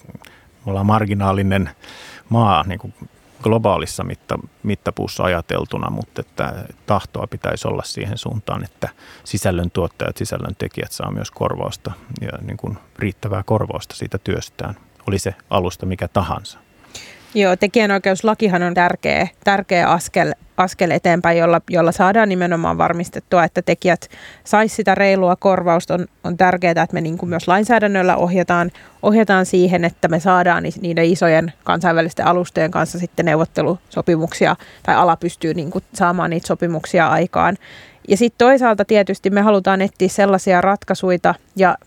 ollaan 0.65 0.85
marginaalinen 0.85 1.69
maa 2.29 2.63
niin 2.67 2.79
kuin 2.79 2.93
globaalissa 3.43 4.03
mitta, 4.03 4.39
mittapuussa 4.63 5.23
ajateltuna, 5.23 5.89
mutta 5.89 6.21
että 6.21 6.53
tahtoa 6.85 7.27
pitäisi 7.27 7.67
olla 7.67 7.83
siihen 7.83 8.17
suuntaan, 8.17 8.63
että 8.63 8.89
sisällön 9.23 9.71
tuottajat, 9.71 10.17
sisällön 10.17 10.55
tekijät 10.57 10.91
saa 10.91 11.11
myös 11.11 11.31
korvausta 11.31 11.91
ja 12.21 12.31
niin 12.41 12.57
kuin 12.57 12.77
riittävää 12.99 13.43
korvausta 13.43 13.95
siitä 13.95 14.17
työstään, 14.17 14.75
oli 15.07 15.19
se 15.19 15.35
alusta 15.49 15.85
mikä 15.85 16.07
tahansa. 16.07 16.59
Joo, 17.33 17.55
tekijänoikeuslakihan 17.55 18.63
on 18.63 18.73
tärkeä, 18.73 19.27
tärkeä 19.43 19.89
askel, 19.89 20.33
askel 20.57 20.91
eteenpäin, 20.91 21.37
jolla, 21.37 21.61
jolla 21.69 21.91
saadaan 21.91 22.29
nimenomaan 22.29 22.77
varmistettua, 22.77 23.43
että 23.43 23.61
tekijät 23.61 24.09
saisi 24.43 24.75
sitä 24.75 24.95
reilua 24.95 25.35
korvausta. 25.35 25.93
On, 25.93 26.05
on 26.23 26.37
tärkeää, 26.37 26.71
että 26.71 26.93
me 26.93 27.01
niin 27.01 27.17
kuin 27.17 27.29
myös 27.29 27.47
lainsäädännöllä 27.47 28.15
ohjataan, 28.15 28.71
ohjataan 29.03 29.45
siihen, 29.45 29.85
että 29.85 30.07
me 30.07 30.19
saadaan 30.19 30.63
niiden 30.81 31.05
isojen 31.05 31.53
kansainvälisten 31.63 32.25
alustojen 32.25 32.71
kanssa 32.71 32.99
sitten 32.99 33.25
neuvottelusopimuksia, 33.25 34.55
tai 34.83 34.95
ala 34.95 35.15
pystyy 35.15 35.53
niin 35.53 35.71
kuin 35.71 35.83
saamaan 35.93 36.29
niitä 36.29 36.47
sopimuksia 36.47 37.07
aikaan. 37.07 37.57
Ja 38.07 38.17
sitten 38.17 38.47
toisaalta 38.47 38.85
tietysti 38.85 39.29
me 39.29 39.41
halutaan 39.41 39.81
etsiä 39.81 40.07
sellaisia 40.07 40.61
ratkaisuja 40.61 41.35
ja 41.55 41.77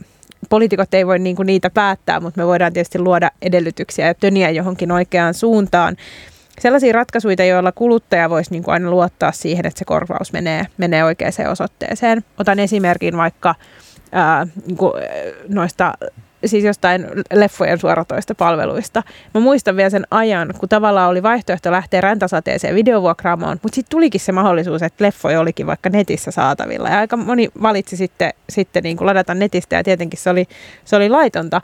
poliitikot 0.49 0.95
ei 0.95 1.07
voi 1.07 1.19
niinku 1.19 1.43
niitä 1.43 1.71
päättää, 1.71 2.21
mutta 2.21 2.41
me 2.41 2.47
voidaan 2.47 2.73
tietysti 2.73 2.99
luoda 2.99 3.31
edellytyksiä 3.43 4.07
ja 4.07 4.15
töniä 4.15 4.51
johonkin 4.51 4.93
oikeaan 4.93 5.35
suuntaan. 5.35 5.97
Sellaisia 6.59 6.93
ratkaisuja, 6.93 7.45
joilla 7.45 7.73
kuluttaja 7.73 8.31
voisi 8.31 8.51
niinku 8.51 8.71
aina 8.71 8.91
luottaa 8.91 9.33
siihen, 9.33 9.67
että 9.67 9.79
se 9.79 9.85
korvaus 9.85 10.33
menee, 10.33 10.67
menee 10.79 11.05
oikeaan 11.05 11.33
osoitteeseen. 11.51 12.25
Otan 12.39 12.59
esimerkin 12.59 13.17
vaikka 13.17 13.55
ää, 14.13 14.47
niinku, 14.67 14.93
noista 15.49 15.95
siis 16.47 16.65
jostain 16.65 17.07
leffojen 17.33 17.79
suoratoista 17.79 18.35
palveluista. 18.35 19.03
Mä 19.35 19.41
muistan 19.41 19.77
vielä 19.77 19.91
sen 19.91 20.07
ajan, 20.11 20.55
kun 20.59 20.69
tavallaan 20.69 21.11
oli 21.11 21.23
vaihtoehto 21.23 21.71
lähteä 21.71 22.01
räntäsateeseen 22.01 22.75
videovuokraamaan, 22.75 23.61
mutta 23.63 23.77
sitten 23.77 23.91
tulikin 23.91 24.21
se 24.21 24.33
mahdollisuus, 24.33 24.83
että 24.83 25.05
leffoja 25.05 25.41
olikin 25.41 25.67
vaikka 25.67 25.91
netissä 25.91 26.31
saatavilla. 26.31 26.89
Ja 26.89 26.99
aika 26.99 27.17
moni 27.17 27.49
valitsi 27.63 27.97
sitten, 27.97 28.33
sitten 28.49 28.83
niin 28.83 28.97
kuin 28.97 29.07
ladata 29.07 29.35
netistä 29.35 29.77
ja 29.77 29.85
tietenkin 29.85 30.19
se 30.19 30.31
oli, 30.31 30.47
se 30.85 30.97
oli 30.97 31.09
laitonta 31.09 31.61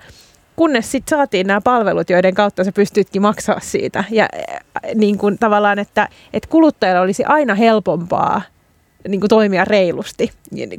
kunnes 0.56 0.92
sitten 0.92 1.18
saatiin 1.18 1.46
nämä 1.46 1.60
palvelut, 1.60 2.10
joiden 2.10 2.34
kautta 2.34 2.64
sä 2.64 2.72
pystytkin 2.72 3.22
maksaa 3.22 3.60
siitä. 3.60 4.04
Ja 4.10 4.28
niin 4.94 5.18
kuin 5.18 5.38
tavallaan, 5.38 5.78
että, 5.78 6.08
että 6.32 6.48
kuluttajalla 6.48 7.00
olisi 7.00 7.24
aina 7.24 7.54
helpompaa 7.54 8.42
niin 9.08 9.20
kuin 9.20 9.28
toimia 9.28 9.64
reilusti 9.64 10.32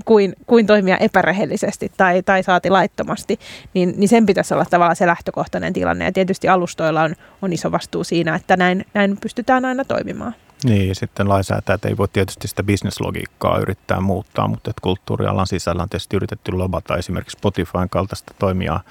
kuin, 0.05 0.34
kuin 0.47 0.67
toimia 0.67 0.97
epärehellisesti 0.97 1.91
tai, 1.97 2.23
tai 2.23 2.43
saati 2.43 2.69
laittomasti, 2.69 3.39
niin, 3.73 3.93
niin 3.97 4.09
sen 4.09 4.25
pitäisi 4.25 4.53
olla 4.53 4.65
tavallaan 4.65 4.95
se 4.95 5.07
lähtökohtainen 5.07 5.73
tilanne. 5.73 6.05
Ja 6.05 6.11
tietysti 6.11 6.47
alustoilla 6.47 7.01
on, 7.01 7.15
on 7.41 7.53
iso 7.53 7.71
vastuu 7.71 8.03
siinä, 8.03 8.36
että 8.36 8.57
näin, 8.57 8.86
näin 8.93 9.17
pystytään 9.21 9.65
aina 9.65 9.86
toimimaan. 9.86 10.36
Niin, 10.63 10.95
sitten 10.95 11.30
lainsäätäjät 11.30 11.86
ei 11.86 11.97
voi 11.97 12.07
tietysti 12.13 12.47
sitä 12.47 12.63
bisneslogiikkaa 12.63 13.59
yrittää 13.59 14.01
muuttaa, 14.01 14.47
mutta 14.47 14.69
että 14.69 14.82
kulttuurialan 14.82 15.47
sisällä 15.47 15.84
on 15.84 15.89
tietysti 15.89 16.15
yritetty 16.15 16.51
lobata 16.51 16.97
esimerkiksi 16.97 17.38
Spotifyn 17.38 17.89
kaltaista 17.89 18.34
toimijaa 18.39 18.84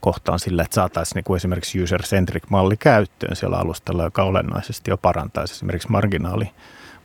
kohtaan 0.00 0.38
sillä, 0.38 0.62
että 0.62 0.74
saataisiin 0.74 1.22
niin 1.26 1.36
esimerkiksi 1.36 1.82
user-centric 1.82 2.42
malli 2.50 2.76
käyttöön 2.76 3.36
siellä 3.36 3.56
alustalla, 3.56 4.04
joka 4.04 4.22
olennaisesti 4.22 4.90
jo 4.90 4.96
parantaisi 4.96 5.54
esimerkiksi 5.54 5.90
marginaali 5.90 6.50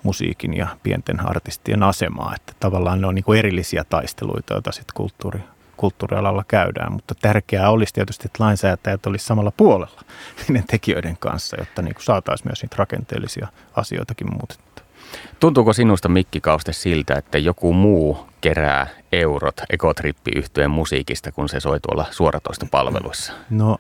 musiikin 0.04 0.54
ja 0.54 0.68
pienten 0.84 1.20
artistien 1.20 1.84
asemaa. 1.84 2.34
Että 2.36 2.54
tavallaan 2.60 3.02
ne 3.02 3.08
on 3.08 3.16
niin 3.16 3.24
kuin 3.24 3.40
erillisiä 3.40 3.84
taisteluita, 3.84 4.54
joita 4.54 4.72
sitten 4.72 4.94
kulttuuri, 4.94 5.40
kulttuurialalla 5.78 6.44
käydään, 6.48 6.92
mutta 6.92 7.16
tärkeää 7.16 7.70
olisi 7.70 7.94
tietysti, 7.94 8.24
että 8.26 8.44
lainsäätäjät 8.44 9.06
olisi 9.06 9.26
samalla 9.26 9.52
puolella 9.52 10.02
niiden 10.48 10.68
tekijöiden 10.68 11.18
kanssa, 11.18 11.58
jotta 11.60 11.82
niin 11.82 11.96
saataisiin 12.00 12.48
myös 12.48 12.62
niitä 12.62 12.76
rakenteellisia 12.80 13.48
asioitakin 13.76 14.34
muutettua. 14.34 14.71
Tuntuuko 15.40 15.74
sinusta 15.74 16.10
Mikki 16.10 16.42
Kauste 16.42 16.74
siltä, 16.74 17.14
että 17.14 17.38
joku 17.38 17.74
muu 17.74 18.18
kerää 18.42 18.88
eurot 19.12 19.62
ekotrippi 19.70 20.32
yhtyeen 20.36 20.72
musiikista, 20.72 21.32
kun 21.32 21.50
se 21.50 21.60
soi 21.60 21.80
tuolla 21.80 22.06
suoratoista 22.12 22.66
palveluissa? 22.72 23.34
No, 23.50 23.78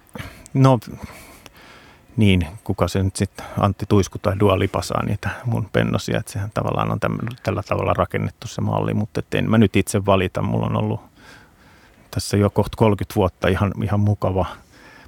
no 0.53 0.79
niin, 2.17 2.47
kuka 2.63 2.87
se 2.87 3.03
nyt 3.03 3.15
sitten, 3.15 3.45
Antti 3.57 3.85
Tuisku 3.89 4.17
tai 4.19 4.39
Dua 4.39 4.59
Lipa 4.59 4.81
saa 4.81 5.05
niitä 5.05 5.29
mun 5.45 5.69
pennosia, 5.73 6.19
että 6.19 6.31
sehän 6.31 6.51
tavallaan 6.53 6.91
on 6.91 6.99
täm, 6.99 7.17
tällä 7.43 7.63
tavalla 7.63 7.93
rakennettu 7.93 8.47
se 8.47 8.61
malli, 8.61 8.93
mutta 8.93 9.21
en 9.33 9.49
mä 9.49 9.57
nyt 9.57 9.75
itse 9.75 10.05
valita, 10.05 10.41
mulla 10.41 10.65
on 10.65 10.77
ollut 10.77 11.01
tässä 12.11 12.37
jo 12.37 12.49
kohta 12.49 12.77
30 12.77 13.15
vuotta 13.15 13.47
ihan, 13.47 13.71
ihan 13.83 13.99
mukava, 13.99 14.45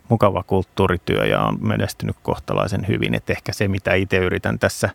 mukava 0.10 0.44
kulttuurityö 0.44 1.26
ja 1.26 1.42
on 1.42 1.58
menestynyt 1.62 2.16
kohtalaisen 2.24 2.88
hyvin, 2.88 3.16
että 3.16 3.34
ehkä 3.34 3.54
se 3.54 3.68
mitä 3.68 3.94
itse 3.94 4.18
yritän 4.18 4.60
tässä 4.60 4.90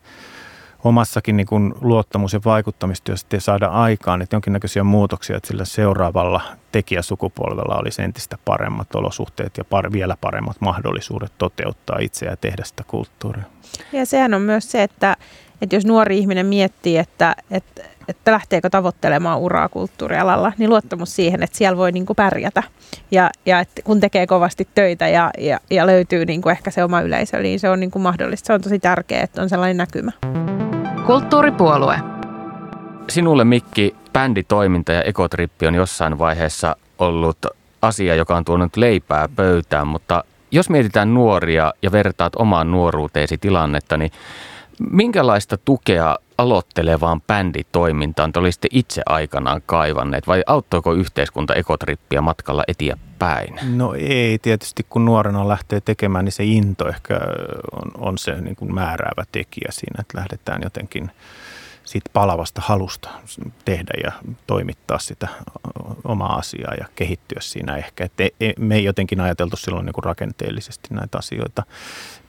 omassakin 0.85 1.37
niin 1.37 1.47
kuin 1.47 1.75
luottamus- 1.81 2.33
ja 2.33 2.41
vaikuttamistyössä 2.45 3.27
saada 3.39 3.67
aikaan, 3.67 4.23
että 4.23 4.37
jonkinnäköisiä 4.37 4.85
muutoksia, 4.85 5.37
että 5.37 5.47
sillä 5.47 5.65
seuraavalla 5.65 6.41
tekijäsukupolvella 6.73 7.77
olisi 7.77 8.03
entistä 8.03 8.39
paremmat 8.45 8.95
olosuhteet 8.95 9.57
ja 9.59 9.65
par, 9.65 9.93
vielä 9.93 10.17
paremmat 10.21 10.57
mahdollisuudet 10.61 11.33
toteuttaa 11.39 11.99
itseä 12.01 12.31
ja 12.31 12.37
tehdä 12.37 12.65
sitä 12.65 12.85
kulttuuria. 12.87 13.45
Ja 13.93 14.07
sehän 14.07 14.35
on 14.35 14.43
myös 14.43 14.71
se, 14.71 14.83
että, 14.83 15.17
että 15.63 15.77
jos 15.77 15.87
nuori 15.87 16.19
ihminen 16.19 16.47
miettii, 16.47 16.99
että, 16.99 17.37
että, 17.51 17.83
että 18.09 18.33
lähteekö 18.33 18.71
tavoittelemaan 18.71 19.39
uraa 19.39 19.69
kulttuurialalla, 19.69 20.53
niin 20.59 20.71
luottamus 20.71 21.17
siihen, 21.17 21.43
että 21.43 21.59
siellä 21.59 21.77
voi 21.77 21.93
niin 21.93 22.07
kuin 22.07 22.17
pärjätä. 22.17 22.63
Ja, 23.11 23.31
ja 23.47 23.61
että 23.61 23.83
kun 23.83 24.01
tekee 24.01 24.27
kovasti 24.27 24.69
töitä 24.75 25.09
ja, 25.09 25.31
ja, 25.39 25.61
ja 25.71 25.87
löytyy 25.87 26.25
niin 26.25 26.43
kuin 26.43 26.51
ehkä 26.51 26.71
se 26.71 26.85
oma 26.85 27.01
yleisö, 27.01 27.39
niin 27.39 27.61
se 27.61 27.71
on 27.71 27.81
niin 27.81 27.91
kuin 27.91 28.03
mahdollista. 28.03 28.47
Se 28.47 28.53
on 28.53 28.61
tosi 28.61 28.79
tärkeää, 28.79 29.23
että 29.23 29.43
on 29.43 29.49
sellainen 29.49 29.77
näkymä. 29.77 30.13
Kulttuuripuolue. 31.09 32.01
Sinulle 33.09 33.45
Mikki, 33.45 33.97
bänditoiminta 34.13 34.93
ja 34.93 35.03
ekotrippi 35.03 35.67
on 35.67 35.75
jossain 35.75 36.19
vaiheessa 36.19 36.77
ollut 36.99 37.39
asia, 37.83 38.15
joka 38.15 38.37
on 38.37 38.45
tuonut 38.45 38.77
leipää 38.77 39.29
pöytään, 39.37 39.87
mutta 39.87 40.25
jos 40.51 40.71
mietitään 40.71 41.15
nuoria 41.15 41.73
ja 41.83 41.93
vertaat 41.93 42.37
omaan 42.37 42.71
nuoruuteesi 42.71 43.39
tilannetta, 43.39 43.97
niin 43.97 44.11
minkälaista 44.91 45.57
tukea 45.65 46.17
aloittelevaan 46.39 47.21
bänditoimintaan 47.21 48.33
te 48.33 48.39
olisitte 48.39 48.69
itse 48.71 49.03
aikanaan 49.07 49.63
kaivanneet 49.67 50.27
vai 50.27 50.43
auttoiko 50.47 50.93
yhteiskunta 50.93 51.55
ekotrippiä 51.55 52.21
matkalla 52.21 52.65
etiä 52.69 52.97
päin? 53.19 53.61
No 53.77 53.95
ei, 53.95 54.39
tietysti 54.39 54.87
kun 54.89 55.05
nuorena 55.05 55.49
lähtee 55.49 55.81
tekemään, 55.81 56.25
niin 56.25 56.33
se 56.33 56.45
into 56.45 56.89
ehkä 56.89 57.21
on, 57.73 57.91
on 57.95 58.19
se 58.19 58.41
niin 58.41 58.57
kuin 58.57 58.75
määräävä 58.75 59.25
tekijä 59.33 59.69
siinä, 59.71 60.01
että 60.01 60.19
lähdetään 60.19 60.61
jotenkin– 60.63 61.11
siitä 61.89 62.11
palavasta 62.13 62.63
halusta 62.65 63.09
tehdä 63.65 63.93
ja 64.05 64.13
toimittaa 64.47 64.99
sitä 64.99 65.29
omaa 66.05 66.37
asiaa 66.37 66.75
ja 66.75 66.87
kehittyä 66.95 67.39
siinä 67.41 67.77
ehkä. 67.77 68.05
Et 68.05 68.13
me 68.59 68.75
ei 68.75 68.85
jotenkin 68.85 69.21
ajateltu 69.21 69.57
silloin 69.57 69.87
niin 69.87 69.95
kuin 69.95 70.05
rakenteellisesti 70.05 70.89
näitä 70.91 71.19
asioita. 71.19 71.63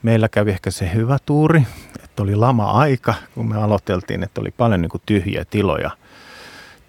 Meillä 0.02 0.28
kävi 0.28 0.50
ehkä 0.50 0.70
se 0.70 0.94
hyvä 0.94 1.18
tuuri, 1.26 1.66
että 2.04 2.22
oli 2.22 2.36
lama-aika, 2.36 3.14
kun 3.34 3.48
me 3.48 3.62
aloiteltiin, 3.62 4.22
että 4.22 4.40
oli 4.40 4.50
paljon 4.50 4.82
niin 4.82 4.90
kuin 4.90 5.02
tyhjiä 5.06 5.44
tiloja– 5.44 5.90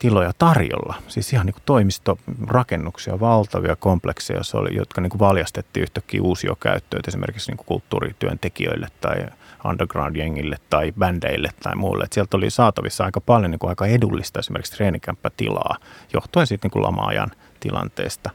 tiloja 0.02 0.32
tarjolla. 0.38 0.96
Siis 1.08 1.34
ihan 1.34 1.46
niin 1.46 1.54
kuin 1.54 1.64
toimistorakennuksia, 1.66 3.20
valtavia 3.20 3.76
komplekseja, 3.76 4.42
oli, 4.54 4.76
jotka 4.76 5.02
niin 5.02 5.10
kuin 5.10 5.20
valjastettiin 5.20 5.82
yhtäkkiä 5.82 6.22
uusia 6.22 6.56
käyttöön 6.60 7.04
esimerkiksi 7.08 7.52
niin 7.52 7.58
kuin 7.58 7.66
kulttuurityöntekijöille 7.66 8.88
tai 9.02 9.26
underground-jengille 9.66 10.58
tai 10.70 10.92
bändeille 11.00 11.50
tai 11.64 11.76
muulle. 11.76 12.04
Et 12.04 12.14
sieltä 12.14 12.38
oli 12.38 12.50
saatavissa 12.50 13.06
aika 13.06 13.22
paljon 13.22 13.52
niin 13.52 13.60
kuin 13.60 13.70
aika 13.70 13.86
edullista 13.86 14.40
esimerkiksi 14.40 14.74
treenikämppätilaa 14.74 15.78
johtuen 16.14 16.48
siitä 16.48 16.66
niin 16.66 16.72
kuin 16.72 16.84
lama-ajan 16.84 17.32
tilanteesta. 17.60 18.30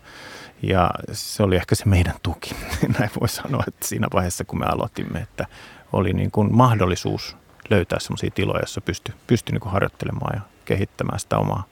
Ja 0.62 0.90
se 1.12 1.42
oli 1.42 1.56
ehkä 1.56 1.74
se 1.74 1.84
meidän 1.84 2.14
tuki, 2.22 2.54
näin 2.98 3.10
voi 3.20 3.28
sanoa, 3.28 3.64
että 3.68 3.86
siinä 3.88 4.08
vaiheessa 4.14 4.44
kun 4.44 4.58
me 4.58 4.66
aloitimme, 4.66 5.18
että 5.18 5.46
oli 5.92 6.12
niin 6.12 6.30
kuin 6.30 6.54
mahdollisuus 6.54 7.36
löytää 7.70 7.98
sellaisia 7.98 8.30
tiloja, 8.34 8.60
joissa 8.60 8.80
pystyi 8.80 9.14
pysty 9.26 9.52
niin 9.52 9.70
harjoittelemaan 9.70 10.36
ja 10.36 10.40
kehittämään 10.64 11.20
sitä 11.20 11.38
omaa 11.38 11.64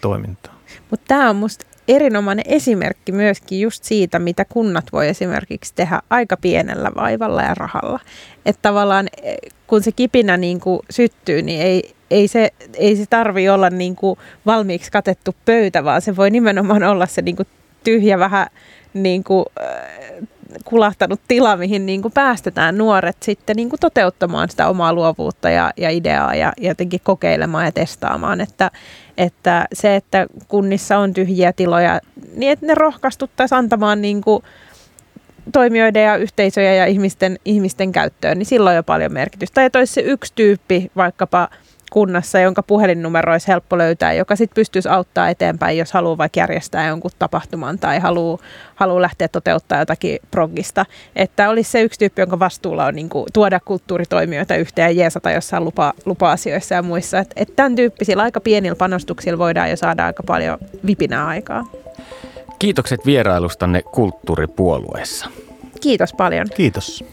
toimintaa. 0.00 0.54
Mutta 0.90 1.04
tämä 1.08 1.30
on 1.30 1.36
minusta 1.36 1.66
erinomainen 1.90 2.44
esimerkki 2.48 3.12
myöskin 3.12 3.60
just 3.60 3.84
siitä, 3.84 4.18
mitä 4.18 4.44
kunnat 4.44 4.84
voi 4.92 5.08
esimerkiksi 5.08 5.74
tehdä 5.74 6.00
aika 6.10 6.36
pienellä 6.36 6.90
vaivalla 6.96 7.42
ja 7.42 7.54
rahalla. 7.54 8.00
Että 8.46 8.62
tavallaan 8.62 9.08
eh, 9.22 9.36
kun 9.66 9.82
se 9.82 9.92
kipinä 9.92 10.36
niin 10.36 10.60
kuin 10.60 10.80
syttyy, 10.90 11.42
niin 11.42 11.62
ei, 11.62 11.94
ei 12.10 12.28
se, 12.28 12.50
ei 12.74 12.96
se 12.96 13.04
tarvi 13.10 13.48
olla 13.48 13.70
niin 13.70 13.96
kuin 13.96 14.18
valmiiksi 14.46 14.90
katettu 14.90 15.34
pöytä, 15.44 15.84
vaan 15.84 16.02
se 16.02 16.16
voi 16.16 16.30
nimenomaan 16.30 16.82
olla 16.82 17.06
se 17.06 17.22
niin 17.22 17.36
kuin 17.36 17.48
tyhjä 17.84 18.18
vähän 18.18 18.46
niin 18.94 19.24
kuin, 19.24 19.44
äh, 19.60 20.28
kulahtanut 20.64 21.20
tila, 21.28 21.56
mihin 21.56 21.86
niin 21.86 22.02
kuin 22.02 22.12
päästetään 22.12 22.78
nuoret 22.78 23.16
sitten 23.22 23.56
niin 23.56 23.70
kuin 23.70 23.80
toteuttamaan 23.80 24.48
sitä 24.48 24.68
omaa 24.68 24.92
luovuutta 24.92 25.50
ja, 25.50 25.70
ja 25.76 25.90
ideaa 25.90 26.34
ja 26.34 26.52
jotenkin 26.58 27.00
kokeilemaan 27.04 27.64
ja 27.64 27.72
testaamaan. 27.72 28.40
Että, 28.40 28.70
että 29.20 29.66
se, 29.72 29.96
että 29.96 30.26
kunnissa 30.48 30.98
on 30.98 31.14
tyhjiä 31.14 31.52
tiloja, 31.52 32.00
niin 32.36 32.52
että 32.52 32.66
ne 32.66 32.74
rohkaistuttaisiin 32.74 33.58
antamaan 33.58 34.02
niin 34.02 34.20
kuin 34.20 34.42
toimijoiden 35.52 36.04
ja 36.04 36.16
yhteisöjen 36.16 36.78
ja 36.78 36.86
ihmisten, 36.86 37.38
ihmisten 37.44 37.92
käyttöön, 37.92 38.38
niin 38.38 38.46
silloin 38.46 38.72
on 38.72 38.76
jo 38.76 38.82
paljon 38.82 39.12
merkitystä. 39.12 39.54
Tai 39.54 39.64
että 39.64 39.78
olisi 39.78 39.92
se 39.92 40.00
yksi 40.00 40.32
tyyppi 40.34 40.90
vaikkapa– 40.96 41.48
kunnassa, 41.90 42.40
jonka 42.40 42.62
puhelinnumero 42.62 43.32
olisi 43.32 43.48
helppo 43.48 43.78
löytää, 43.78 44.12
joka 44.12 44.36
sitten 44.36 44.54
pystyisi 44.54 44.88
auttaa 44.88 45.28
eteenpäin, 45.28 45.78
jos 45.78 45.92
haluaa 45.92 46.18
vaikka 46.18 46.40
järjestää 46.40 46.88
jonkun 46.88 47.10
tapahtuman 47.18 47.78
tai 47.78 47.98
haluaa, 47.98 48.38
haluaa 48.74 49.02
lähteä 49.02 49.28
toteuttaa 49.28 49.78
jotakin 49.78 50.18
progista. 50.30 50.86
Että 51.16 51.50
olisi 51.50 51.70
se 51.70 51.82
yksi 51.82 51.98
tyyppi, 51.98 52.22
jonka 52.22 52.38
vastuulla 52.38 52.86
on 52.86 52.94
niin 52.94 53.08
kuin, 53.08 53.26
tuoda 53.32 53.60
kulttuuritoimijoita 53.60 54.56
yhteen 54.56 54.96
ja 54.96 55.02
jeesata 55.02 55.30
jossain 55.30 55.64
lupa, 55.64 55.92
lupa-asioissa 56.04 56.74
ja 56.74 56.82
muissa. 56.82 57.18
Että 57.18 57.34
et 57.36 57.56
tämän 57.56 57.76
tyyppisillä 57.76 58.22
aika 58.22 58.40
pienillä 58.40 58.76
panostuksilla 58.76 59.38
voidaan 59.38 59.70
jo 59.70 59.76
saada 59.76 60.06
aika 60.06 60.22
paljon 60.22 60.58
vipinää 60.86 61.26
aikaa. 61.26 61.64
Kiitokset 62.58 63.06
vierailustanne 63.06 63.82
kulttuuripuolueessa. 63.82 65.26
Kiitos 65.80 66.14
paljon. 66.14 66.46
Kiitos. 66.54 67.04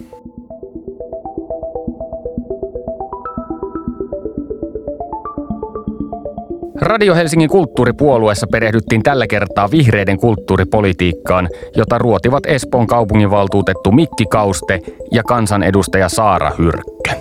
Radio 6.82 7.16
Helsingin 7.16 7.50
kulttuuripuolueessa 7.50 8.48
perehdyttiin 8.52 9.04
tällä 9.04 9.28
kertaa 9.28 9.72
vihreiden 9.72 10.20
kulttuuripolitiikkaan, 10.20 11.50
jota 11.76 11.98
ruotivat 11.98 12.46
Espoon 12.46 12.88
kaupunginvaltuutettu 12.88 13.92
Mikki 13.92 14.26
Kauste 14.26 14.80
ja 15.12 15.24
kansanedustaja 15.24 16.10
Saara 16.10 16.52
Hyrkkö. 16.58 17.12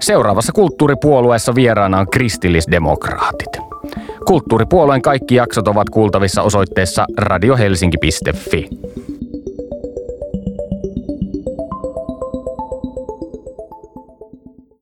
Seuraavassa 0.00 0.52
kulttuuripuolueessa 0.52 1.54
vieraana 1.54 1.98
on 1.98 2.10
kristillisdemokraatit. 2.10 3.58
Kulttuuripuolueen 4.26 5.02
kaikki 5.02 5.34
jaksot 5.34 5.68
ovat 5.68 5.90
kuultavissa 5.90 6.42
osoitteessa 6.42 7.04
radiohelsinki.fi. 7.18 8.68